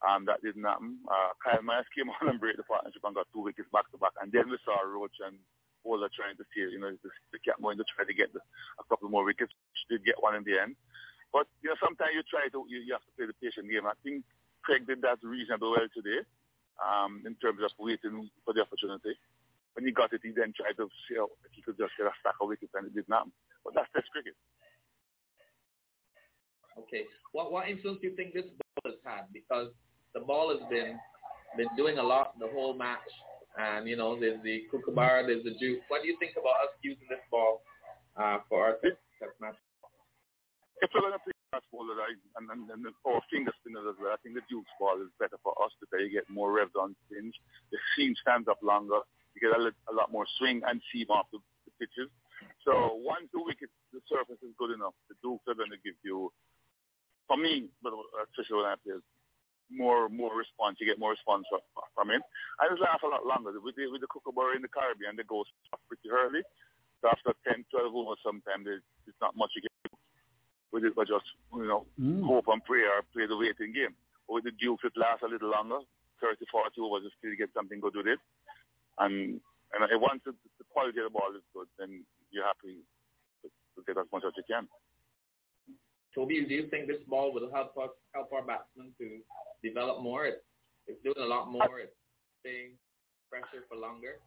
[0.07, 1.03] Um, that didn't happen.
[1.11, 3.99] Uh, Kyle Mayers came on and break the partnership and got two wickets back to
[3.99, 4.15] back.
[4.23, 5.43] And then we saw Roach and
[5.85, 8.41] Holder trying to see, you know, the kept going to try to get the,
[8.79, 9.53] a couple more wickets.
[9.89, 10.77] Did get one in the end.
[11.33, 13.89] But, you know, sometimes you try to, you, you have to play the patient game.
[13.89, 14.25] I think
[14.65, 16.25] Kraigg did that reasonably well today
[16.81, 19.17] um, in terms of waiting for the opportunity.
[19.73, 22.11] When he got it, he then tried to see how, if he could just get
[22.11, 23.33] a stack of wickets and it didn't.
[23.65, 24.35] But that's Test cricket.
[26.79, 27.05] Okay.
[27.33, 29.25] What what influence do you think this ball has had?
[29.33, 29.69] Because
[30.15, 30.99] the ball has been
[31.57, 33.11] been doing a lot the whole match,
[33.57, 35.81] and you know there's the kookaburra, there's the Duke.
[35.89, 37.63] What do you think about us using this ball
[38.17, 39.57] uh, for our test, test match?
[40.85, 41.97] If we're going to play fast bowler
[42.39, 45.41] and, and, and or finger spinners as well, I think the Duke's ball is better
[45.43, 47.33] for us because you get more revs on spin.
[47.73, 49.03] The seam stands up longer.
[49.35, 52.13] You get a, a lot more swing and seam off the, the pitches.
[52.63, 55.99] So once the wicket, the surface is good enough, the Dukes are going to give
[56.07, 56.31] you
[57.27, 57.93] for me, but
[58.31, 58.97] especially when I play,
[59.71, 60.77] more more response.
[60.81, 61.61] You get more response from,
[61.95, 62.23] from him.
[62.61, 63.53] I just laugh a lot longer.
[63.61, 65.45] With the, with the kookaburra in the Caribbean, they go
[65.87, 66.43] pretty early.
[67.01, 68.83] So after 10, 12 overs, sometimes there's
[69.23, 69.95] not much you can do
[70.73, 72.27] with it, but just, you know, mm.
[72.27, 73.95] hope and pray or play the waiting game.
[74.27, 75.79] But with the Dukes, it lasts a little longer,
[76.21, 78.19] 30, 40 overs, you still get something good with it.
[78.99, 79.39] And,
[79.71, 82.03] and once the, the quality of the ball is good, then
[82.35, 82.83] you're happy
[83.43, 84.67] to, to get as much as you can.
[86.19, 89.23] Toby, do you think this ball will help us help our batsmen to
[89.63, 90.27] develop more?
[90.27, 90.43] It's,
[90.89, 91.79] it's doing a lot more.
[91.79, 91.95] It's
[92.43, 92.75] staying
[93.31, 94.19] pressure for longer.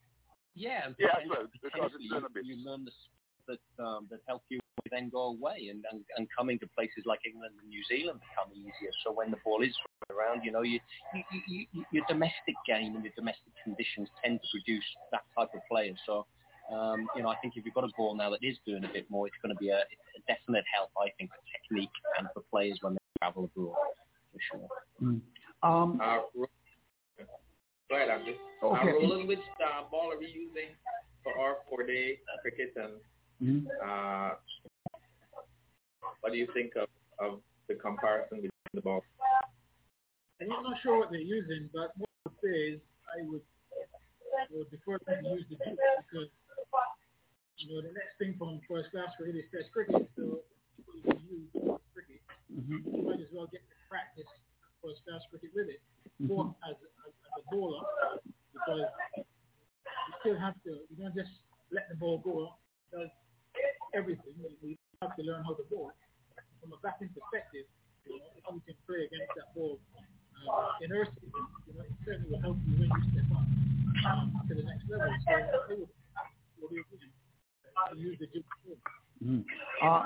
[0.56, 2.92] Yeah, and yeah, potentially, well, potentially you, you learn the
[3.52, 7.20] that um, that help you then go away and, and and coming to places like
[7.28, 8.92] England and New Zealand become easier.
[9.04, 9.76] So when the ball is
[10.12, 10.80] around, you know, you,
[11.14, 15.60] you, you, your domestic game and your domestic conditions tend to produce that type of
[15.70, 15.92] player.
[16.06, 16.26] So
[16.74, 18.88] um, you know, I think if you've got a ball now that is doing a
[18.88, 22.28] bit more, it's going to be a, a definite help, I think, for technique and
[22.34, 23.76] for players when they travel abroad,
[24.32, 24.68] for sure.
[25.02, 25.22] Mm.
[25.64, 26.20] Um, uh,
[27.90, 28.34] go ahead, Andrew.
[28.64, 28.90] Okay.
[28.90, 30.70] Uh, Roland, which uh, ball are we using
[31.24, 32.94] for our four-day cricket, and
[33.42, 33.68] mm-hmm.
[33.84, 34.36] uh,
[36.22, 36.88] what do you think of,
[37.20, 39.04] of the comparison between the balls?
[40.42, 43.42] I'm not sure what they're using, but what I would say is I would,
[44.34, 45.78] I would prefer to use the Duke
[46.10, 46.30] because
[47.62, 50.42] you know, the next thing from first class cricket is test cricket, so
[50.74, 51.50] people can use
[51.94, 52.22] cricket.
[52.50, 52.82] Mm-hmm.
[52.90, 54.30] You might as well get to practice
[54.82, 55.82] first class cricket with it,
[56.18, 56.34] mm-hmm.
[56.34, 56.74] or as,
[57.06, 57.86] as, as a bowler,
[58.50, 62.58] because you still have to, you don't just let the ball go,
[62.90, 63.14] does
[63.94, 64.34] everything.
[64.66, 65.94] You have to learn how to bowl.
[66.62, 67.70] From a batting perspective,
[68.06, 69.78] you know, if you can play against that ball
[70.50, 71.14] uh, inertia,
[71.70, 73.46] you know, it certainly will help you when you step up
[74.10, 75.14] um, to the next level.
[75.26, 75.86] So it
[76.70, 77.21] do you?
[79.24, 79.46] Mm.
[79.84, 80.04] Uh,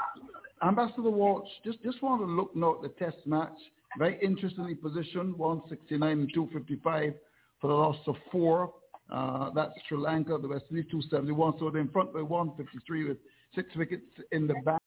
[0.63, 3.57] Ambassador Walsh, just just want to look note the test match.
[3.97, 7.13] Very interestingly positioned, 169 and 255
[7.61, 8.73] for the loss of four.
[9.09, 11.53] Uh, that's Sri Lanka, the West Indies 271.
[11.59, 13.17] So they're in front by 153 with
[13.53, 14.81] six wickets in the back.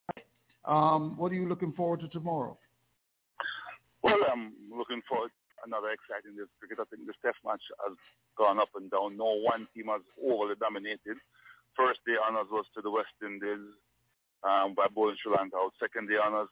[0.64, 2.58] Um, what are you looking forward to tomorrow?
[4.02, 6.78] Well, I'm looking forward to another exciting cricket.
[6.80, 7.96] I think this test match has
[8.36, 9.16] gone up and down.
[9.16, 11.16] No one team has overly dominated
[11.78, 13.62] first day honors was to the West Indies
[14.42, 15.70] um, by bowling Sri Lanka out.
[15.78, 16.50] Second day honors,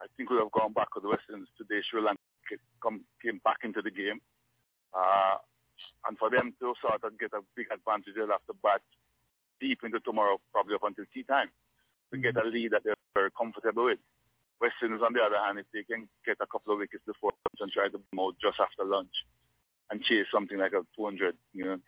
[0.00, 1.84] I think we have gone back with the West Indies today.
[1.84, 2.24] Sri Lanka
[2.80, 4.24] come, came back into the game.
[4.96, 5.36] Uh,
[6.08, 8.80] and for them to sort of get a big advantage, they'll have to bat
[9.60, 11.52] deep into tomorrow, probably up until tea time,
[12.10, 14.00] to get a lead that they're very comfortable with.
[14.60, 17.30] West Indies, on the other hand, if they can get a couple of wickets before
[17.30, 19.12] lunch and try to boom just after lunch
[19.90, 21.78] and chase something like a 200, you know,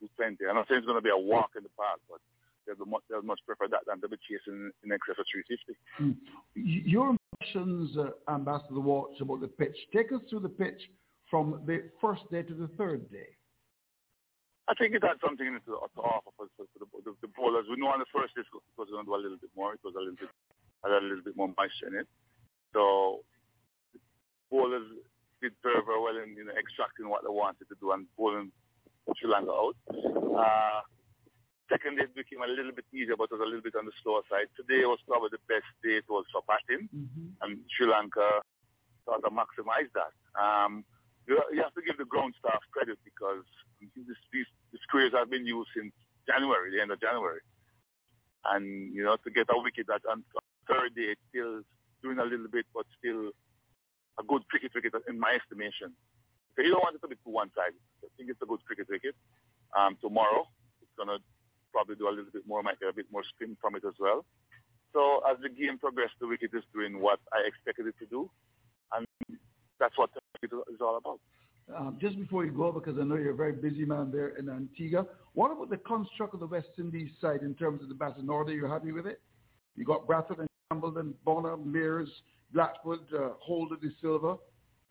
[0.00, 0.46] 220.
[0.46, 2.20] I'm not saying it's going to be a walk in the park, but
[2.66, 5.74] they'll, much, they'll much prefer that than to be chasing in excess of 350.
[6.00, 6.16] Mm.
[6.54, 9.76] Your impressions, uh, Ambassador Walsh, about the pitch.
[9.94, 10.80] Take us through the pitch
[11.30, 13.28] from the first day to the third day.
[14.68, 17.64] I think it had something to, to offer for, for the, the, the, bowlers.
[17.72, 19.72] We know on the first day it was going to do a little bit more.
[19.72, 20.28] It was a little bit,
[20.84, 22.08] had a little bit more moisture in it.
[22.76, 23.24] So
[23.96, 24.00] the
[24.52, 24.84] bowlers
[25.40, 28.52] did very, very well in you know, extracting what they wanted to do and bowling
[29.16, 29.76] Sri Lanka out.
[29.88, 30.80] Uh,
[31.70, 33.96] second day became a little bit easier, but it was a little bit on the
[34.02, 34.48] slower side.
[34.56, 37.28] Today was probably the best day it was for batting, mm-hmm.
[37.42, 38.44] and Sri Lanka
[39.04, 40.12] sort of maximized that.
[40.36, 40.84] Um,
[41.28, 43.44] you, you have to give the ground staff credit because
[43.80, 45.92] this, these, these crews have been used since
[46.26, 47.40] January, the end of January.
[48.48, 50.24] And, you know, to get a wicket that on
[50.68, 51.60] third day, it's still
[52.02, 53.32] doing a little bit, but still
[54.18, 55.92] a good cricket wicket in my estimation.
[56.58, 57.78] So you don't want it to be too one-sided.
[58.02, 59.14] I think it's a good cricket wicket.
[59.78, 60.42] Um, tomorrow,
[60.82, 61.22] it's going to
[61.70, 63.94] probably do a little bit more, might get a bit more spin from it as
[64.00, 64.26] well.
[64.92, 68.28] So as the game progressed, the wicket is doing what I expected it to do.
[68.90, 69.06] And
[69.78, 70.10] that's what
[70.42, 71.20] it is all about.
[71.70, 74.48] Um, just before you go, because I know you're a very busy man there in
[74.48, 78.28] Antigua, what about the construct of the West Indies side in terms of the batting
[78.28, 78.52] order?
[78.52, 79.20] You're happy with it?
[79.76, 82.08] You got Bradford and Campbell and Bonner, Mayers,
[82.52, 84.38] Blackwood, uh, Holder Da Silva,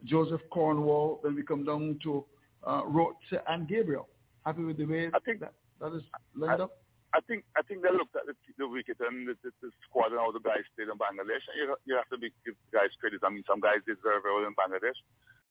[0.04, 1.20] Joseph Cornwall.
[1.24, 2.26] Then we come down to
[2.66, 3.16] uh, Roach
[3.48, 4.08] and Gabriel.
[4.46, 6.04] Happy with the way I think that, that is
[6.36, 6.72] lined I, up?
[7.16, 10.12] I think I think they looked at the, the wicket and the, the, the squad
[10.12, 11.44] and how the guys played in Bangladesh.
[11.52, 13.24] And You, you have to be, give guys credit.
[13.24, 15.00] I mean, some guys did very, well in Bangladesh.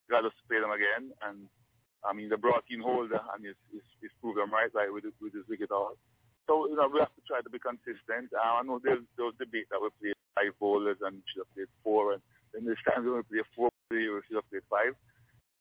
[0.07, 1.11] You got to play them again.
[1.27, 1.49] And,
[2.07, 5.11] I mean, they brought in Holder and he's, he's, he's proved them right, like, with,
[5.19, 5.99] with his wicket out.
[6.47, 8.31] So, you know, we have to try to be consistent.
[8.31, 11.73] Uh, I know there's, there's debate that we played five bowlers and should have played
[11.83, 12.15] four.
[12.15, 12.23] And
[12.55, 14.95] then there's times when we play four, we should have played five.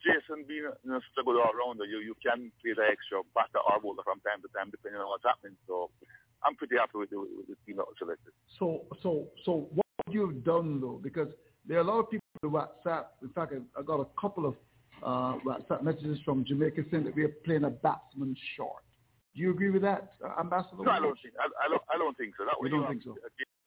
[0.01, 3.57] Jason being you know, such a good all-rounder, you, you can play the extra batter
[3.57, 5.57] or bowler from time to time depending on what's happening.
[5.65, 5.89] So
[6.45, 8.33] I'm pretty happy with the, with the team that was selected.
[8.59, 11.29] So, so, so what you've done though, because
[11.65, 13.17] there are a lot of people on WhatsApp.
[13.23, 14.55] In fact, I, I got a couple of
[15.01, 18.85] uh, WhatsApp messages from Jamaica saying that we are playing a batsman short.
[19.33, 20.85] Do you agree with that, uh, Ambassador?
[20.85, 21.33] No, I don't think.
[21.35, 21.83] I, I, don't.
[21.91, 22.45] I don't think so.
[22.45, 23.17] That you don't think so?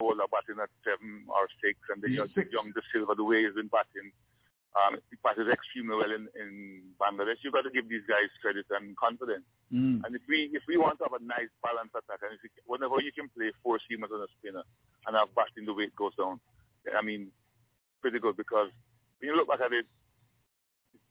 [0.00, 2.24] Bowler batting at seven or six, and then you
[2.54, 4.14] young Da Silva the way he's been batting.
[4.78, 6.50] Um, he passes extremely well in, in
[7.02, 7.42] Bangladesh.
[7.42, 9.42] You've got to give these guys credit and confidence.
[9.74, 10.06] Mm.
[10.06, 12.50] And if we if we want to have a nice balanced attack, and if you,
[12.62, 14.62] whenever you can play four seamers on a spinner
[15.10, 16.38] and have batting the way it goes down,
[16.94, 17.34] I mean,
[17.98, 18.70] pretty good because
[19.18, 19.90] when you look back at it,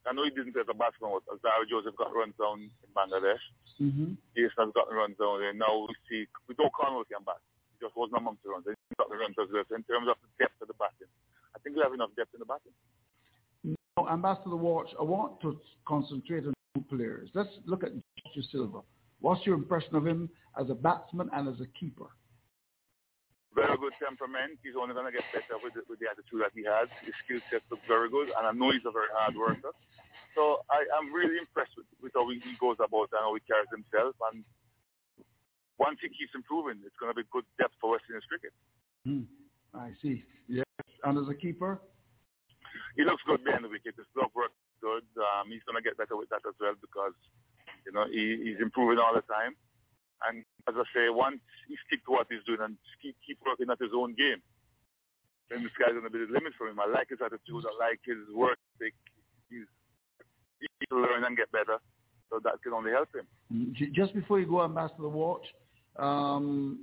[0.08, 3.44] I know he didn't get a batsman, but Alzarri Joseph got runs down in Bangladesh.
[3.84, 4.16] Mm-hmm.
[4.32, 7.44] Jason has gotten runs down, and now we see we don't Cornwall came back.
[7.76, 8.64] He just wasn't amongst the runs.
[8.64, 9.68] He got the runs as well.
[9.68, 11.12] So in terms of the depth of the batting,
[11.52, 12.72] I think we have enough depth in the batting.
[14.06, 15.58] Ambassador Walsh, I want to
[15.88, 17.30] concentrate on two players.
[17.34, 17.92] Let's look at
[18.22, 18.80] Joshua Silva.
[19.20, 20.30] What's your impression of him
[20.60, 22.14] as a batsman and as a keeper?
[23.58, 24.62] Very good temperament.
[24.62, 26.86] He's only going to get better with the, with the attitude that he has.
[27.02, 29.74] His skill set looks very good, and I know he's a very hard worker.
[30.38, 33.74] So I, am really impressed with, with how he goes about and how he carries
[33.74, 34.14] himself.
[34.30, 34.46] And
[35.82, 38.54] once he keeps improving, it's going to be good depth for West Indies cricket.
[39.02, 39.26] Hmm.
[39.74, 40.22] I see.
[40.46, 40.70] Yes.
[41.02, 41.82] And as a keeper?
[42.98, 43.94] He looks good behind the wicket.
[43.94, 44.52] His glove work
[44.82, 45.06] good.
[45.22, 47.14] Um, he's going to get better with that as well because,
[47.86, 49.54] you know, he, he's improving all the time.
[50.26, 51.38] And as I say, once
[51.70, 54.42] he stick to what he's doing and keep, keep working at his own game,
[55.50, 56.82] then the sky's going to be the limit for him.
[56.82, 57.64] I like his attitude.
[57.70, 58.98] I like his work ethic.
[59.50, 59.70] He's
[60.60, 61.78] easy to learn and get better.
[62.30, 63.30] So that can only help him.
[63.94, 65.48] Just before you go, Ambassador Walsh,
[65.98, 66.80] um,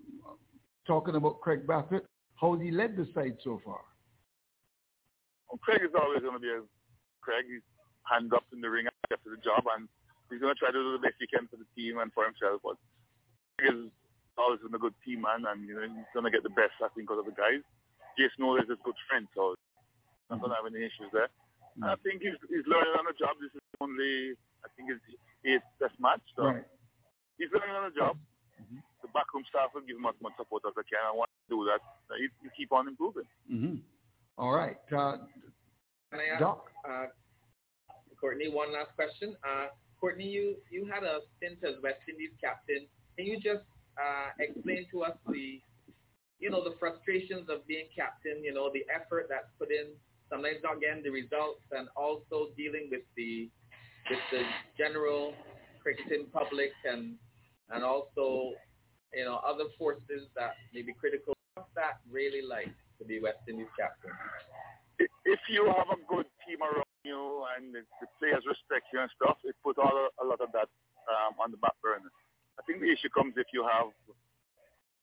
[0.87, 3.81] talking about Kraigg Brathwaite, how has he led the side so far?
[5.55, 6.67] Well, Kraigg is always going to be a
[7.23, 7.47] Kraigg.
[7.47, 7.63] He's
[8.11, 9.87] hands up in the ring after the job, and
[10.27, 12.27] he's going to try to do the best he can for the team and for
[12.27, 12.59] himself.
[12.67, 12.75] But
[13.63, 13.95] Kraigg is
[14.35, 16.75] always been a good team man, and you know he's going to get the best
[16.83, 17.63] I think out of the guys.
[18.19, 19.55] Jason Knowles is a good friend, so
[20.27, 21.31] I'm not going to have any issues there.
[21.79, 21.87] Mm-hmm.
[21.87, 23.39] I think he's, he's learning on the job.
[23.39, 24.35] This is only
[24.67, 25.07] I think it's
[25.47, 26.67] eighth test match, so right.
[27.39, 28.19] he's learning on the job.
[28.59, 28.83] Mm-hmm.
[29.07, 31.55] The backroom staff will give him as much support as they can, and once they
[31.55, 31.79] do that,
[32.19, 33.31] he, he keep on improving.
[33.47, 33.94] Mm-hmm.
[34.37, 34.77] All right.
[34.91, 35.19] Uh,
[36.11, 36.65] Can I ask, Doc?
[36.89, 37.07] uh,
[38.21, 39.37] Courtney, one last question.
[39.47, 39.67] Uh,
[40.01, 42.87] Courtney, you, you had a stint as West Indies captain.
[43.17, 43.65] Can you just
[43.97, 45.61] uh, explain to us the,
[46.41, 49.95] you know, the frustrations of being captain, you know, the effort that's put in,
[50.31, 53.49] sometimes not getting the results, and also dealing with the,
[54.11, 54.43] with the
[54.77, 55.33] general
[55.81, 57.15] cricketing public and,
[57.71, 58.51] and also,
[59.15, 61.35] you know, other forces that may be critical.
[61.55, 62.75] What's that really like?
[62.99, 64.13] To be West Indies captain?
[64.99, 67.83] If you have a good team around you and the,
[68.19, 70.71] players respect you and stuff, it put all a, lot of that
[71.11, 72.11] um, on the back burner.
[72.59, 73.91] I think the issue comes if you have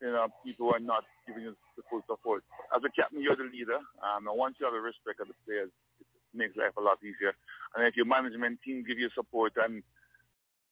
[0.02, 2.42] you know, people are not giving you the full support.
[2.74, 3.78] As a captain, you're the leader.
[4.02, 5.70] Um, and once you have the respect of the players,
[6.02, 7.38] it makes life a lot easier.
[7.78, 9.86] And if your management team give you support and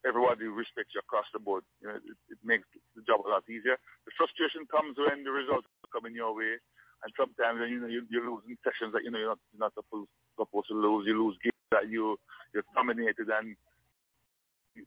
[0.01, 2.65] everybody respects you across the board, you know, it, it makes
[2.97, 3.77] the job a lot easier.
[4.09, 6.57] The frustration comes when the results are coming your way.
[7.03, 9.75] And sometimes, you know, you, you're losing sessions that, you know, you're not, you're not
[9.75, 11.07] supposed, supposed to lose.
[11.07, 12.19] You lose games that you,
[12.53, 13.55] you're dominated and
[14.75, 14.83] you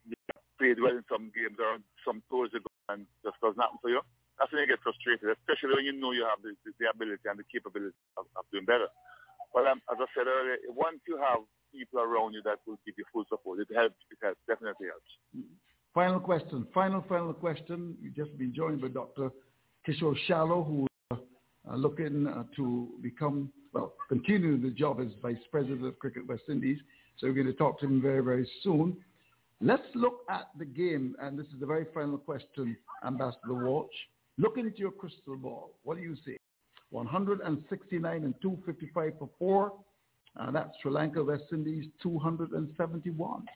[0.60, 4.04] played well in some games or some tours ago and just doesn't happen for you
[4.38, 7.22] that's when you get frustrated, especially when you know you have the, the, the ability
[7.30, 8.90] and the capability of, of doing better.
[9.54, 12.98] But um, as I said earlier, once you have people around you that will give
[12.98, 14.02] you full support, it helps.
[14.10, 14.40] It helps.
[14.48, 15.10] Definitely helps.
[15.94, 16.66] Final question.
[16.74, 17.94] Final, final question.
[18.00, 19.30] You've just been joined by Dr.
[19.86, 20.86] Kishore Shallow, who
[21.70, 26.78] looking uh, to become, well, continue the job as Vice President of Cricket West Indies.
[27.18, 28.96] So we're going to talk to him very, very soon.
[29.60, 32.76] Let's look at the game, and this is the very final question,
[33.06, 33.94] Ambassador Walsh.
[34.38, 35.74] Look into your crystal ball.
[35.84, 36.36] What do you see?
[36.90, 39.72] 169 and 255 for four.
[40.38, 43.46] Uh, that's Sri Lanka, West Indies, 271.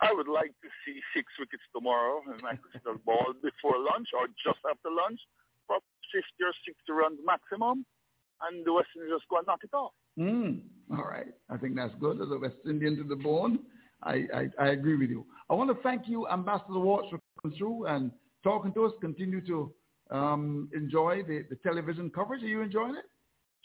[0.00, 4.26] I would like to see six wickets tomorrow in my crystal ball before lunch or
[4.42, 5.20] just after lunch.
[6.10, 7.84] Probably 50 or 60 runs maximum.
[8.42, 9.92] And the West Indies just go and knock it off.
[10.18, 10.62] Mm,
[10.96, 11.26] all right.
[11.50, 12.20] I think that's good.
[12.20, 13.60] As a West Indian to the bone,
[14.02, 15.26] I, I, I agree with you.
[15.50, 18.10] I want to thank you, Ambassador Walsh, for coming through and
[18.42, 18.92] talking to us.
[19.00, 19.72] Continue to
[20.10, 22.42] um, enjoy the, the television coverage.
[22.42, 23.04] Are you enjoying it?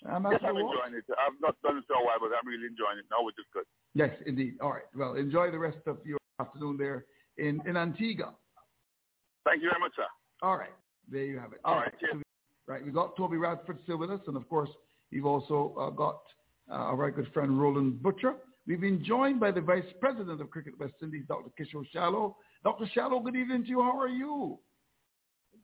[0.05, 1.05] Um, yes, I'm enjoying it.
[1.09, 3.45] I've not done it for a while, but I'm really enjoying it now, which is
[3.53, 3.63] good.
[3.93, 4.55] Yes, indeed.
[4.61, 4.83] All right.
[4.93, 7.05] Well, enjoy the rest of your afternoon there
[7.37, 8.33] in, in Antigua.
[9.45, 10.03] Thank you very much, sir.
[10.41, 10.73] All right.
[11.09, 11.59] There you have it.
[11.63, 11.93] All, All right.
[12.13, 12.24] right.
[12.67, 12.85] Right.
[12.85, 14.69] We got Toby Radford still with us, and of course,
[15.11, 16.21] we've also uh, got
[16.69, 18.35] uh, our very good friend Roland Butcher.
[18.67, 21.51] We've been joined by the Vice President of Cricket West Indies, Dr.
[21.59, 22.35] Kishore Shallow.
[22.63, 22.89] Dr.
[22.93, 23.81] Shallow, good evening to you.
[23.81, 24.57] How are you?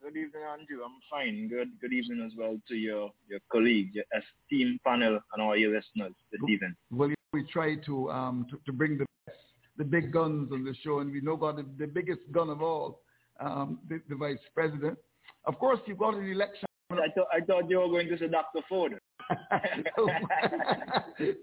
[0.01, 0.83] Good evening, Andrew.
[0.83, 1.47] I'm fine.
[1.47, 5.69] Good good evening as well to your, your colleague, your esteemed panel, and all your
[5.69, 6.73] listeners this evening.
[6.89, 9.37] Well, we try to um to, to bring the best,
[9.77, 12.63] the big guns on the show, and we know about the, the biggest gun of
[12.63, 13.01] all,
[13.39, 14.97] um, the, the vice president.
[15.45, 16.67] Of course, you've got an election.
[16.99, 18.61] I thought I thought you were going to say Dr.
[18.67, 18.99] Ford.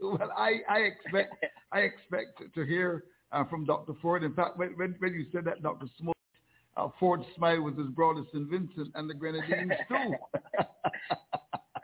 [0.03, 1.35] well, I, I expect
[1.73, 3.93] I expect to hear uh, from Dr.
[4.01, 4.25] Ford.
[4.25, 5.87] In fact, when, when, when you said that, Dr.
[5.99, 6.17] Smoke
[6.77, 8.49] uh, Ford's smile was as broad as St.
[8.49, 10.15] Vincent and the Grenadines too.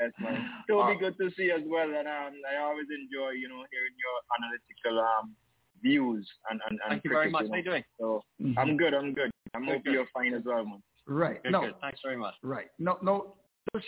[0.00, 0.48] Yes, man.
[0.68, 3.64] It'll uh, be good to see as well, and um, I always enjoy, you know,
[3.70, 5.34] hearing your analytical um,
[5.82, 7.46] views and and, and Thank you very much.
[7.46, 7.84] How are you doing?
[7.98, 8.58] So mm-hmm.
[8.58, 8.94] I'm good.
[8.94, 9.30] I'm good.
[9.54, 10.82] I'm hope you're fine as well, man.
[11.06, 11.42] Right.
[11.42, 11.60] Good, no.
[11.60, 11.74] Good.
[11.80, 12.34] Thanks very much.
[12.42, 12.68] Right.
[12.78, 12.98] No.
[13.02, 13.36] No.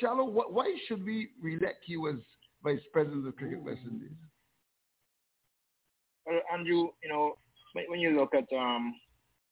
[0.00, 2.16] Shallow, why should we elect you as
[2.64, 4.10] Vice President of Cricket West Indies?
[6.26, 7.34] Well, Andrew, you know,
[7.88, 8.94] when you look at um,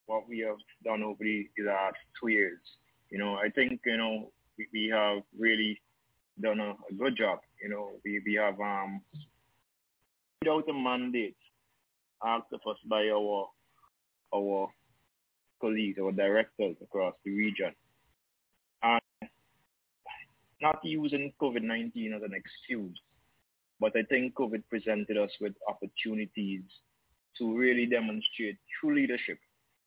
[0.06, 2.58] what we have done over the, last two years.
[3.10, 5.80] You know, I think, you know, we, we have really
[6.40, 7.38] done a, a, good job.
[7.62, 9.00] You know, we, we have, um,
[10.42, 11.36] without a mandate
[12.24, 13.48] asked of us by our,
[14.34, 14.68] our
[15.60, 17.72] colleagues, our directors across the region.
[20.64, 22.98] Not using COVID-19 as an excuse,
[23.80, 26.62] but I think COVID presented us with opportunities
[27.38, 29.38] to really demonstrate true leadership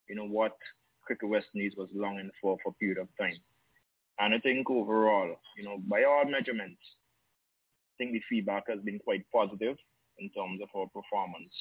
[0.08, 0.54] you know, what
[1.02, 3.38] Cricket West Indies was longing for for a period of time.
[4.20, 9.00] And I think overall, you know, by all measurements, I think the feedback has been
[9.00, 9.78] quite positive
[10.20, 11.54] in terms of our performance.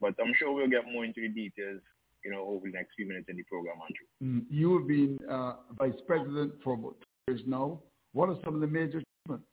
[0.00, 1.80] But I'm sure we'll get more into the details,
[2.24, 4.40] you know, over the next few minutes in the program, Andrew.
[4.40, 7.80] Mm, you have been uh, vice president for about two years now.
[8.12, 9.48] What are some of the major achievements?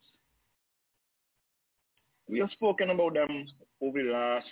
[2.27, 3.45] We have spoken about them
[3.81, 4.48] over the last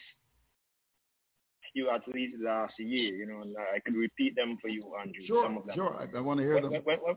[1.78, 5.22] you at least last year, you know, and I could repeat them for you, Andrew.
[5.26, 5.76] Sure, some of them.
[5.76, 5.96] sure.
[5.96, 6.72] I, I want to hear them.
[6.72, 7.16] When, when, when,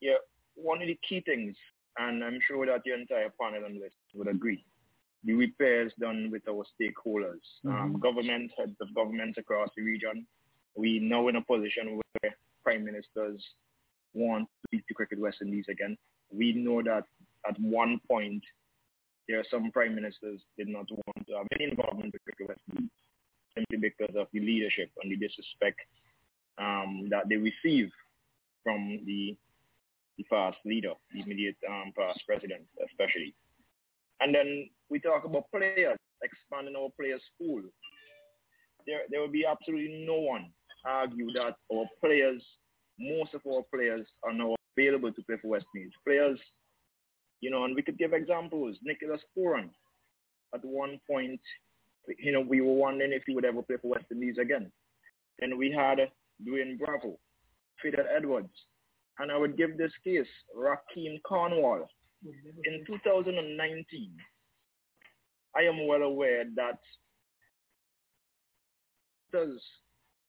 [0.00, 0.18] yeah,
[0.54, 1.54] one of the key things,
[1.98, 4.64] and I'm sure that your entire panel and list would agree,
[5.24, 7.94] the repairs done with our stakeholders, um, mm-hmm.
[7.94, 10.26] um, government, heads of governments across the region.
[10.74, 12.34] We now in a position where
[12.64, 13.42] prime ministers
[14.14, 15.96] want to speak to Cricket West Indies again.
[16.32, 17.04] We know that
[17.48, 18.42] at one point
[19.28, 22.60] there are some prime ministers did not want to have any involvement with Cricket West
[22.70, 22.90] Indies
[23.56, 25.78] simply because of the leadership and the disrespect
[26.58, 27.90] um, that they receive
[28.62, 29.36] from the
[30.18, 33.34] the past leader, the immediate um, past president, especially.
[34.20, 37.62] And then we talk about players, expanding our players' pool.
[38.86, 40.52] There, there will be absolutely no one
[40.84, 42.42] argue that our players,
[43.02, 45.92] most of our players are now available to play for West Indies.
[46.06, 46.38] Players,
[47.40, 48.78] you know, and we could give examples.
[48.82, 49.68] Nicholas Pooran,
[50.54, 51.40] at one point,
[52.18, 54.70] you know, we were wondering if he would ever play for West Indies again.
[55.38, 55.98] Then we had
[56.46, 57.18] Dwayne Bravo,
[57.80, 58.54] Fidel Edwards.
[59.18, 60.26] And I would give this case
[60.56, 61.86] Rahkeem Cornwall.
[62.24, 64.12] In 2019,
[65.56, 66.78] I am well aware that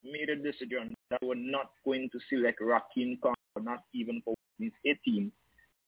[0.03, 4.71] made a decision that we're not going to select Rahkeem Cornwall, not even for his
[4.85, 5.31] 18,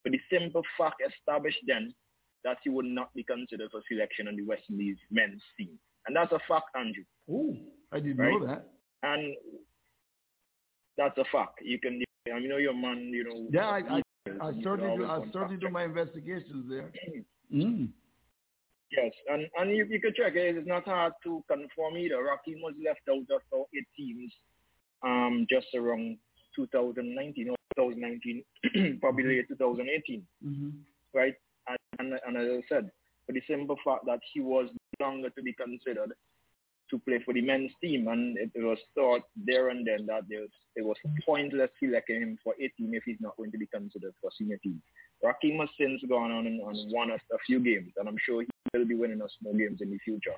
[0.03, 1.93] but the simple fact established then
[2.43, 5.79] that he would not be considered for selection on the West Indies men's team.
[6.07, 7.03] And that's a fact, Andrew.
[7.29, 7.57] Oh,
[7.91, 8.31] I didn't right?
[8.31, 8.67] know that.
[9.03, 9.35] And
[10.97, 11.59] that's a fact.
[11.63, 12.01] You can,
[12.31, 13.47] I know your man, you know.
[13.51, 14.01] Yeah, I, I,
[14.41, 15.05] I certainly do.
[15.05, 16.91] I certainly do my investigations there.
[17.53, 17.89] mm.
[18.95, 20.55] Yes, and and you, you can check it.
[20.57, 22.15] It's not hard to confirm either.
[22.15, 24.31] Rahkeem was left out of our eight teams,
[25.03, 26.17] um, just around
[26.55, 28.43] 2019 or 2019,
[29.01, 29.29] probably Mm-hmm.
[29.29, 30.69] late 2018, Mm-hmm.
[31.13, 31.33] right?
[31.67, 32.89] And, and, and as I said,
[33.25, 34.69] for the simple fact that he was
[34.99, 36.13] no longer to be considered
[36.89, 40.45] to play for the men's team, and it was thought there and then that there
[40.75, 44.13] it was pointless selecting him for a team if he's not going to be considered
[44.21, 44.81] for senior team.
[45.23, 48.41] Rahkeem has since gone on and, and won us a few games, and I'm sure
[48.41, 48.47] he
[48.77, 50.35] will be winning us more games in the future.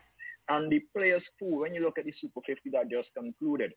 [0.49, 3.73] And the players pool, when you look at the Super 50 that just concluded,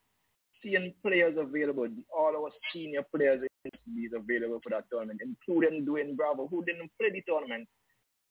[0.63, 6.47] seeing players available, all our senior players is available for that tournament, including Dwayne Bravo,
[6.47, 7.67] who didn't play the tournament,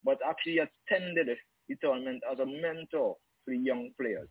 [0.06, 1.28] but actually attended
[1.68, 3.18] the tournament as a mentor
[3.58, 4.30] young players.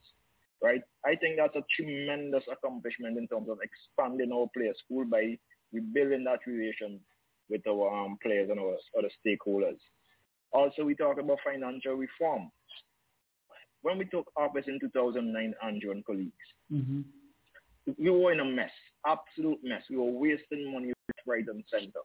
[0.62, 0.82] Right?
[1.06, 5.38] I think that's a tremendous accomplishment in terms of expanding our player pool by
[5.72, 6.98] rebuilding that relation
[7.48, 9.78] with our um, players and our other stakeholders.
[10.52, 12.50] Also, we talk about financial reform.
[13.82, 16.32] When we took office in 2009, Andrew and colleagues,
[16.72, 17.00] Mm-hmm.
[17.96, 18.70] we were in a mess,
[19.06, 19.82] absolute mess.
[19.88, 20.92] We were wasting money
[21.26, 22.00] right, and center.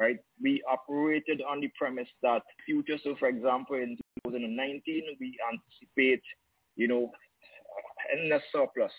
[0.00, 0.16] Right?
[0.42, 2.98] We operated on the premise that future.
[3.02, 3.96] So, for example, in
[4.26, 6.22] 2019, we anticipate,
[6.74, 7.12] you know,
[8.12, 8.90] endless surplus,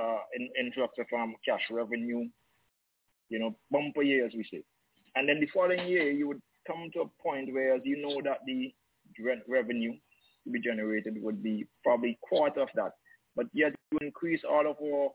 [0.00, 2.28] uh, in influx of um, cash revenue,
[3.28, 4.62] you know, bumper year, as we say.
[5.16, 8.20] And then the following year, you would come to a point where as you know
[8.24, 8.72] that the
[9.24, 9.92] rent revenue
[10.44, 12.92] to be generated would be probably quarter of that.
[13.36, 15.10] But yet you increase all of our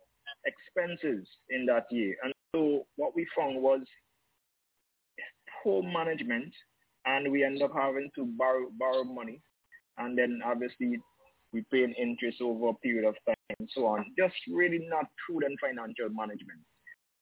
[0.45, 2.15] expenses in that year.
[2.23, 3.81] And so what we found was
[5.63, 6.53] poor management
[7.05, 9.41] and we end up having to borrow borrow money
[9.97, 10.99] and then obviously
[11.51, 14.05] we pay an interest over a period of time and so on.
[14.17, 16.59] Just really not prudent financial management.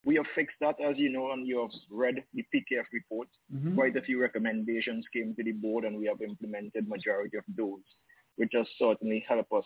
[0.05, 3.27] We have fixed that, as you know, and you have read the PKF report.
[3.53, 3.75] Mhm.
[3.75, 7.83] Quite a few recommendations came to the board, and we have implemented majority of those,
[8.35, 9.65] which has certainly helped us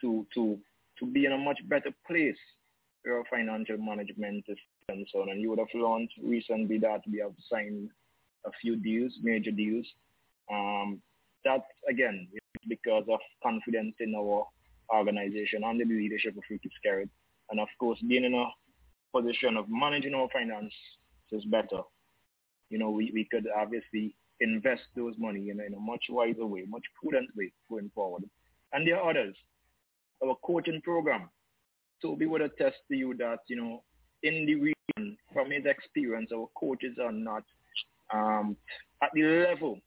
[0.00, 0.60] to to
[0.98, 2.38] to be in a much better place
[3.02, 4.58] where our financial management is
[4.88, 5.30] concerned.
[5.30, 7.90] And you would have learned recently that we have signed
[8.46, 9.86] a few deals, major deals.
[10.52, 11.00] Um,
[11.44, 12.28] that again
[12.68, 14.46] because of confidence in our
[14.94, 17.08] organization under the leadership of Ricky Skerritt,
[17.50, 18.46] and of course being in a
[19.18, 21.82] position of managing our finances better.
[22.70, 26.46] You know, we, we could obviously invest those money in, a- in a much wiser
[26.46, 28.24] way, much prudent way going forward.
[28.72, 29.36] And there are others.
[30.24, 31.28] Our coaching program.
[32.02, 33.82] Toby would attest to you that, you know,
[34.24, 37.44] in the region, from his experience, our coaches are not
[38.12, 38.56] um,
[39.02, 39.78] at the level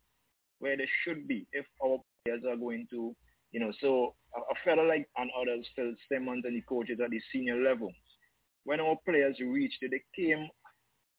[0.60, 3.16] where they should be if our players are going to,
[3.52, 7.10] you know, so a, a fellow like and others, Phil Simmons and the coaches at
[7.10, 7.92] the senior level,
[8.64, 10.48] when our players reached they came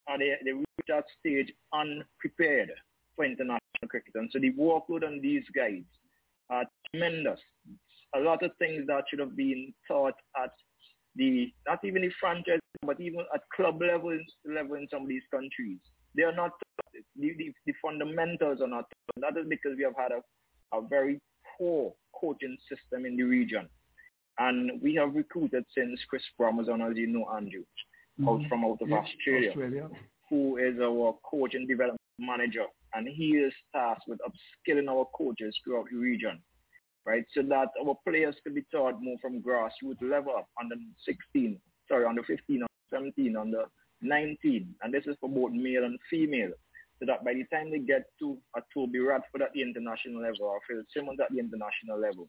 [0.08, 2.70] and they, they reached that stage unprepared
[3.16, 4.12] for international cricket.
[4.14, 5.82] And so the workload on these guys
[6.50, 7.40] are tremendous.
[8.14, 10.52] A lot of things that should have been taught at
[11.18, 15.22] the, not even the franchise, but even at club level, level in some of these
[15.30, 15.78] countries.
[16.16, 16.52] They are not.
[17.20, 18.86] The, the, the fundamentals are not.
[19.18, 20.22] That is because we have had a,
[20.76, 21.20] a very
[21.58, 23.68] poor coaching system in the region.
[24.38, 27.64] And we have recruited since Chris Bromazon, as you know, Andrew,
[28.26, 28.48] out Mhm.
[28.48, 29.90] from out of Yeah, Australia, Australia.
[30.30, 32.64] who is our coach and development manager.
[32.94, 36.40] And he is tasked with upskilling our coaches throughout the region,
[37.08, 37.24] right?
[37.34, 40.74] So that our players can be taught more from grassroots level up under
[41.06, 41.58] 16,
[41.88, 43.64] sorry, under 15, under 17, under
[44.02, 44.74] 19.
[44.82, 46.50] And this is for both male and female.
[46.98, 50.46] So that by the time they get to a Toby Radford at the international level
[50.46, 52.28] or Phil Simmons at the international level,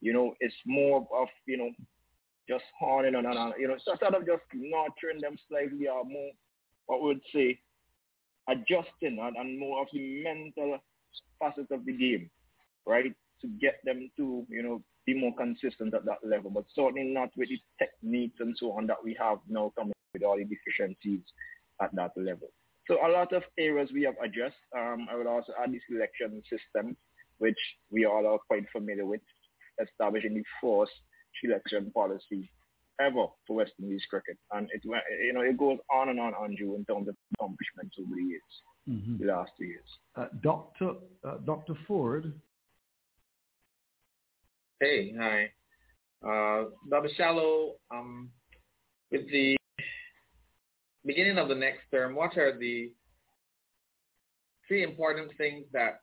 [0.00, 1.70] you know, it's more of, you know,
[2.48, 3.52] just honing on and on.
[3.58, 6.30] You know, so instead of just nurturing them slightly or more,
[6.86, 7.60] what would say,
[8.48, 10.78] adjusting and, and more of the mental
[11.38, 12.28] facets of the game,
[12.86, 13.14] right?
[13.46, 17.30] To get them to, you know, be more consistent at that level, but certainly not
[17.36, 21.20] with the techniques and so on that we have now coming with all the deficiencies
[21.80, 22.48] at that level.
[22.88, 24.56] So a lot of areas we have addressed.
[24.76, 26.96] Um, I would also add the selection system,
[27.38, 27.58] which
[27.90, 29.20] we all are quite familiar with,
[29.80, 30.92] establishing the first
[31.40, 32.50] selection policy
[33.00, 36.74] ever for West Indies cricket, and it you know it goes on and on, Andrew,
[36.74, 39.18] in terms of accomplishments over the years, Mhm.
[39.18, 39.98] the last two years.
[40.16, 42.32] Uh, Doctor uh, Doctor Ford.
[44.78, 45.50] Hey, hi.
[46.22, 47.08] Uh, Dr.
[47.16, 48.28] Shallow, um,
[49.10, 49.56] with the
[51.06, 52.92] beginning of the next term, what are the
[54.68, 56.00] three important things that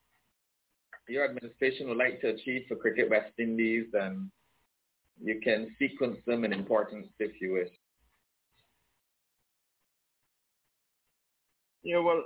[1.08, 4.32] your administration would like to achieve for Cricket West Indies and
[5.22, 7.70] you can sequence them in importance if you wish.
[11.84, 12.24] Yeah, well,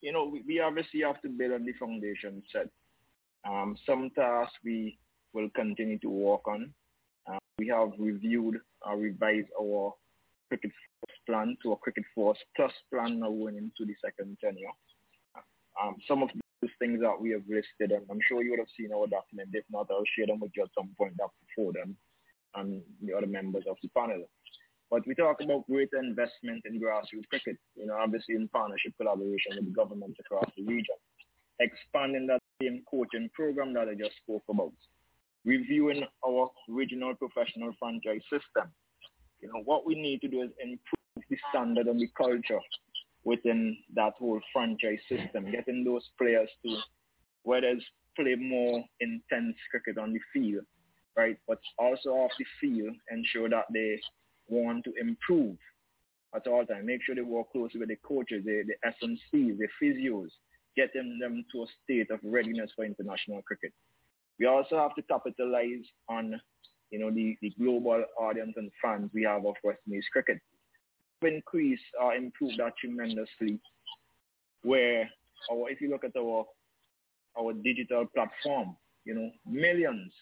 [0.00, 2.68] you know, we, we obviously have to build on the foundation set.
[3.44, 4.96] Um, some tasks we
[5.32, 6.72] will continue to work on.
[7.30, 8.56] Uh, we have reviewed
[8.86, 9.92] or revised our
[10.48, 14.72] cricket first plan to a cricket first plus plan now going into the second tenure.
[15.80, 16.30] Um, some of
[16.62, 19.50] those things that we have listed, and I'm sure you would have seen our document.
[19.52, 21.96] If not, I'll share them with you at some point before them
[22.54, 24.24] and the other members of the panel.
[24.90, 29.52] But we talk about greater investment in grassroots cricket, you know, obviously in partnership collaboration
[29.56, 30.96] with the governments across the region.
[31.60, 34.72] Expanding that same coaching program that I just spoke about.
[35.44, 38.70] Reviewing our regional professional franchise system.
[39.40, 42.60] You know, what we need to do is improve the standard and the culture
[43.24, 46.76] within that whole franchise system, getting those players to
[47.42, 47.84] whether it's
[48.16, 50.64] play more intense cricket on the field,
[51.16, 51.36] right?
[51.46, 54.00] But also off the field, ensure that they
[54.48, 55.56] want to improve
[56.34, 56.84] at all times.
[56.84, 60.28] Make sure they work closely with the coaches, the, the SMCs, the physios,
[60.76, 63.72] getting them to a state of readiness for international cricket.
[64.38, 66.40] We also have to capitalize on,
[66.90, 70.38] you know, the, the global audience and fans we have of West Indies cricket.
[71.22, 73.60] Increase or improve that tremendously.
[74.62, 75.08] Where,
[75.50, 76.46] our, if you look at our
[77.38, 80.12] our digital platform, you know, millions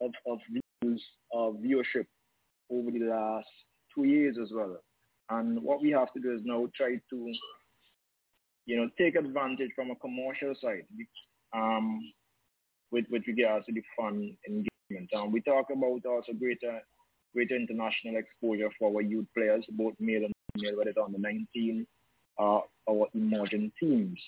[0.00, 0.38] of, of
[0.82, 1.02] views,
[1.32, 2.06] of viewership
[2.70, 3.48] over the last
[3.94, 4.76] two years as well.
[5.30, 7.32] And what we have to do is now try to,
[8.66, 10.84] you know, take advantage from a commercial side
[11.54, 12.00] um,
[12.92, 15.10] with, with regards to the fun engagement.
[15.16, 16.80] Um, we talk about also greater
[17.34, 21.18] greater international exposure for our youth players, both male and female, whether it's on the
[21.18, 21.86] 19,
[22.38, 24.20] uh, our emerging teams.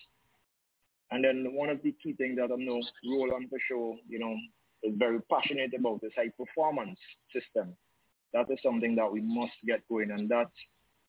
[1.10, 4.34] And then one of the key things that I know Roland for sure, you know,
[4.82, 6.98] is very passionate about is high performance
[7.32, 7.76] system.
[8.32, 10.50] That is something that we must get going, and that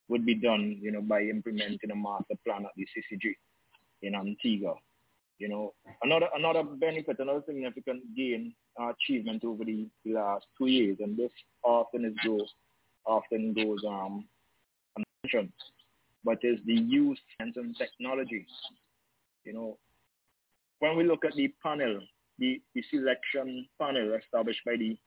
[0.09, 3.33] would be done, you know, by implementing a master plan at the CCG
[4.03, 4.75] in Antigua.
[5.37, 10.67] You know, another another benefit, another significant gain uh, achievement over the, the last two
[10.67, 11.31] years, and this
[11.63, 12.53] often is goes
[13.05, 14.25] often goes um
[14.95, 15.51] unmentioned,
[16.23, 18.45] but is the use and technology.
[19.43, 19.77] You know,
[20.79, 21.99] when we look at the panel,
[22.39, 24.97] the, the selection panel established by the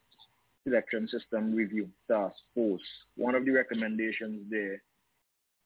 [0.65, 2.83] Selection System Review Task Force,
[3.17, 4.83] one of the recommendations there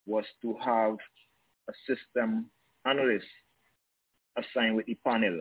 [0.06, 0.96] was to have
[1.68, 2.50] a system
[2.86, 3.26] analyst
[4.36, 5.40] assigned with the panel.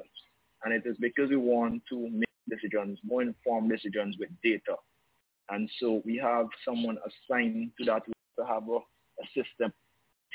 [0.63, 4.75] And it is because we want to make decisions, more informed decisions with data.
[5.49, 9.73] And so we have someone assigned to that to have a, a system,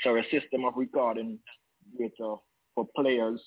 [0.03, 1.39] sorry, a system of recording
[1.97, 2.35] data
[2.75, 3.41] for players.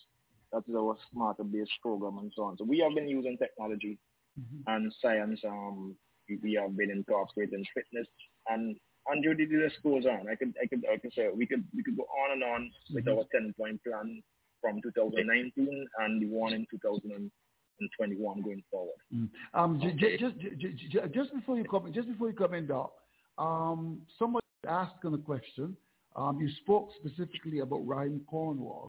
[0.52, 2.56] That is our smarter based program and so on.
[2.56, 3.98] So we have been using technology
[4.38, 4.60] Mm-hmm.
[4.72, 5.40] and science.
[5.44, 5.96] Um,
[6.42, 8.06] we, have been incorporating fitness
[8.48, 8.76] and
[9.10, 10.28] Andrew, the list goes on.
[10.30, 12.70] I could, I could, I could say we could, we could go on and on
[12.94, 13.18] with Mhm.
[13.18, 14.22] our ten-point plan
[14.60, 18.94] from 2019 and the one in 2021 going forward.
[19.14, 19.28] Mm.
[19.54, 22.54] Um, j- j- just, j- j- j- just before you come, just before you come
[22.54, 22.92] in, Doc,
[23.38, 25.76] um, somebody asked on a question.
[26.16, 28.88] Um, you spoke specifically about Ryan Cornwall,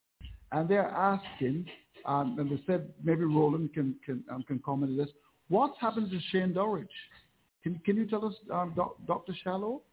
[0.52, 1.66] and they're asking,
[2.06, 5.10] um, and they said maybe Roland can can um, can comment on this.
[5.50, 6.88] What's happened to Shane Dowrich?
[7.64, 9.34] Can can you tell us, um, doc, Dr.
[9.44, 9.84] Shallow?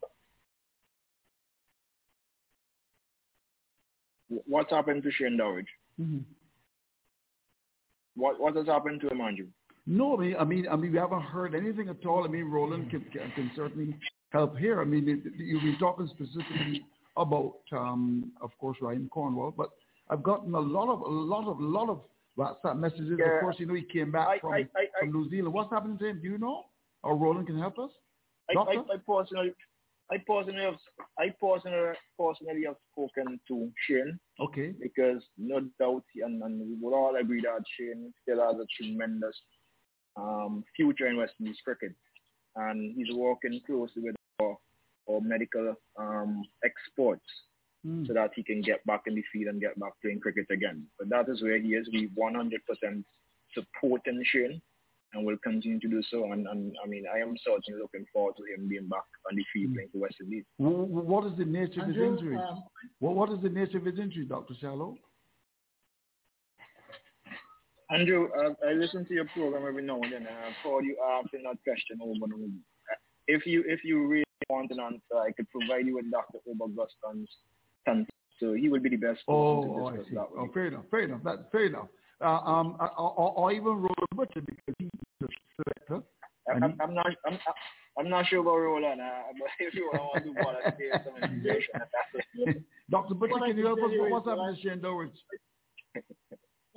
[4.28, 5.66] What's happened to Shane Dowrich?
[6.00, 6.18] Mm-hmm.
[8.16, 9.46] What, what has happened to him, Andrew?
[9.86, 12.24] No, I mean, I mean, I mean, we haven't heard anything at all.
[12.24, 13.94] I mean, Roland can, can, can certainly
[14.30, 14.80] help here.
[14.80, 16.84] I mean, it, you've been talking specifically
[17.16, 19.70] about, um, of course, Ryan Cornwall, but
[20.10, 22.00] I've gotten a lot of, a lot of, lot of
[22.36, 23.18] WhatsApp messages.
[23.18, 23.36] Yeah.
[23.36, 25.54] Of course, you know, he came back I- from, I- I- from New Zealand.
[25.54, 26.20] What's happening to him?
[26.20, 26.64] Do you know?
[27.02, 27.90] Or Roland can help us?
[28.50, 29.52] I, I, I personally,
[30.10, 30.76] I personally have,
[31.18, 34.72] I personally, personally have spoken to Shane Okay.
[34.80, 39.36] because no doubt, and, and we would all agree that Shane still has a tremendous
[40.16, 41.92] um, future in West Indies cricket,
[42.56, 44.56] and he's working closely with our,
[45.10, 47.26] our medical um, experts
[47.86, 48.04] Mm.
[48.08, 50.84] so that he can get back in the field and get back playing cricket again.
[50.98, 51.88] But that is where he is.
[51.92, 53.04] We 100%
[53.54, 54.60] supporting Shane
[55.14, 56.32] and will continue to do so.
[56.32, 59.44] And, and I mean, I am certainly looking forward to him being back on the
[59.52, 60.44] field playing for West Indies.
[60.58, 62.36] What is the nature of his injury?
[62.36, 62.64] um,
[62.98, 64.54] what, what is the nature of his injury, Dr.
[64.60, 64.96] Shallow?
[67.90, 70.96] Andrew, uh, I listen to your program every now and then, and I've heard you
[71.22, 72.44] asking that question over and over.
[73.26, 76.38] If you if you really want an answer, I could provide you with Dr.
[76.48, 77.28] Oba Gulston's
[77.86, 78.10] contact.
[78.40, 80.14] So he would be the best person Oh, to I discuss see.
[80.16, 80.28] that.
[80.36, 80.84] Oh, fair enough.
[80.90, 81.20] Fair enough.
[81.24, 81.88] That's fair enough.
[82.20, 84.90] Uh, um, or, or, or even Roland Butcher because he's
[85.20, 86.04] the selector.
[86.50, 87.38] I'm, I'm, I'm not I'm,
[87.98, 92.58] I'm not sure about Roland, uh, but if you want to volunteer some information, that's
[92.90, 93.14] Dr.
[93.14, 93.94] Butcher, What I can you can help us?
[94.10, 95.10] What's is happening that- to Shane Dowers?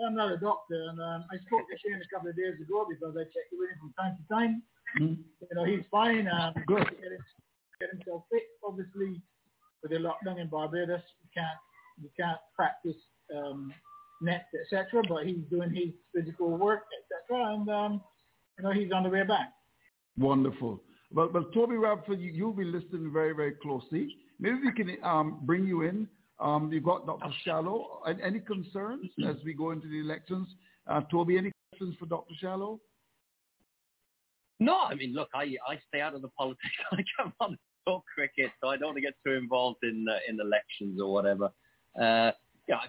[0.02, 2.86] I'm not a doctor, and um, I spoke to Shane a couple of days ago
[2.90, 4.64] because I check with him from time to time.
[5.00, 5.22] Mm-hmm.
[5.22, 6.28] You know, he's fine.
[6.28, 6.90] Um, Good.
[6.90, 7.24] Get, him,
[7.80, 8.44] get himself fit.
[8.66, 9.22] Obviously,
[9.84, 11.60] with the lockdown in Barbados, you can't
[12.02, 12.98] you can't practice
[13.36, 13.72] um,
[14.22, 15.02] nets, etc.
[15.08, 17.54] But he's doing his physical work, etc.
[17.54, 18.02] And um,
[18.58, 19.54] you know, he's on the way back.
[20.18, 20.82] Wonderful.
[21.14, 24.16] Well, well, Toby Radford, you, you'll be listening very, very closely.
[24.40, 26.08] Maybe we can um, bring you in.
[26.40, 27.32] Um, you've got Dr.
[27.44, 28.02] Shallow.
[28.08, 30.48] Any, any concerns as we go into the elections?
[30.88, 32.34] Uh, Toby, any questions for Dr.
[32.40, 32.80] Shallow?
[34.60, 36.70] No, I mean, look, I, I stay out of the politics.
[36.92, 37.58] I come on to
[37.88, 41.12] talk cricket, so I don't want to get too involved in uh, in elections or
[41.12, 41.50] whatever.
[42.00, 42.32] Uh,
[42.72, 42.80] yeah,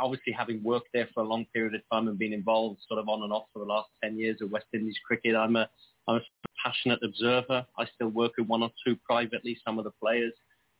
[0.00, 3.08] obviously having worked there for a long period of time and been involved sort of
[3.08, 5.68] on and off for the last 10 years of West Indies cricket, I'm a,
[6.06, 6.20] I'm a
[6.62, 7.64] passionate observer.
[7.78, 10.34] I still work with one or two privately, some of the players.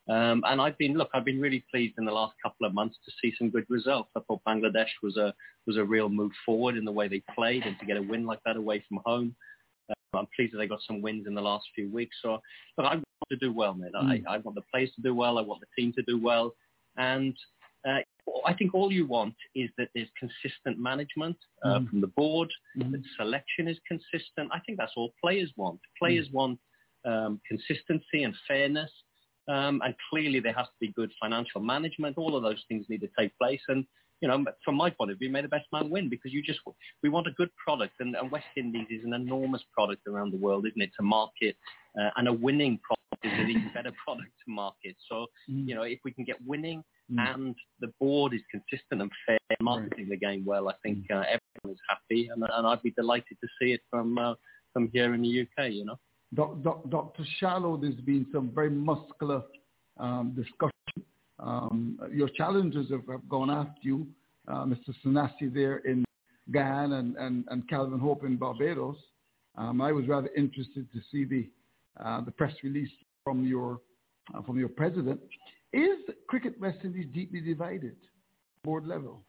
[0.06, 2.98] Um, and I've been, look, I've been really pleased in the last couple of months
[3.06, 4.10] to see some good results.
[4.14, 5.32] I thought Bangladesh was a,
[5.66, 8.26] was a real move forward in the way they played and to get a win
[8.26, 9.34] like that away from home.
[9.88, 12.16] Uh, I'm pleased that they got some wins in the last few weeks.
[12.20, 12.32] So,
[12.76, 13.92] look, I want to do well, mate.
[13.96, 15.38] I, I want the players to do well.
[15.38, 16.54] I want the team to do well.
[16.98, 17.34] And
[17.84, 17.98] uh,
[18.46, 21.88] I think all you want is that there's consistent management uh, Mhm.
[21.90, 24.50] from the board, that selection is consistent.
[24.52, 25.80] I think that's all players want.
[25.98, 26.58] Players want
[27.04, 28.90] um, consistency and fairness.
[29.46, 32.16] Um, and clearly there has to be good financial management.
[32.16, 33.60] All of those things need to take place.
[33.68, 33.86] And,
[34.22, 36.60] you know, from my point of view, may the best man win because you just,
[37.02, 38.00] we want a good product.
[38.00, 41.56] And, and West Indies is an enormous product around the world, isn't it, to market?
[42.00, 44.96] Uh, and a winning product is an even better product to market.
[45.10, 49.38] So, you know, if we can get winning and the board is consistent and fair,
[49.60, 52.28] marketing the game well, I think uh, everyone is happy.
[52.32, 54.34] And, and I'd be delighted to see it from, uh,
[54.72, 55.98] from here in the UK, you know.
[56.34, 57.24] Doc, doc, Dr.
[57.38, 59.42] Shallow, there's been some very muscular
[59.98, 60.72] um, discussion.
[61.38, 64.06] Um, your challengers have, have gone after you,
[64.48, 64.94] uh, Mr.
[65.04, 66.04] Sanasy there in
[66.50, 68.96] Guyana and, and, and Calvin Hope in Barbados.
[69.56, 71.48] Um, I was rather interested to see the
[72.04, 72.90] uh, the press release
[73.22, 73.80] from your
[74.34, 75.20] uh, from your president.
[75.74, 75.98] Is
[76.28, 77.96] cricket West Indies deeply divided,
[78.62, 79.24] board level?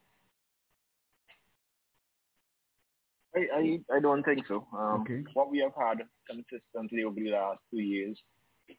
[3.35, 4.67] I, I, I don't think so.
[4.77, 5.23] Um, Okay.
[5.33, 8.15] What we have had consistently over the last two years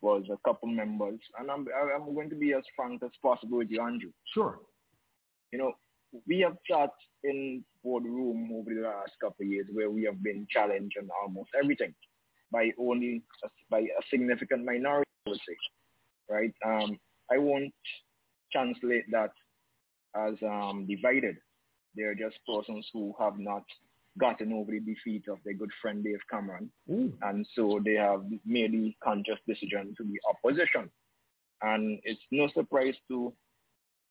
[0.00, 1.66] was a couple members, and I'm,
[1.96, 4.12] I'm going to be as frank as possible with you, Andrew.
[4.32, 4.60] Sure.
[5.52, 5.72] You know,
[6.28, 6.90] we have sat
[7.24, 11.50] in boardroom over the last couple of years where we have been challenged on almost
[11.60, 11.92] everything
[12.52, 13.22] by only
[13.70, 15.56] by a significant minority, I would say,
[16.30, 16.54] right?
[16.64, 16.98] Um,
[17.30, 17.74] I won't
[18.52, 19.32] translate that
[20.14, 21.36] as um, divided.
[21.94, 23.64] They're just persons who have not
[24.18, 26.70] gotten over the defeat of their good friend Dave Cameron.
[27.22, 30.90] And so they have made the conscious decision to be opposition.
[31.62, 33.32] And it's no surprise to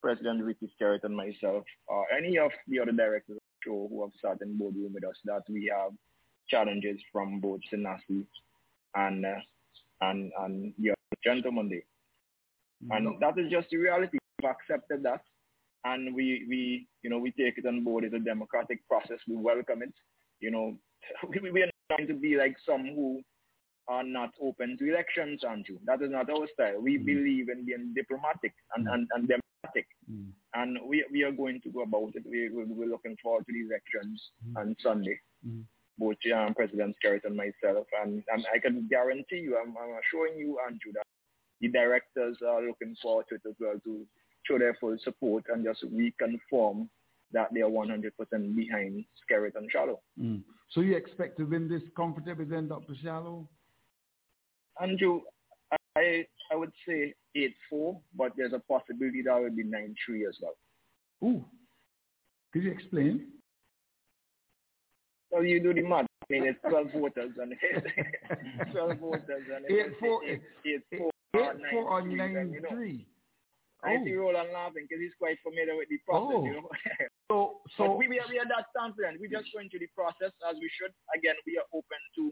[0.02, 4.02] President Ricky Skerritt and myself, or any of the other directors of the show who
[4.02, 5.92] have sat in boardroom with us, that we have
[6.48, 8.26] challenges from both Sanasy
[8.94, 9.40] and, uh,
[10.02, 11.82] and, and the other gentleman there.
[12.92, 13.20] And mm-hmm.
[13.20, 14.18] that is just the reality.
[14.42, 15.22] We've accepted that.
[15.86, 18.04] And we, we, you know, we take it on board.
[18.04, 19.20] It's a democratic process.
[19.28, 19.94] We welcome it.
[20.40, 20.78] You know,
[21.30, 23.22] we, we are not trying to be like some who
[23.88, 25.78] are not open to elections, Andrew.
[25.86, 26.82] That is not our style.
[26.82, 27.06] We mm-hmm.
[27.06, 29.88] believe in being diplomatic and, and, and democratic.
[30.12, 30.30] Mm-hmm.
[30.56, 32.24] And we, we are going to go about it.
[32.26, 35.20] We, we, we're looking forward to the elections on Sunday,
[36.00, 37.86] both um, President Skerritt and myself.
[38.02, 41.04] And, and I can guarantee you, I'm, I'm assuring you, Andrew, that
[41.62, 44.06] the directors are looking forward to it as well to
[44.44, 46.88] show their full support and just reconfirm
[47.32, 50.00] that they are 100% behind Skerritt and Shallow.
[50.20, 50.44] Mm.
[50.72, 52.94] So you expect to win this comfortably then, Dr.
[53.02, 53.48] Shallow?
[54.82, 55.22] Andrew,
[55.96, 57.14] I I would say
[57.74, 60.56] 8-4, but there's a possibility that will be 9-3 as well.
[61.24, 61.44] Ooh.
[62.54, 63.28] Could you explain?
[65.32, 66.06] So you do the math.
[66.30, 67.54] I mean, it's 12 voters and
[68.72, 70.44] 12 voters and Eight, four, it's
[70.94, 71.10] 8-4
[71.40, 73.08] Eight, four or nine, three.
[73.84, 76.46] I see Roland laughing because he's quite familiar with the process, Oh.
[76.46, 76.70] you know.
[77.30, 79.20] So, But so we, we, are, we are that confident.
[79.20, 80.92] We just going through the process as we should.
[81.18, 82.32] Again, we are open to,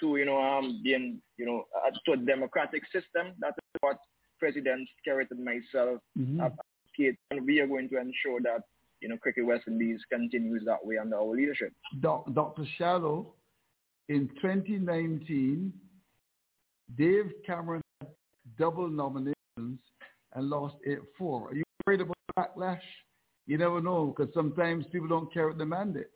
[0.00, 3.34] to you know, um, being, you know, uh, to a democratic system.
[3.40, 3.98] That is what
[4.38, 6.38] President Skerritt and myself Mhm.
[6.40, 8.62] have advocated, and we are going to ensure that,
[9.00, 11.72] you know, Cricket West Indies continues that way under our leadership.
[12.00, 12.64] Doc, Dr.
[12.78, 13.34] Shallow,
[14.08, 15.72] in 2019,
[16.96, 17.82] Dave Cameron
[18.58, 20.98] double nominations and lost 8-4.
[21.20, 22.80] Are you worried about backlash?
[23.46, 26.06] You never know because sometimes people don't carry the mandate.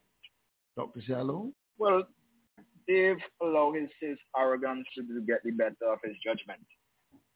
[0.76, 1.00] Dr.
[1.02, 1.52] Shallow?
[1.78, 2.04] Well,
[2.86, 6.60] Dave allowed his, his arrogance to, get the better of his judgment,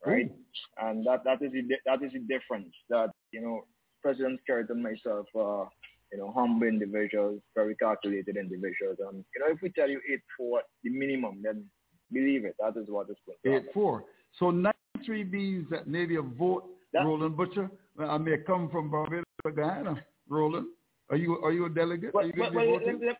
[0.05, 0.31] right?
[0.79, 2.75] And that, that, is the, that is the difference.
[2.91, 3.63] That you know,
[4.03, 5.69] President Skerritt and myself are
[6.13, 8.99] you know humble individuals, very calculated individuals.
[9.01, 11.65] And you know, if we tell you eight for the minimum, then
[12.13, 12.57] believe it.
[12.59, 13.69] That is what is going to happen.
[13.75, 14.01] 8-4.
[14.39, 14.51] So
[14.99, 16.65] 93 means that maybe a vote,
[16.95, 20.03] Roland Butcher, I may come from Barbados or Guyana.
[20.29, 20.67] Roland,
[21.11, 22.15] are you are you a delegate?
[22.15, 23.01] are you going well, to be well, voting?
[23.07, 23.17] let,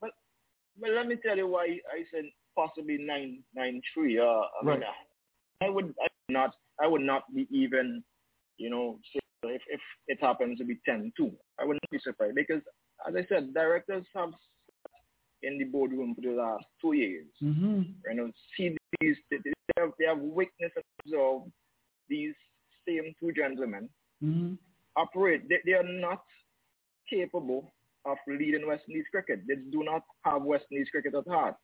[0.00, 0.10] well,
[0.80, 2.24] well, let me tell you why I said
[2.56, 4.18] possibly nine nine three.
[4.18, 4.78] Uh, I Right.
[4.80, 4.88] mean,
[5.62, 8.02] I would I would not I would not be even,
[8.58, 8.98] you know,
[9.44, 11.12] if if it happens to be 10-2.
[11.58, 12.62] I would not be surprised because,
[13.08, 14.90] as I said, directors have sat
[15.42, 17.26] in the boardroom for the last two years.
[17.42, 17.82] Mm-hmm.
[18.08, 19.16] You know, see these
[19.76, 21.50] they have, they have witnessed and observed
[22.08, 22.34] these
[22.86, 23.88] same two gentlemen
[24.22, 24.52] Mm-hmm.
[24.96, 25.48] operate.
[25.48, 26.22] They, they are not
[27.08, 27.72] capable
[28.04, 29.40] of leading West Indies cricket.
[29.48, 31.54] They do not have West Indies cricket at heart.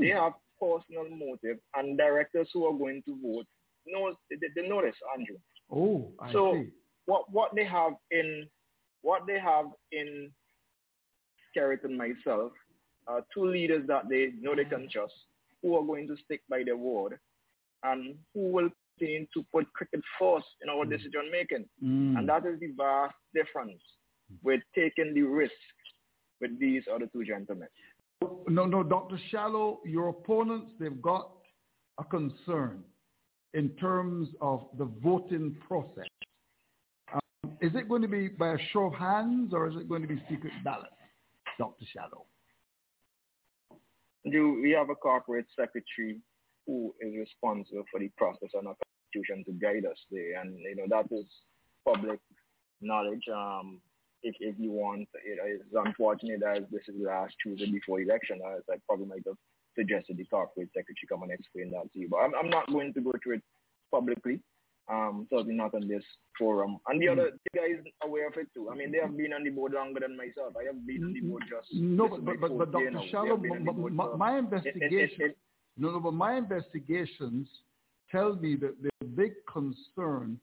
[0.00, 3.46] They have personal motive, and directors who are going to vote
[3.86, 5.36] know they, they know this, Andrew.
[5.70, 6.70] Oh, I so see.
[7.06, 8.46] what what they have in
[9.02, 10.30] what they have in
[11.54, 12.52] Skerritt and myself
[13.06, 15.14] are two leaders that they know they can trust,
[15.62, 17.18] who are going to stick by their word,
[17.82, 21.66] and who will continue to put cricket first in our decision making.
[21.82, 22.18] Mm.
[22.18, 23.82] And that is the vast difference
[24.42, 25.52] with taking the risk
[26.40, 27.68] with these other two gentlemen.
[28.48, 29.18] No, no, Dr.
[29.30, 31.30] Shallow, your opponents, they've got
[31.98, 32.82] a concern
[33.54, 36.08] in terms of the voting process.
[37.12, 37.20] Um,
[37.60, 40.08] is it going to be by a show of hands or is it going to
[40.08, 40.90] be secret ballot,
[41.58, 41.84] Dr.
[41.92, 42.26] Shallow?
[44.30, 46.18] Do we have a corporate secretary
[46.66, 50.76] who is responsible for the process and our constitution to guide us there, and you
[50.76, 51.26] know that is
[51.84, 52.20] public
[52.80, 53.22] knowledge.
[53.32, 53.80] Um,
[54.22, 58.40] if if you want, it is unfortunate that this is the last Tuesday before election.
[58.56, 59.36] As I probably might have
[59.76, 62.92] suggested the corporate secretary come and explain that to you, but I'm, I'm not going
[62.94, 63.42] to go through it
[63.90, 64.40] publicly.
[64.88, 66.04] Um, certainly not on this
[66.38, 66.78] forum.
[66.86, 68.70] And the other the guys aware of it too.
[68.70, 70.54] I mean, they have been on the board longer than myself.
[70.56, 72.92] I have been on the board just No, but, but, but, but Dr.
[73.10, 75.38] Shallow, have been on the my, my, my it- investigation, it-
[75.76, 77.48] no, no, but my investigations
[78.10, 80.38] tell me that there's a big concern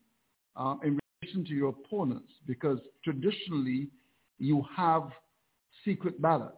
[0.56, 3.90] uh, in relation to your opponents because traditionally
[4.38, 5.10] you have
[5.86, 6.54] secret ballot,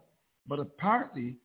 [0.48, 1.36] but apparently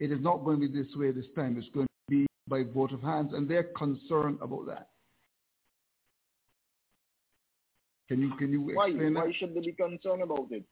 [0.00, 1.56] it is not going to be this way this time.
[1.58, 4.88] It's going to be by vote of hands, and they're concerned about that.
[8.08, 8.88] Can you can you Why?
[8.88, 9.34] explain Why that?
[9.36, 10.64] should they be concerned about it?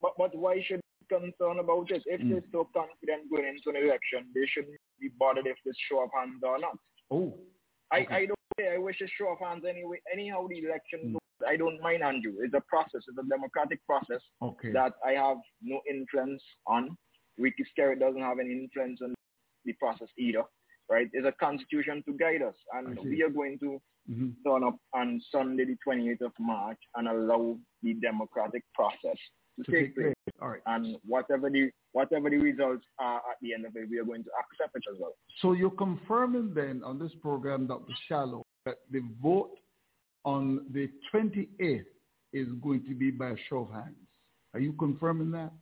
[0.00, 2.02] But but why should they be concerned about it?
[2.06, 2.30] If Mm.
[2.30, 6.10] they're so confident going into an election, they shouldn't be bothered if this show of
[6.16, 6.78] hands or not.
[7.10, 7.34] Oh,
[7.92, 8.74] I, I don't care.
[8.74, 9.98] I wish a show of hands anyway.
[10.10, 11.12] Anyhow, the election Mm.
[11.14, 12.34] goes, I don't mind, Andrew.
[12.42, 13.02] It's a process.
[13.08, 14.70] It's a democratic process Okay.
[14.72, 16.96] that I have no influence on.
[17.36, 19.12] Ricky Skerritt doesn't have any influence on
[19.64, 20.44] the process either,
[20.88, 21.08] right?
[21.12, 23.80] It's a constitution to guide us, and we are going to
[24.10, 24.34] Mhm.
[24.46, 29.18] turn up on Sunday, the 28th of March, and allow the democratic process
[29.56, 30.14] to, To take place.
[30.24, 30.36] place.
[30.40, 30.60] All right.
[30.66, 34.24] And whatever the whatever the results are at the end of it, we are going
[34.24, 35.14] to accept it as well.
[35.40, 37.92] So you're confirming then on this program, Dr.
[38.08, 39.58] Shallow, that the vote
[40.24, 41.84] on the 28th
[42.32, 43.96] is going to be by a show of hands.
[44.54, 45.52] Are you confirming that?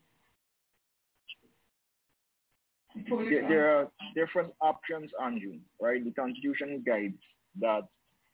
[3.09, 6.05] There, there are different options, Andrew, right?
[6.05, 7.15] The Constitution guides
[7.61, 7.83] that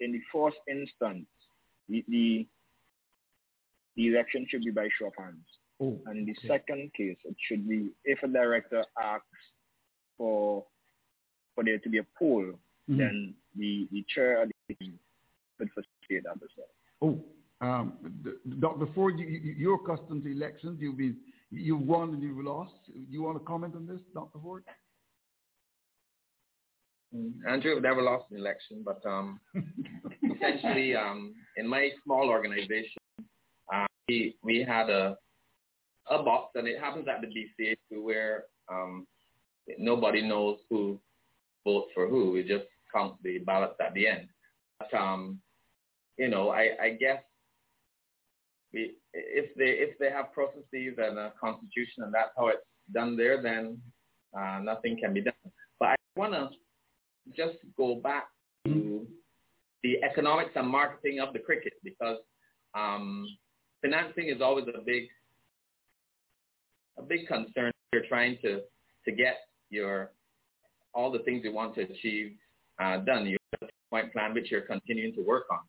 [0.00, 1.26] in the first instance,
[1.88, 2.46] the, the,
[3.96, 5.46] the election should be by show of hands.
[5.80, 6.48] Oh, and the okay.
[6.48, 9.26] second case, it should be if a director asks
[10.16, 10.64] for
[11.54, 12.44] for there to be a poll,
[12.88, 12.98] Mhm.
[12.98, 14.98] then the, the chair of the meeting
[15.58, 16.68] could facilitate that as well.
[17.02, 18.86] Oh, um, d- Dr.
[18.94, 20.78] Ford, you, you- you're accustomed to elections.
[20.80, 21.16] You've been,
[21.50, 22.74] you've won and you've lost.
[22.94, 24.38] You want to comment on this, Dr.
[24.38, 24.64] Ford?
[27.48, 29.40] Andrew have never lost an election, but um,
[30.34, 33.00] essentially, um, in my small organization,
[34.08, 35.16] we we had a
[36.08, 39.06] a box, and it happens at the BCA too, where um,
[39.78, 41.00] nobody knows who
[41.64, 42.30] votes for who.
[42.30, 44.28] We just count the ballots at the end.
[44.78, 45.40] But um,
[46.16, 47.22] you know, I, I guess
[48.72, 52.60] we, if they if they have processes and a constitution and that's how it's
[52.92, 53.78] done there, then
[54.38, 55.34] uh, nothing can be done.
[55.80, 56.50] But I want to
[57.36, 58.28] just go back
[58.66, 59.06] to
[59.82, 62.18] the economics and marketing of the cricket because
[62.74, 63.26] um,
[63.86, 65.04] financing is always a big
[66.98, 67.70] a big concern.
[67.92, 68.60] You're trying to
[69.04, 69.36] to get
[69.70, 70.12] your
[70.94, 72.32] all the things you want to achieve
[72.80, 73.26] uh, done.
[73.26, 75.60] You have a point plan which you're continuing to work on.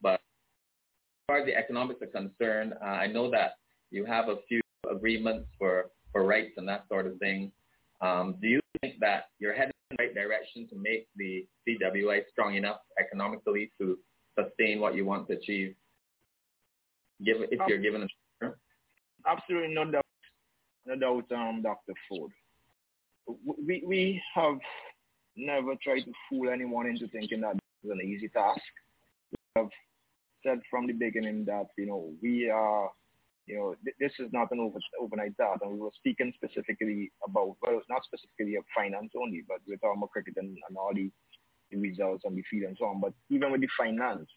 [0.00, 3.54] But as far as the economics are concerned, uh, I know that
[3.90, 7.50] you have a few agreements for, for rights and that sort of thing.
[8.00, 12.20] Um, do you think that you're heading in the right direction to make the CWA
[12.30, 13.98] strong enough economically to
[14.38, 15.74] sustain what you want to achieve?
[17.20, 18.50] If you're given a
[19.26, 20.04] Absolutely no doubt,
[20.86, 21.92] no doubt, um, Dr.
[22.08, 22.30] Ford.
[23.26, 24.58] We we have
[25.36, 28.60] never tried to fool anyone into thinking that this is an easy task.
[29.30, 29.70] We have
[30.44, 32.90] said from the beginning that you know we are
[33.48, 35.60] you know, th- this is not an over- overnight task.
[35.62, 39.98] And we were speaking specifically about, well, not specifically of finance only, but we're talking
[39.98, 41.10] about cricket and, and all the,
[41.70, 43.00] the results and the field and so on.
[43.00, 44.28] But even with the finance,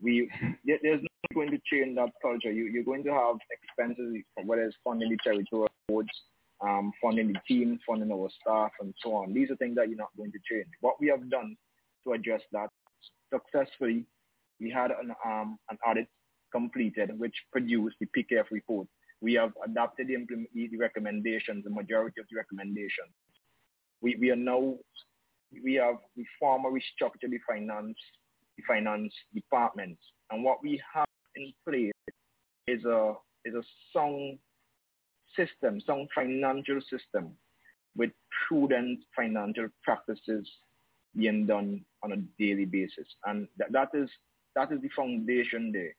[0.00, 0.28] we
[0.64, 1.02] there, there's
[1.34, 2.50] going to change that culture.
[2.50, 6.10] You, you're going to have expenses, whether it's funding the territorial boards,
[6.60, 9.32] um, funding the team, funding our staff, and so on.
[9.32, 10.66] These are things that you're not going to change.
[10.80, 11.56] What we have done
[12.06, 12.68] to address that
[13.32, 14.04] successfully,
[14.60, 16.08] we had an, um, an audit
[16.52, 18.86] completed, which produced the PKF report.
[19.20, 23.12] We have adopted the, implement, the recommendations, the majority of the recommendations.
[24.00, 24.76] We, we are now,
[25.62, 27.98] we have we form or restructure the finance,
[28.60, 29.98] the finance department.
[30.30, 31.06] And what we have
[31.36, 31.92] in place
[32.66, 33.14] is a,
[33.44, 33.62] is a
[33.92, 34.38] sound
[35.36, 37.32] system, sound financial system
[37.96, 38.10] with
[38.48, 40.48] prudent financial practices
[41.16, 43.06] being done on a daily basis.
[43.26, 44.08] And that, that is
[44.54, 45.94] that is the foundation there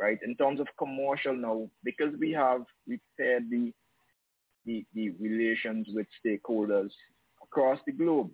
[0.00, 0.18] right?
[0.24, 3.72] In terms of commercial now, because we have repaired the,
[4.64, 6.90] the, the relations with stakeholders
[7.42, 8.30] across the globe,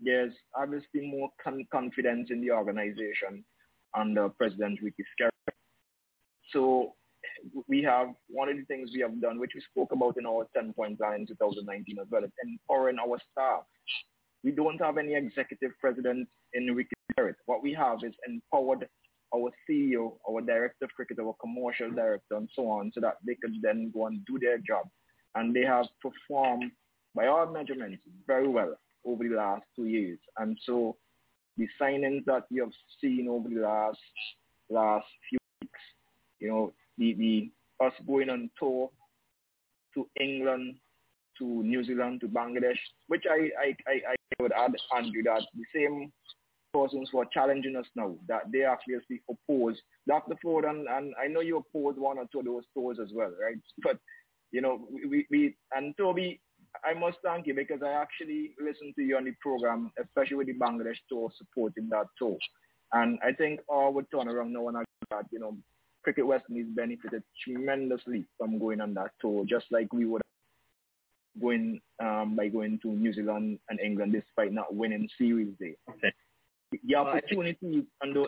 [0.00, 3.44] there's obviously more con- confidence in the organization
[3.96, 5.54] under President Ricky Skerritt.
[6.52, 6.94] So
[7.68, 10.46] we have one of the things we have done, which we spoke about in our
[10.54, 13.62] 10 point plan in 2019 as well, is empowering our staff.
[14.42, 17.34] We don't have any executive president in Ricky Skerritt.
[17.46, 18.88] What we have is empowered
[19.34, 23.36] our CEO, our director of cricket, our commercial director, and so on, so that they
[23.40, 24.88] could then go and do their job.
[25.34, 26.72] And they have performed,
[27.14, 28.74] by all measurements, very well
[29.04, 30.18] over the last two years.
[30.38, 30.96] And so
[31.56, 33.98] the signings that you have seen over the last
[34.68, 35.80] last few weeks,
[36.38, 37.50] you know, the, the
[37.84, 38.90] us going on tour
[39.94, 40.76] to England,
[41.38, 42.78] to New Zealand, to Bangladesh,
[43.08, 46.12] which I, I, I, I would add, Andrew, that the same
[46.72, 48.94] persons who are challenging us now that they actually
[49.28, 50.36] oppose Dr.
[50.40, 53.32] Ford, and, and I know you oppose one or two of those tours as well,
[53.42, 53.56] right?
[53.82, 53.98] But,
[54.52, 56.40] you know, we, we and Toby,
[56.84, 60.46] I must thank you because I actually listened to you on the program, especially with
[60.46, 62.36] the Bangladesh tour supporting that tour.
[62.92, 65.56] And I think all would turn around now and I that, you know,
[66.02, 70.22] Cricket West Indies benefited tremendously from going on that tour, just like we would
[71.40, 75.76] going um, by going to New Zealand and England despite not winning series day.
[75.88, 76.12] Okay
[76.72, 78.26] the opportunities and the,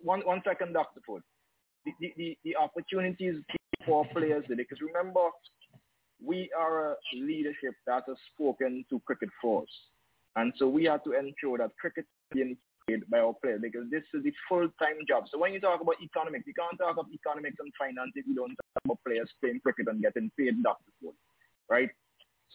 [0.00, 1.00] one one second, Dr.
[1.06, 1.22] Ford.
[1.84, 3.36] The, the, the, opportunities
[3.84, 5.20] for players because remember,
[6.24, 9.68] we are a leadership that has spoken to cricket for us.
[10.36, 13.90] And so we have to ensure that cricket is being played by our players because
[13.90, 15.24] this is the full-time job.
[15.30, 18.34] So when you talk about economics, you can't talk about economics and finance if you
[18.34, 20.90] don't talk about players playing cricket and getting paid, Dr.
[21.00, 21.14] Ford,
[21.68, 21.90] right?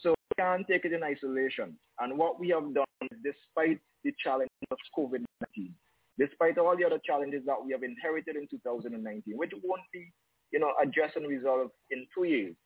[0.02, 1.76] So we can't take it in isolation.
[2.00, 5.70] And what we have done, despite the challenge of COVID-19,
[6.18, 10.10] despite all the other challenges that we have inherited in 2019, which won't be,
[10.50, 12.56] you know, addressed and resolved in two years,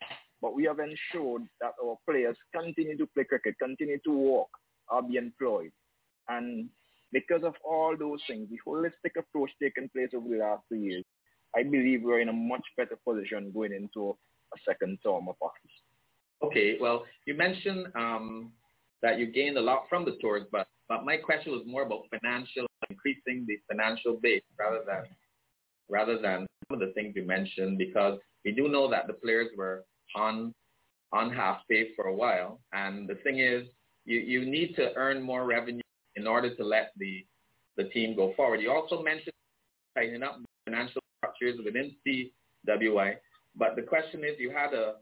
[0.43, 4.48] but we have ensured that our players continue to play cricket, continue to work,
[4.90, 5.70] or be employed.
[6.28, 6.69] And
[7.12, 11.05] because of all those things, the holistic approach taken place over the last two years,
[11.56, 14.16] I believe we're in a much better position going into
[14.55, 15.77] a second term of office.
[16.43, 18.51] Okay, well, you mentioned um,
[19.02, 22.02] that you gained a lot from the tours, but, but my question was more about
[22.10, 25.05] financial, increasing the financial base rather than
[25.89, 29.48] rather than some of the things you mentioned, because we do know that the players
[29.56, 30.55] were on
[31.12, 33.64] on half pay for a while, and the thing is,
[34.06, 35.82] you, you need to earn more revenue
[36.16, 37.24] in order to let the
[37.76, 38.60] the team go forward.
[38.60, 39.34] You also mentioned
[39.97, 43.16] tightening up financial structures within CWI.
[43.56, 44.94] but the question is, you had a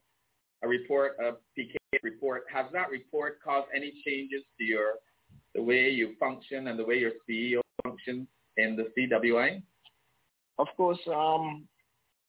[0.63, 2.45] a report, a PK report.
[2.53, 4.95] Has that report caused any changes to your
[5.55, 8.27] the way you function and the way your CEO functions
[8.57, 9.63] in the CWI?
[10.59, 11.67] Of course, um,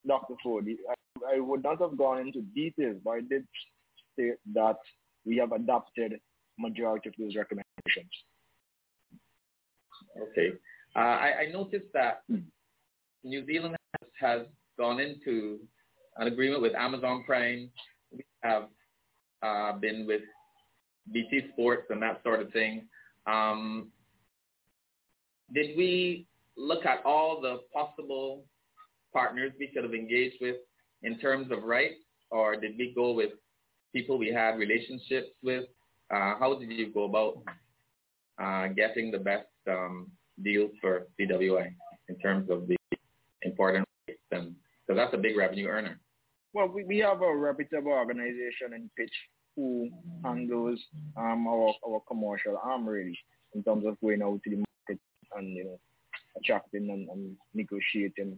[0.08, 0.36] Dr.
[0.42, 3.46] Ford, I, I would not have gone into details, but I did
[4.14, 4.78] state that
[5.26, 6.20] we have adopted
[6.58, 8.12] majority of those recommendations.
[10.20, 10.54] Okay.
[10.96, 12.24] Uh, I, I, noticed that
[13.24, 14.48] New Zealand has, has,
[14.78, 15.60] gone into
[16.18, 17.70] an agreement with Amazon Prime.
[18.12, 18.64] We have
[19.44, 20.22] uh, been with
[21.12, 22.88] BT Sports and that sort of thing.
[23.28, 23.90] Um,
[25.54, 26.26] did we
[26.58, 28.46] look at all the possible
[29.14, 30.58] partners we could have engaged with
[31.04, 33.32] in terms of rights, or did we go with
[33.94, 35.66] people we had relationships with?
[36.14, 37.42] Uh, how did you go about
[38.42, 40.08] uh, getting the best um,
[40.44, 41.74] deals for CWI
[42.10, 42.78] in terms of the
[43.44, 44.20] important rights?
[44.32, 44.56] And
[44.88, 46.00] because that's a big revenue earner.
[46.54, 49.14] Well, we, we have a reputable organization in Pitch
[49.56, 49.90] who
[50.24, 50.80] handles
[51.18, 53.18] um, our our commercial arm really
[53.54, 55.02] in terms of going out to the market
[55.36, 55.80] and you know
[56.38, 58.38] attracting and, and negotiating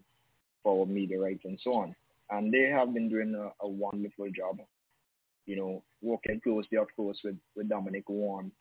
[0.64, 1.96] for media rights and so on.
[2.30, 4.60] And they have been doing a, a wonderful job,
[5.46, 8.52] you know, working closely, of course, with, with Dominic Warren,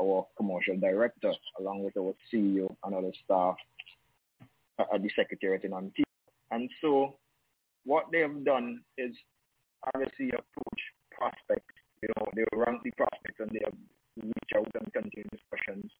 [0.00, 3.56] our commercial director, along with our CEO and other staff
[4.78, 6.04] at the Secretariat in Antigua.
[6.50, 7.16] And so
[7.84, 9.12] what they have done is
[9.94, 11.74] obviously approach prospects.
[12.02, 13.74] You know, they rank the prospects and they have
[14.16, 15.90] reached out and continue discussions.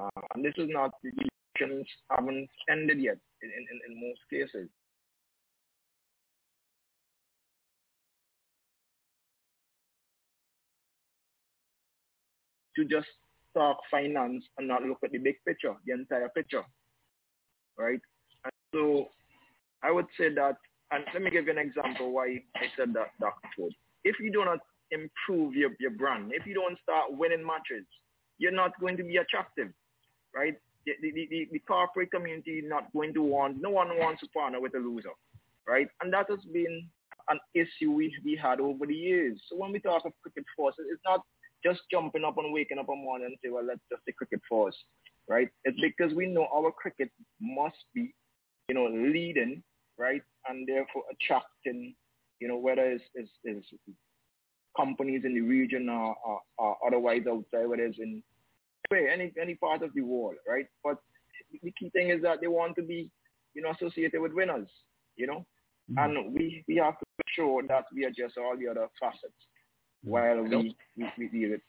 [0.00, 4.68] Uh, and this is not, the discussions haven't ended yet in, in, in most cases.
[12.76, 13.08] To just
[13.54, 16.62] talk finance and not look at the big picture, the entire picture,
[17.78, 18.00] right?
[18.44, 19.08] And so
[19.82, 20.56] I would say that,
[20.90, 23.48] and let me give you an example why I said that, Dr.
[23.56, 23.72] Ford.
[24.04, 24.58] If you do not
[24.90, 27.86] improve your, your brand, if you don't start winning matches,
[28.38, 29.68] you're not going to be attractive,
[30.34, 30.54] right?
[30.86, 34.28] The, the, the, the corporate community is not going to want, no one wants to
[34.28, 35.14] partner with a loser,
[35.66, 35.88] right?
[36.00, 36.88] And that has been
[37.28, 39.40] an issue we, we had over the years.
[39.48, 41.20] So when we talk of cricket forces, it's not
[41.64, 44.40] just jumping up and waking up one morning and say, well, let's just the cricket
[44.48, 44.76] force,
[45.28, 45.48] right?
[45.64, 47.10] It's because we know our cricket
[47.40, 48.14] must be,
[48.68, 49.62] you know, leading,
[49.98, 50.22] right?
[50.48, 51.94] And therefore attracting,
[52.40, 53.66] you know, whether it's, it's, it's
[54.76, 58.22] companies in the region or, or, or, otherwise outside, whether it's in
[58.92, 60.66] any, any part of the world, right?
[60.82, 60.98] But
[61.62, 63.10] the key thing is that they want to be,
[63.54, 64.68] you know, associated with winners,
[65.16, 65.46] you know?
[65.90, 65.98] Mm-hmm.
[65.98, 69.34] And we, we have to make sure that we address all the other facets
[70.04, 71.60] while we, we, we deal with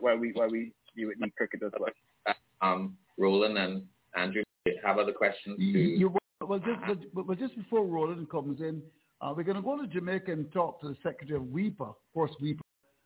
[0.00, 2.34] while we while we deal with the cricket as well.
[2.60, 3.82] Um, Roland and
[4.16, 4.42] Andrew
[4.84, 5.58] have other questions.
[5.58, 5.64] To...
[5.64, 8.82] You, well, just but, but just before Roland comes in,
[9.20, 11.94] uh, we're going to go to Jamaica and talk to the Secretary of WIPA, of
[12.12, 12.60] course, WIPA,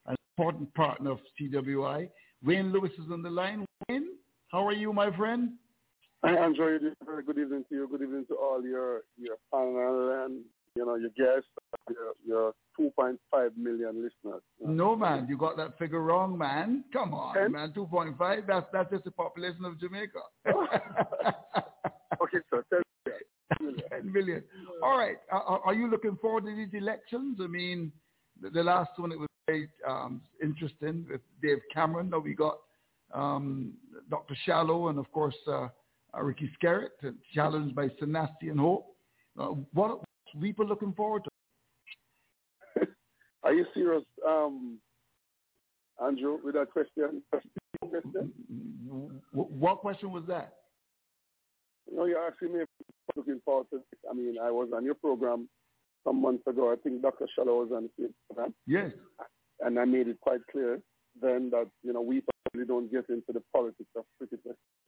[0.06, 2.08] an important partner of CWI.
[2.44, 3.64] Wayne Lewis is on the line.
[3.88, 4.08] Wayne,
[4.50, 5.52] how are you, my friend?
[6.22, 6.82] I enjoy it.
[7.04, 7.88] Very good evening to you.
[7.88, 10.42] Good evening to all your your panel and
[10.78, 11.50] you know your guests,
[11.90, 14.42] your, your 2.5 million listeners.
[14.64, 16.84] No, man, you got that figure wrong, man.
[16.92, 17.52] Come on, Ten?
[17.52, 17.72] man.
[17.76, 20.20] 2.5, that's, that's just the population of Jamaica.
[22.22, 23.82] okay, so 10 million.
[23.90, 24.44] 10 million.
[24.84, 25.16] All right.
[25.32, 27.38] Are, are, you looking forward to these elections?
[27.42, 27.90] I mean,
[28.40, 32.10] the, the last one, it was very um, interesting with Dave Cameron.
[32.10, 32.58] Now we got
[33.12, 33.72] um,
[34.10, 34.36] Dr.
[34.46, 35.66] Shallow and, of course, uh,
[36.16, 36.90] uh, Ricky Skerritt,
[37.34, 38.94] challenged by Sanasti and Hope.
[39.36, 40.00] Uh, what
[40.40, 41.30] people looking forward to?
[43.42, 44.78] Are you serious, um,
[46.04, 47.22] Andrew, with that question?
[49.32, 50.54] What question was that?
[51.90, 52.86] No, you're asking me if I'm
[53.16, 54.00] looking forward to this.
[54.10, 55.48] I mean, I was on your program
[56.04, 56.72] some months ago.
[56.72, 57.26] I think Dr.
[57.34, 58.54] Shallow was on the program.
[58.66, 58.92] Yes.
[59.60, 60.80] And I made it quite clear
[61.20, 64.40] then that, you know, we probably don't get into the politics of cricket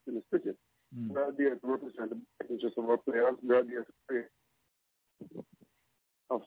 [0.07, 0.57] in the cricket.
[0.97, 1.09] Mm.
[1.09, 3.35] We're there to represent the interests of our players.
[3.43, 4.21] We're there to play
[6.31, 6.43] of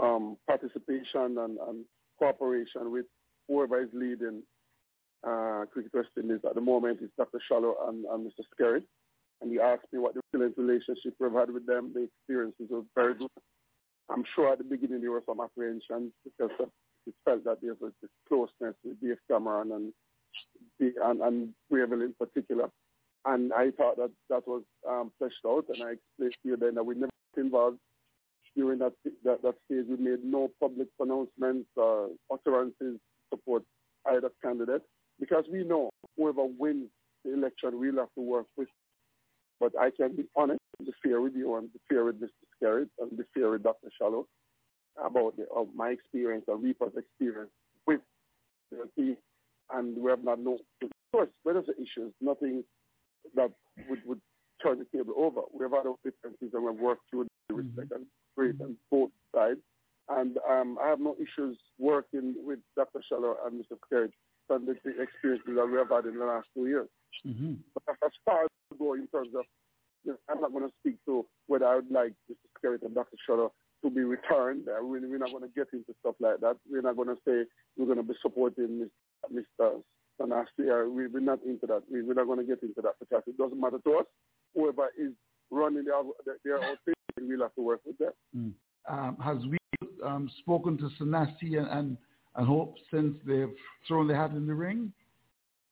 [0.00, 1.84] um, participation and, and,
[2.16, 3.06] cooperation with
[3.48, 4.40] whoever is leading
[5.26, 7.40] uh, Cricket West Indies at the moment is Dr.
[7.48, 8.44] Shallow and, and Mr.
[8.54, 8.84] Skerritt.
[9.40, 11.92] And he asked me what the brilliant relationship we've had with them.
[11.92, 13.28] The experiences were very good.
[14.08, 16.50] I'm sure at the beginning there were some apprehensions because
[17.06, 19.92] it felt that there was this closeness with Dave Cameron and,
[21.02, 22.70] and, and Grayville in particular.
[23.24, 26.74] And I thought that that was um, fleshed out, and I explained to you then
[26.74, 27.78] that we never involved
[28.56, 28.92] during that,
[29.24, 32.98] that, that stage, we made no public pronouncements or utterances
[33.30, 33.62] support
[34.12, 34.82] either candidate
[35.18, 36.88] because we know whoever wins
[37.24, 38.68] the election, we'll have to work with.
[39.60, 42.28] But I can be honest and be fair with you and be fair with Mr.
[42.62, 43.88] Skerritt and be fair with Dr.
[43.98, 44.26] Shallow
[45.02, 47.50] about the, of my experience and WIPA's experience
[47.86, 48.00] with
[48.70, 49.16] the team.
[49.72, 52.64] And we have not known, of course, where there's issues, nothing
[53.34, 53.50] that
[53.88, 54.20] would, would
[54.62, 55.40] turn the table over.
[55.52, 57.68] We have had our differences and we've worked through the mm-hmm.
[57.68, 58.06] respect and
[58.36, 59.60] great on both sides.
[60.08, 63.00] And um, I have no issues working with Dr.
[63.08, 63.78] Shallow and Mr.
[63.86, 64.12] Skerritt
[64.46, 66.88] from the experiences that we have had in the last two years.
[67.26, 67.54] Mm-hmm.
[67.72, 69.44] But as far as I go in terms of,
[70.04, 72.36] you know, I'm not going to speak to whether I would like Mr.
[72.58, 73.16] Skerritt and Dr.
[73.26, 73.52] Shallow
[73.82, 74.68] to be returned.
[74.68, 76.56] Uh, we, we're not going to get into stuff like that.
[76.70, 78.90] We're not going to say we're going to be supporting
[79.32, 79.80] Mr.
[80.20, 80.90] Sanasy.
[80.90, 81.82] We, we're not into that.
[81.90, 84.06] We, we're not going to get into that because it doesn't matter to us.
[84.54, 85.12] Whoever is
[85.50, 86.02] running their,
[86.44, 86.76] their own
[87.20, 88.12] we'll have to work with them.
[88.36, 88.52] Mm.
[88.88, 89.58] Um, has we
[90.04, 91.96] um, spoken to Sanasy and, and,
[92.36, 93.52] and Hope since they've
[93.86, 94.92] thrown their hat in the ring?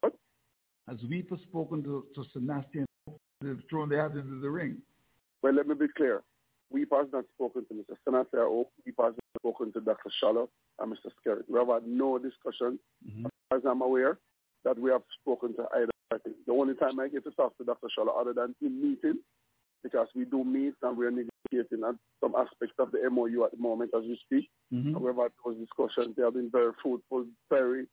[0.01, 0.15] What?
[0.89, 4.79] Has WIPA spoken to, to Sanasy and Hope they've thrown their hat into the ring?
[5.43, 6.23] Well, let me be clear.
[6.75, 7.97] WIPA has not spoken to Mr.
[8.09, 8.73] Sanasy or Hope.
[8.89, 10.11] WIPA has not spoken to Dr.
[10.21, 10.49] Shallow
[10.79, 11.11] and Mr.
[11.21, 11.45] Skerritt.
[11.49, 13.27] We have had no discussion, mm-hmm.
[13.55, 14.19] as I'm aware,
[14.65, 16.31] that we have spoken to either party.
[16.47, 17.89] The only time I get to talk to Dr.
[17.95, 19.19] Shallow other than in meeting,
[19.83, 23.59] because we do meet and we're negotiating at some aspects of the MOU at the
[23.59, 24.49] moment as we speak.
[24.73, 24.95] Mm-hmm.
[24.95, 26.15] Had those discussions.
[26.17, 27.87] They have been very fruitful, very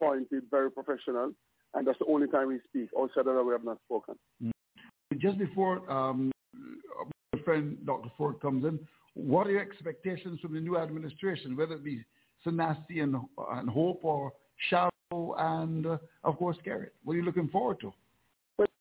[0.00, 1.32] pointed, very professional.
[1.74, 2.90] And that's the only time we speak.
[2.98, 4.14] Outside of that, we have not spoken.
[4.42, 5.18] Mm-hmm.
[5.18, 8.10] Just before um, my friend Dr.
[8.16, 8.78] Ford comes in,
[9.14, 12.04] what are your expectations from the new administration, whether it be
[12.46, 13.16] Sanasy and,
[13.52, 14.32] and Hope or
[14.68, 14.90] Shallow
[15.38, 16.90] and, uh, of course, Skerritt?
[17.04, 17.92] What are you looking forward to?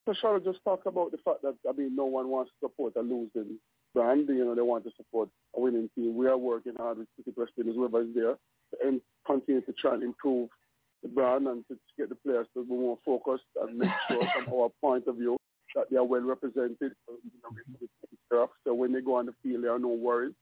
[0.06, 2.94] But Shallow just talk about the fact that, I mean, no one wants to support
[2.95, 3.60] a losing
[3.94, 4.28] brand.
[4.30, 6.15] You know, they want to support a winning team.
[6.15, 8.36] We are working hard with City President, whoever is there,
[8.84, 10.49] and continue to try and improve
[11.03, 14.53] the brand and to get the players to be more focused and make sure from
[14.53, 15.38] our point of view
[15.76, 16.94] that they are well represented.
[17.10, 17.15] Uh,
[18.32, 20.34] know, so when they go on the field, there are no worries.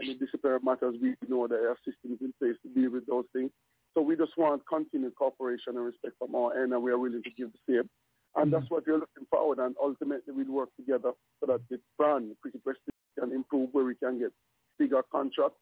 [0.00, 3.24] Any disciplinary matters, we know that there are systems in place to deal with those
[3.32, 3.50] things.
[3.94, 7.22] So we just want continued cooperation and respect from our end, and we are willing
[7.22, 7.90] to give the same.
[8.36, 12.30] And that's what we're looking forward, and ultimately we'll work together so that the brand,
[12.40, 12.78] Cricket West,
[13.18, 14.32] can improve where we can get
[14.78, 15.58] bigger contracts,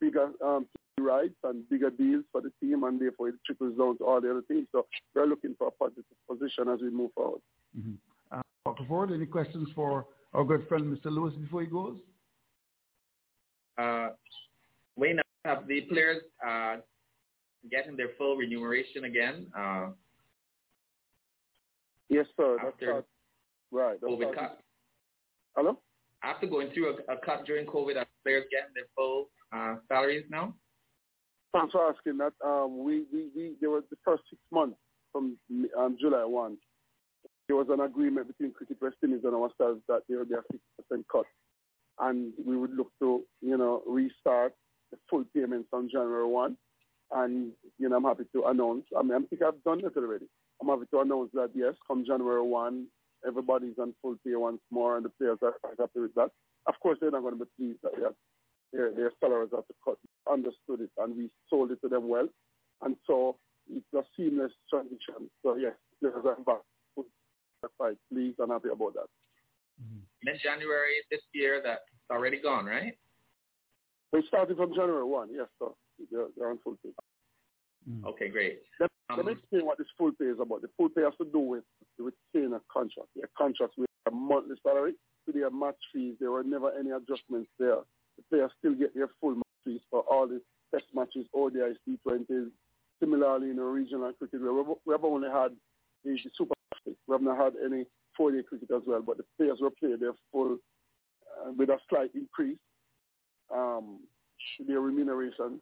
[0.00, 0.66] bigger um,
[0.98, 4.30] rights, and bigger deals for the team, and therefore it trickles down to all the
[4.30, 4.68] other teams.
[4.72, 7.40] So we're looking for a positive position as we move forward.
[7.78, 8.38] Mm-hmm.
[8.38, 8.84] Uh, Dr.
[8.86, 11.06] Ford, any questions for our good friend Mr.
[11.06, 11.96] Lewis before he goes?
[13.78, 14.10] Uh,
[14.96, 16.76] Wayne, have the players uh,
[17.70, 19.46] getting their full remuneration again?
[19.58, 19.88] Uh,
[22.10, 22.58] yes, sir.
[22.58, 23.06] After that's
[23.72, 23.98] right.
[24.00, 24.58] That's COVID cut.
[25.56, 25.78] Hello.
[26.22, 30.26] After going through a, a, cut during COVID, are players getting their full uh, salaries
[30.28, 30.54] now?
[31.52, 32.32] Thanks for asking that.
[32.44, 34.76] Um, we, we, we, there was the first six months
[35.12, 35.36] from
[35.78, 36.56] um, July 1.
[37.48, 40.94] There was an agreement between Cricket West Indies and ourselves that there would be a
[40.94, 41.24] 50% cut.
[41.98, 44.52] And we would look to, you know, restart
[44.92, 46.56] the full payments on January 1.
[47.12, 50.26] And, you know, I'm happy to announce, I mean, I think I've done it already.
[50.60, 52.86] I'm happy to announce that, yes, come January 1,
[53.26, 56.30] everybody's on full pay once more and the players are happy with that.
[56.66, 58.12] Of course, they're not going to be pleased that their,
[58.72, 59.96] their, their salaries are to cut.
[60.30, 62.28] Understood it and we sold it to them well.
[62.82, 63.36] And so
[63.70, 65.30] it's a seamless transition.
[65.42, 66.62] So, yes, players are back.
[67.62, 67.96] That's right.
[68.12, 69.08] Pleased and happy about that.
[69.82, 70.00] Mm-hmm.
[70.24, 71.80] Mid-January this year, that's
[72.10, 72.96] already gone, right?
[74.12, 75.68] They started from January 1, yes, sir.
[76.10, 76.90] They're, they're on full pay.
[77.88, 78.04] Mm.
[78.04, 78.60] Okay, great.
[78.78, 80.62] Let, um, let me explain what this full pay is about.
[80.62, 81.64] The full pay has to do with
[81.98, 83.08] with saying a contract.
[83.16, 84.94] Their contracts with a monthly salary,
[85.26, 86.16] so their match fees.
[86.20, 87.78] There were never any adjustments there.
[88.16, 90.40] The players still get their full match fees for all the
[90.72, 92.50] test matches, ODIs, T20s.
[93.00, 95.52] Similarly, in the regional cricket, we have, we have only had
[96.04, 96.54] the, the Super
[96.84, 97.86] We have not had any
[98.16, 100.58] four-day cricket as well, but the players were paid their full
[101.40, 102.58] uh, with a slight increase.
[103.54, 104.00] Um,
[104.66, 105.60] their remuneration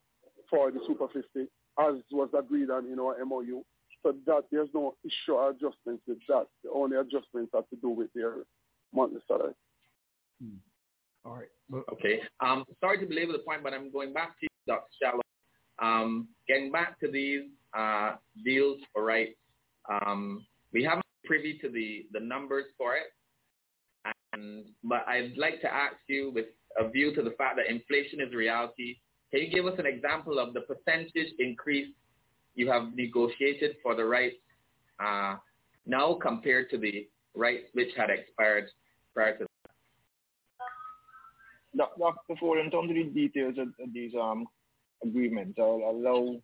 [0.51, 1.49] for the Super 50
[1.81, 3.63] as was agreed on in our MOU.
[4.03, 6.47] So that there's no issue or adjustments with that.
[6.63, 8.35] The only adjustments have to do with their
[8.95, 9.55] monthly salary.
[10.41, 10.57] Hmm.
[11.25, 11.85] All right.
[11.93, 12.21] Okay.
[12.41, 14.87] Um, sorry to belabor the point, but I'm going back to you, Dr.
[15.03, 15.21] Shallow.
[15.81, 17.43] Um, getting back to these
[17.77, 19.37] uh, deals for rights,
[19.91, 23.07] um, we haven't privy to the, the numbers for it.
[24.33, 26.47] And, but I'd like to ask you with
[26.79, 28.97] a view to the fact that inflation is reality,
[29.31, 31.89] can you give us an example of the percentage increase
[32.55, 34.37] you have negotiated for the rights
[35.05, 35.37] uh,
[35.87, 38.71] now compared to the rights which had expired
[39.15, 39.47] prior to
[41.75, 41.89] that?
[41.99, 42.35] Dr.
[42.41, 44.47] Ford, in terms of the details of, these um,
[45.05, 46.37] agreements, I'll allow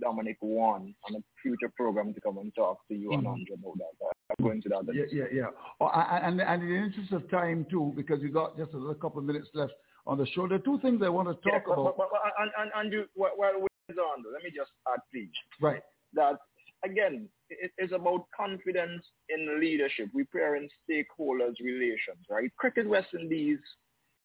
[0.00, 3.18] Dominic Warren on a future program to come and talk to you mm-hmm.
[3.18, 4.12] and Andre about that.
[4.30, 4.84] I'll go into that.
[4.92, 5.46] Yeah, yeah, yeah.
[5.80, 9.18] Oh, and, and in the interest of time, too, because we've got just a couple
[9.18, 9.74] of minutes left,
[10.06, 10.46] on the show.
[10.48, 11.96] There are two things I want to talk yeah, about.
[11.96, 15.30] But, but, and, and, and you, while we're on, let me just add, please.
[15.60, 15.82] Right.
[16.14, 16.36] That,
[16.84, 22.50] again, it is about confidence in leadership, repairing stakeholders' relations, right?
[22.56, 23.58] Cricket West Indies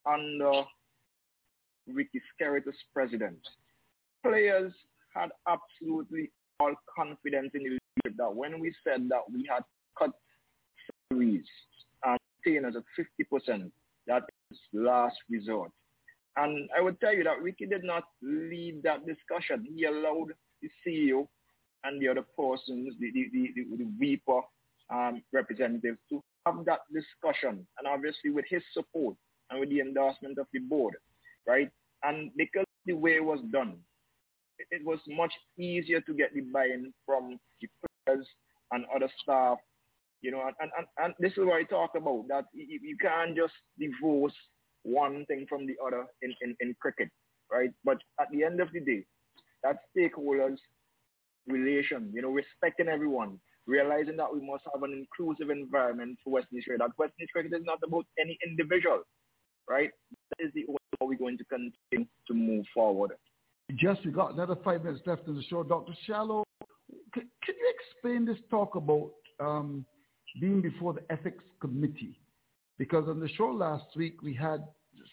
[0.06, 0.64] under
[1.88, 3.40] Ricky Skerritt as president,
[4.24, 4.74] players
[5.14, 9.64] had absolutely all confidence in the leadership that when we said that we had
[9.98, 10.12] cut
[11.10, 11.46] salaries
[12.06, 12.84] and retainers at
[13.50, 13.72] 50%,
[14.08, 15.72] that is last resort.
[16.38, 19.66] And I would tell you that Ricky did not lead that discussion.
[19.76, 21.28] He allowed the CEO
[21.84, 24.42] and the other persons, the, the, the, the, WIPA
[24.94, 27.66] um, representatives to have that discussion.
[27.78, 29.16] And obviously with his support
[29.50, 30.96] and with the endorsement of the board,
[31.48, 31.70] right?
[32.04, 33.78] And because the way it was done,
[34.60, 37.68] it, it was much easier to get the buy-in from the
[38.06, 38.28] players
[38.72, 39.58] and other staff,
[40.22, 43.36] you know, and, and, and this is what I talk about, that you, you can't
[43.36, 44.34] just divorce
[44.84, 47.10] one thing from the other in, in, in cricket,
[47.52, 47.72] right?
[47.84, 49.06] But at the end of the day,
[49.64, 50.58] that stakeholders
[51.48, 56.48] relation, you know, respecting everyone, realizing that we must have an inclusive environment for West
[56.52, 56.82] Indies cricket.
[56.82, 59.02] That West Indies cricket is not about any individual,
[59.70, 59.90] right?
[60.38, 63.12] That is the only way we're going to continue to move forward.
[63.76, 65.64] Just we got another five minutes left in the show.
[65.64, 65.94] Dr.
[66.06, 66.44] Shallow,
[67.14, 69.86] can, can you explain this talk about um,
[70.40, 72.20] being before the ethics committee?
[72.78, 74.64] Because on the show last week, we had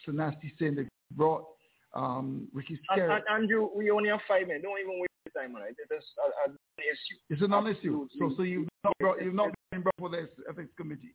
[0.06, 1.46] Sanasti saying they brought
[1.94, 4.64] um, Ricky and, Andrew, we only have five minutes.
[4.64, 5.76] Don't even waste the time on it.
[5.78, 7.18] It is a, an issue.
[7.30, 8.08] It's a non-issue.
[8.18, 11.14] So, so you've not brought, you've not been brought for the ethics committee.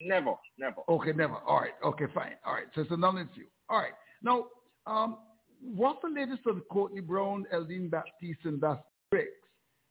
[0.00, 0.80] Never, never.
[0.88, 1.36] Okay, never.
[1.46, 1.74] All right.
[1.84, 2.32] Okay, fine.
[2.44, 2.66] All right.
[2.74, 3.46] So it's a non-issue.
[3.68, 3.92] All right.
[4.22, 4.46] Now,
[4.86, 5.18] um,
[5.60, 8.78] what's the latest on Courtney Browne, Eldine Baptiste, and Das
[9.10, 9.28] Briggs?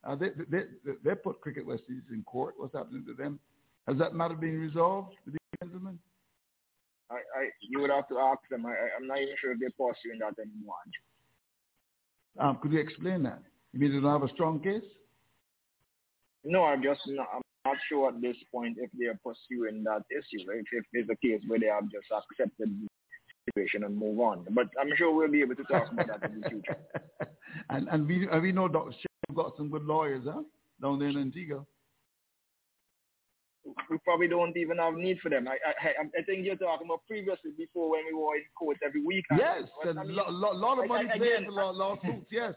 [0.06, 2.56] Uh, they, they, they, they put Cricket West Indies in court.
[2.58, 3.40] What's happening to them?
[3.88, 6.00] Has that matter been resolved with these gentlemen?
[7.10, 8.66] I, I, you would have to ask them.
[8.66, 10.76] I, I'm not even sure if they're pursuing that anymore.
[12.40, 13.42] Um, could you explain that?
[13.72, 14.84] You mean they don't have a strong case?
[16.44, 20.04] No, I'm just not, I'm not sure at this point if they are pursuing that
[20.12, 20.44] issue.
[20.52, 22.88] If, if there's a case where they have just accepted the
[23.50, 24.46] situation and move on.
[24.50, 26.78] But I'm sure we'll be able to talk about that in the future.
[27.70, 28.94] and and we and we know Dr.
[29.28, 30.44] Shane got some good lawyers, huh?
[30.82, 31.66] Down there in Antigua
[33.90, 35.48] we probably don't even have need for them.
[35.48, 39.04] I, I, I think you're talking about previously before when we were in court every
[39.04, 39.26] week.
[39.38, 42.28] Yes, a I mean, lo, lo, lot of money paid for lawsuits.
[42.32, 42.54] Yes,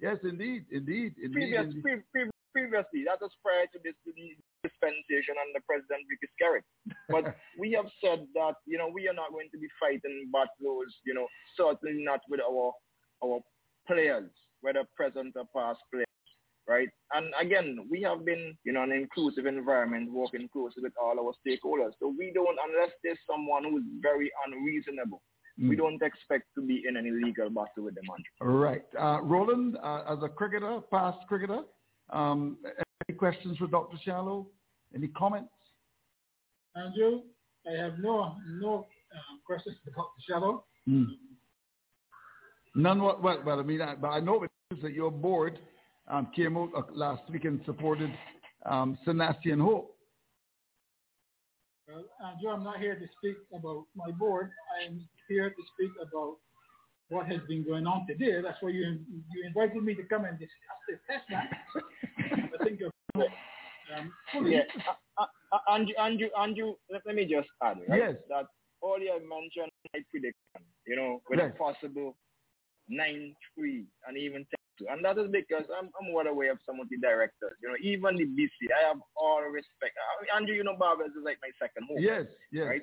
[0.00, 1.32] yes, indeed, indeed, indeed.
[1.32, 1.82] Previous, indeed.
[1.82, 3.98] Pre, pre, previously, that was prior to this
[4.62, 6.66] dispensation under President Ricky Skerritt.
[7.10, 10.94] But we have said that you know we are not going to be fighting battles.
[11.04, 11.26] You know,
[11.56, 12.72] certainly not with our
[13.24, 13.40] our
[13.86, 14.30] players,
[14.64, 16.06] whether present or past players
[16.66, 16.88] right?
[17.12, 21.32] And again, we have been, you know, an inclusive environment, working closely with all our
[21.46, 21.92] stakeholders.
[22.00, 25.22] So we don't, unless there's someone who is very unreasonable,
[25.60, 25.68] mm.
[25.68, 28.04] we don't expect to be in any legal battle with them.
[28.40, 28.58] Andrew.
[28.58, 28.84] Right.
[28.98, 31.60] Uh, Roland, uh, as a cricketer, past cricketer,
[32.10, 32.58] um,
[33.08, 33.96] any questions for Dr.
[34.04, 34.46] Shallow?
[34.94, 35.50] Any comments?
[36.76, 37.22] Andrew,
[37.66, 40.20] I have no no uh, questions for Dr.
[40.28, 40.64] Shallow.
[40.88, 41.06] Mm.
[42.74, 43.00] None.
[43.00, 43.22] What?
[43.22, 44.50] Well, well, I mean, I, but I know it is
[44.82, 45.58] that your board
[46.08, 48.12] um, came out uh, last week and supported
[48.66, 49.94] um, Sanasti and Hope.
[51.88, 54.50] Well, Andrew, I'm not here to speak about my board.
[54.82, 56.36] I'm here to speak about
[57.08, 58.40] what has been going on today.
[58.42, 61.44] That's why you you invited me to come and discuss this test.
[62.60, 64.52] I think you're um, fully.
[64.54, 64.60] Yeah.
[65.18, 68.00] Uh, uh, Andrew, Andrew, Andrew, let, let me just add, right?
[68.00, 68.14] Yes.
[68.28, 68.46] That
[68.84, 70.34] earlier mentioned my prediction,
[70.86, 71.52] you know, with yes.
[71.54, 72.16] a possible
[72.90, 74.46] 9-3 and even
[74.80, 77.56] and that is because I'm, I'm well aware of some of the directors.
[77.62, 79.94] You know, even the BC, I have all respect.
[80.34, 81.98] Andrew, you know, Barbers is like my second home.
[82.00, 82.66] Yes, yes.
[82.66, 82.82] Right?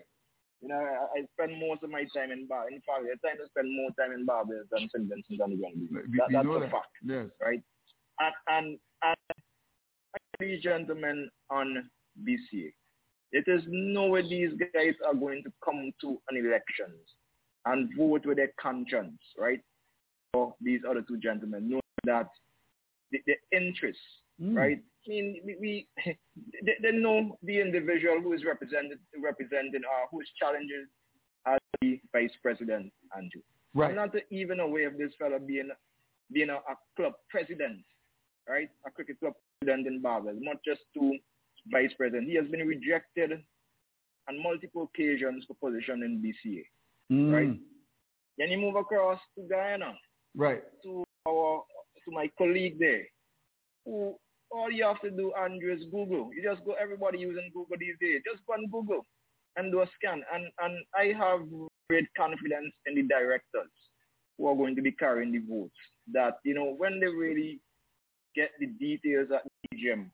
[0.62, 2.70] You know, I, I spend most of my time in Bar.
[2.70, 5.10] In fact, I tend to spend more time in Barbers than St.
[5.10, 6.72] Vincent and the that, That's a that.
[6.72, 6.94] fact.
[7.04, 7.26] Yes.
[7.42, 7.62] Right?
[8.20, 9.38] And, and, and
[10.40, 11.90] these gentlemen on
[12.24, 12.72] BCA,
[13.32, 17.00] it is nowhere these guys are going to come to an elections
[17.66, 19.62] and vote with their conscience, right?
[20.34, 21.81] For these other two gentlemen, no
[22.12, 22.30] that
[23.12, 24.04] the, the interests,
[24.42, 24.56] mm.
[24.56, 24.80] right?
[24.80, 25.88] I mean, we, we
[26.66, 30.86] they, they, know the individual who is represented representing or who is challenging
[31.48, 33.42] as the vice president, Andrew.
[33.74, 33.90] Right.
[33.90, 35.70] I'm not even aware of this fellow being
[36.32, 37.80] being a, a club president,
[38.48, 38.70] right?
[38.86, 41.18] A cricket club president in Barbados, not just to
[41.72, 42.30] vice president.
[42.30, 43.32] He has been rejected
[44.30, 46.64] on multiple occasions for position in BCA,
[47.12, 47.34] mm.
[47.34, 47.60] right?
[48.38, 49.94] Then you move across to Guyana,
[50.36, 50.64] right?
[50.84, 51.64] To our
[52.06, 53.04] to my colleague there,
[53.86, 54.16] who
[54.52, 56.30] all you have to do, Andrew, is Google.
[56.34, 58.22] You just go, everybody using Google these days.
[58.30, 59.06] Just go on Google
[59.56, 60.22] and do a scan.
[60.34, 61.48] And, and I have
[61.90, 63.72] great confidence in the directors
[64.38, 65.76] who are going to be carrying the votes
[66.14, 67.60] that, you know, when they really
[68.36, 70.10] get the details at the AGM,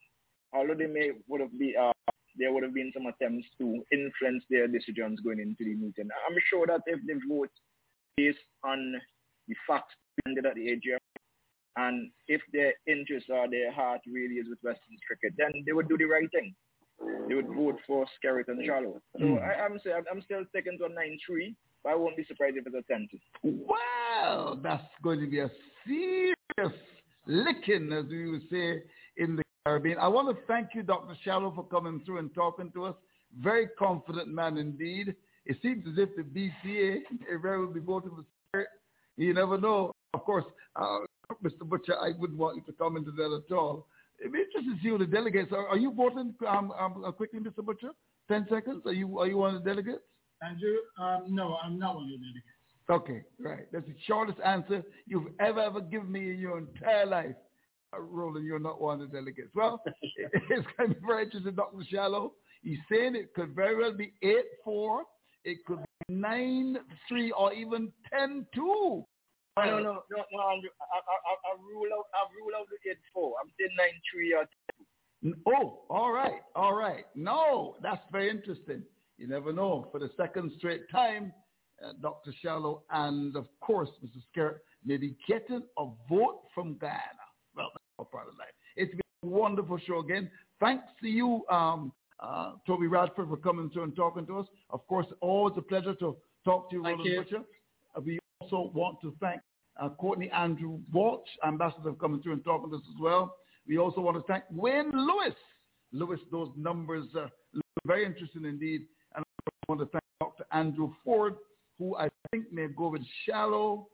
[0.54, 1.92] although they may would have been uh,
[2.38, 6.08] there would have been some attempts to influence their decisions going into the meeting.
[6.30, 7.50] I'm sure that if they vote
[8.16, 8.94] based on
[9.48, 10.98] the facts presented at the AGM,
[11.78, 15.74] and if their interest or their heart really is with West Indies cricket, then they
[15.74, 16.54] would do the right thing.
[17.30, 19.00] They would vote for Skerritt and Shallow.
[19.18, 19.42] So mm.
[19.44, 22.66] I, am saying I'm still sticking to a 9-3, but I won't be surprised if
[22.66, 23.08] it's a 10
[23.44, 25.52] Wow, that's going to be a
[25.86, 26.80] serious
[27.28, 28.82] licking, as we would say
[29.18, 30.00] in the Caribbean.
[30.00, 31.16] I want to thank you, Dr.
[31.24, 32.96] Shallow, for coming through and talking to us.
[33.40, 35.16] Very confident man indeed.
[35.46, 37.02] It seems as if the BCA,
[37.40, 38.26] very will be voting for
[38.56, 38.66] Skerritt.
[39.18, 39.92] You never know.
[40.18, 40.46] Of course,
[40.76, 41.00] uh,
[41.44, 41.62] Mr.
[41.62, 43.86] Butcher, I wouldn't want you to comment to that at all.
[44.20, 45.68] It'd be interesting to see who the delegates are.
[45.68, 47.64] Are you voting um, um, uh, quickly, Mr.
[47.64, 47.92] Butcher?
[48.28, 48.82] Ten seconds.
[48.88, 50.02] Are you are you one of the delegates?
[50.42, 52.48] Andrew, um, no, I'm not one of the delegates.
[52.90, 53.72] Okay, right.
[53.72, 57.36] That's the shortest answer you've ever ever given me in your entire life.
[57.94, 59.50] Uh, Roland, you're not one of the delegates.
[59.54, 59.84] Well,
[60.50, 61.78] it's going to be very interesting, Dr.
[61.92, 62.34] Shallow.
[62.64, 64.14] He's saying it could very well be
[64.68, 65.02] 8-4.
[65.44, 69.06] It could be 9-3 or even 10-2.
[69.66, 73.34] No, no, no, no, I, I, I, rule out, I rule out the eight four.
[73.42, 75.34] I'm saying nine three or two.
[75.48, 77.06] Oh, all right, all right.
[77.16, 78.84] No, that's very interesting.
[79.18, 79.88] You never know.
[79.92, 81.34] For the second straight time,
[81.84, 82.34] uh, Dr.
[82.42, 84.22] Shallow and, of course, Mr.
[84.30, 87.02] Skerritt may be getting a vote from Guyana.
[87.56, 88.48] Well, that's part of life.
[88.76, 90.30] It's been a wonderful show again.
[90.60, 94.48] Thanks to you, um, uh, Toby Radford, for coming through and talking to us.
[94.70, 96.16] Of course, always a pleasure to
[96.46, 97.24] talk to you, Thank Roland you.
[97.24, 97.44] Butcher.
[97.96, 99.42] Uh, we also want to thank
[99.80, 103.36] uh, Courtney Andrew Walsh, ambassador coming through and talking to us as well.
[103.68, 105.36] We also want to thank Wayne Lewis.
[105.92, 108.82] Lewis, those numbers uh, look very interesting indeed.
[109.16, 110.46] And I want to thank Dr.
[110.52, 111.36] Andrew Ford,
[111.78, 113.88] who I think may go with Shallow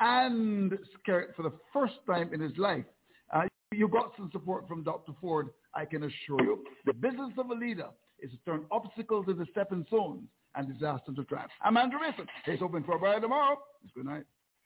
[0.00, 2.84] and Skerritt for the first time in his life.
[3.32, 3.42] Uh,
[3.72, 5.12] you got some support from Dr.
[5.20, 6.64] Ford, I can assure you.
[6.86, 7.88] The business of a leader
[8.20, 10.24] is to turn obstacles into stepping stones
[10.56, 11.52] and disaster to triumph.
[11.62, 12.26] I'm Andrew Mason.
[12.46, 13.56] It's open for a bride tomorrow.
[13.84, 14.24] It's good night.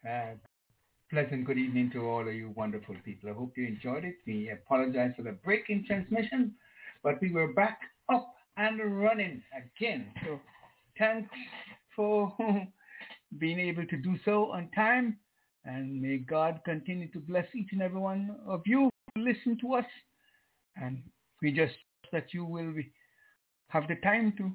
[0.09, 0.35] Uh,
[1.15, 3.31] pleasant good evening to all of you wonderful people.
[3.31, 4.17] I hope you enjoyed it.
[4.27, 6.53] We apologize for the break in transmission,
[7.05, 7.79] but we were back
[8.13, 10.09] up and running again.
[10.25, 10.41] So
[10.99, 11.31] thanks
[11.95, 12.35] for
[13.39, 15.17] being able to do so on time.
[15.65, 19.75] And may God continue to bless each and every one of you who listen to
[19.75, 19.87] us.
[20.75, 21.01] And
[21.41, 22.91] we just hope that you will be,
[23.69, 24.51] have the time to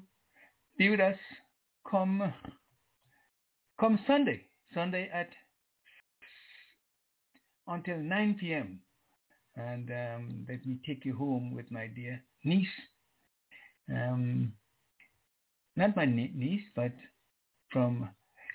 [0.76, 1.16] be with us
[1.90, 2.34] come
[3.80, 4.42] come Sunday.
[4.74, 5.30] Sunday at
[7.70, 8.80] until 9 p.m.
[9.56, 12.68] And um, let me take you home with my dear niece.
[13.90, 14.52] Um,
[15.76, 16.92] not my niece, but
[17.72, 18.10] from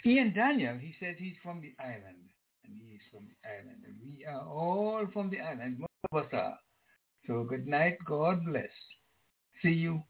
[0.06, 0.78] Ian Daniel.
[0.78, 2.30] He says he's from the island.
[2.66, 3.84] And he's from the island.
[3.86, 5.80] And we are all from the island.
[5.80, 6.58] Most of us are.
[7.28, 7.98] So good night.
[8.06, 8.70] God bless.
[9.62, 10.04] See you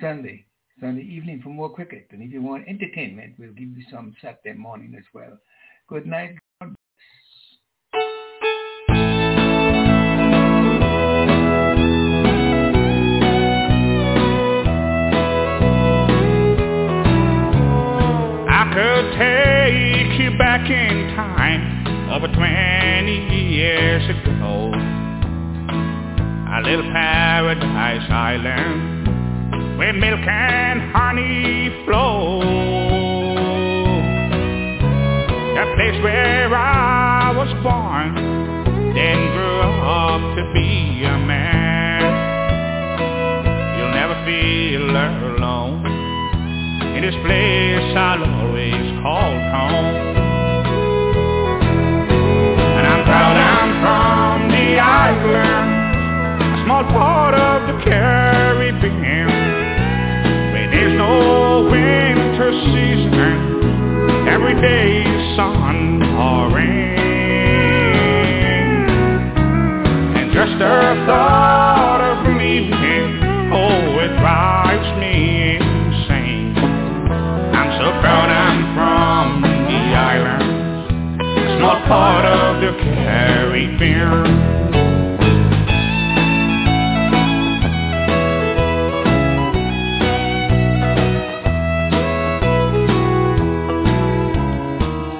[0.00, 0.46] Sunday.
[0.80, 2.08] Sunday evening for more cricket.
[2.10, 5.38] And if you want entertainment, we'll give you some Saturday morning as well.
[5.88, 6.39] Good night.
[22.10, 24.72] Over 20 years ago.
[26.52, 32.40] A little paradise island where milk and honey flow.
[35.54, 38.14] A place where I was born,
[38.92, 42.02] then grew up to be a man.
[43.78, 45.86] You'll never feel alone.
[46.96, 50.29] In this place I'll always call home.
[53.10, 55.70] And I'm from the island,
[56.42, 59.28] a small part of the Caribbean,
[60.52, 63.34] where there's no winter season.
[64.28, 66.98] Every day is sun or rain.
[70.14, 71.79] And just the thought
[81.70, 84.24] a part of the Caribbean.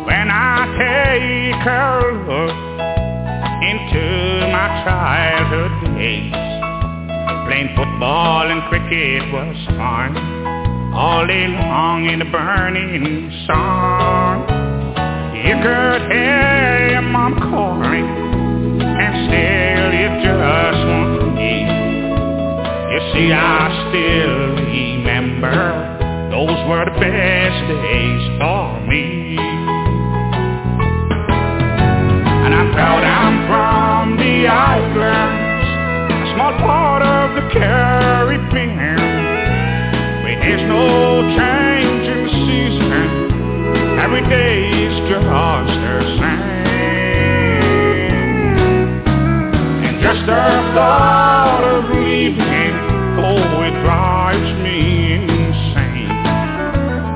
[0.05, 1.63] When I take
[2.27, 2.51] look
[3.63, 6.33] into my childhood days,
[7.47, 10.17] playing football and cricket was fun
[10.97, 14.60] all day long in the burning sun.
[15.41, 18.05] You could hear your mom calling,
[18.77, 21.65] and still you just won't leave
[22.93, 29.41] You see, I still remember those were the best days for me.
[32.45, 35.69] And I'm proud I'm from the islands,
[36.21, 39.01] a small part of the Caribbean,
[40.21, 43.09] where there's no change in the season.
[44.05, 46.43] Every day just the same.
[49.83, 52.75] And just the thought of leaving,
[53.19, 56.15] oh, it drives me insane.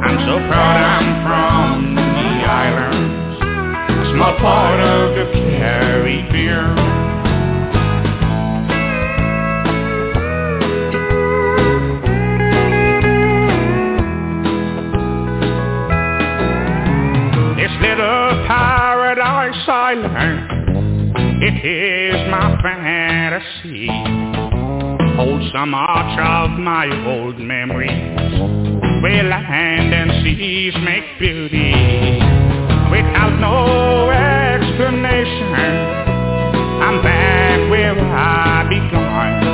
[0.03, 2.03] I'm so proud I'm from the
[2.51, 6.94] islands, a small part of the Caribbean.
[21.47, 23.87] It is my fantasy.
[25.15, 27.93] Holds so much of my old memories,
[29.03, 31.75] where land and seas make beauty.
[32.91, 35.53] Without no explanation,
[36.81, 39.45] I'm back where I began.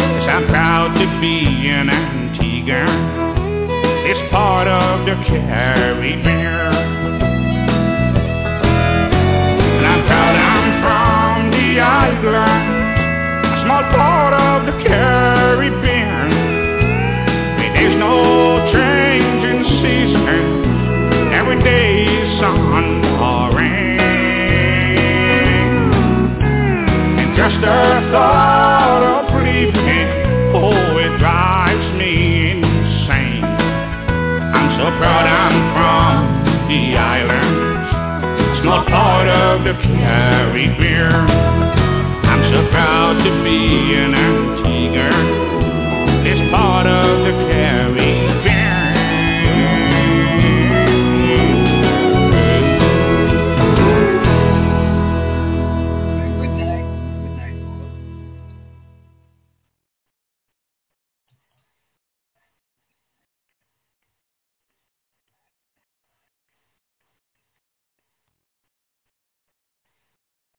[0.00, 2.90] Yes, I'm proud to be an Antiguan.
[4.10, 6.35] It's part of the Caribbean.
[14.84, 16.30] Caribbean.
[17.76, 18.16] There's no
[18.72, 24.00] change in season, every day is sun or rain.
[27.20, 30.08] And just the thought of leaving,
[30.56, 33.44] oh, it drives me insane.
[33.44, 41.28] I'm so proud I'm from the islands, small part of the Caribbean.
[42.24, 44.45] I'm so proud to be an
[44.98, 48.25] it's is part of the carry.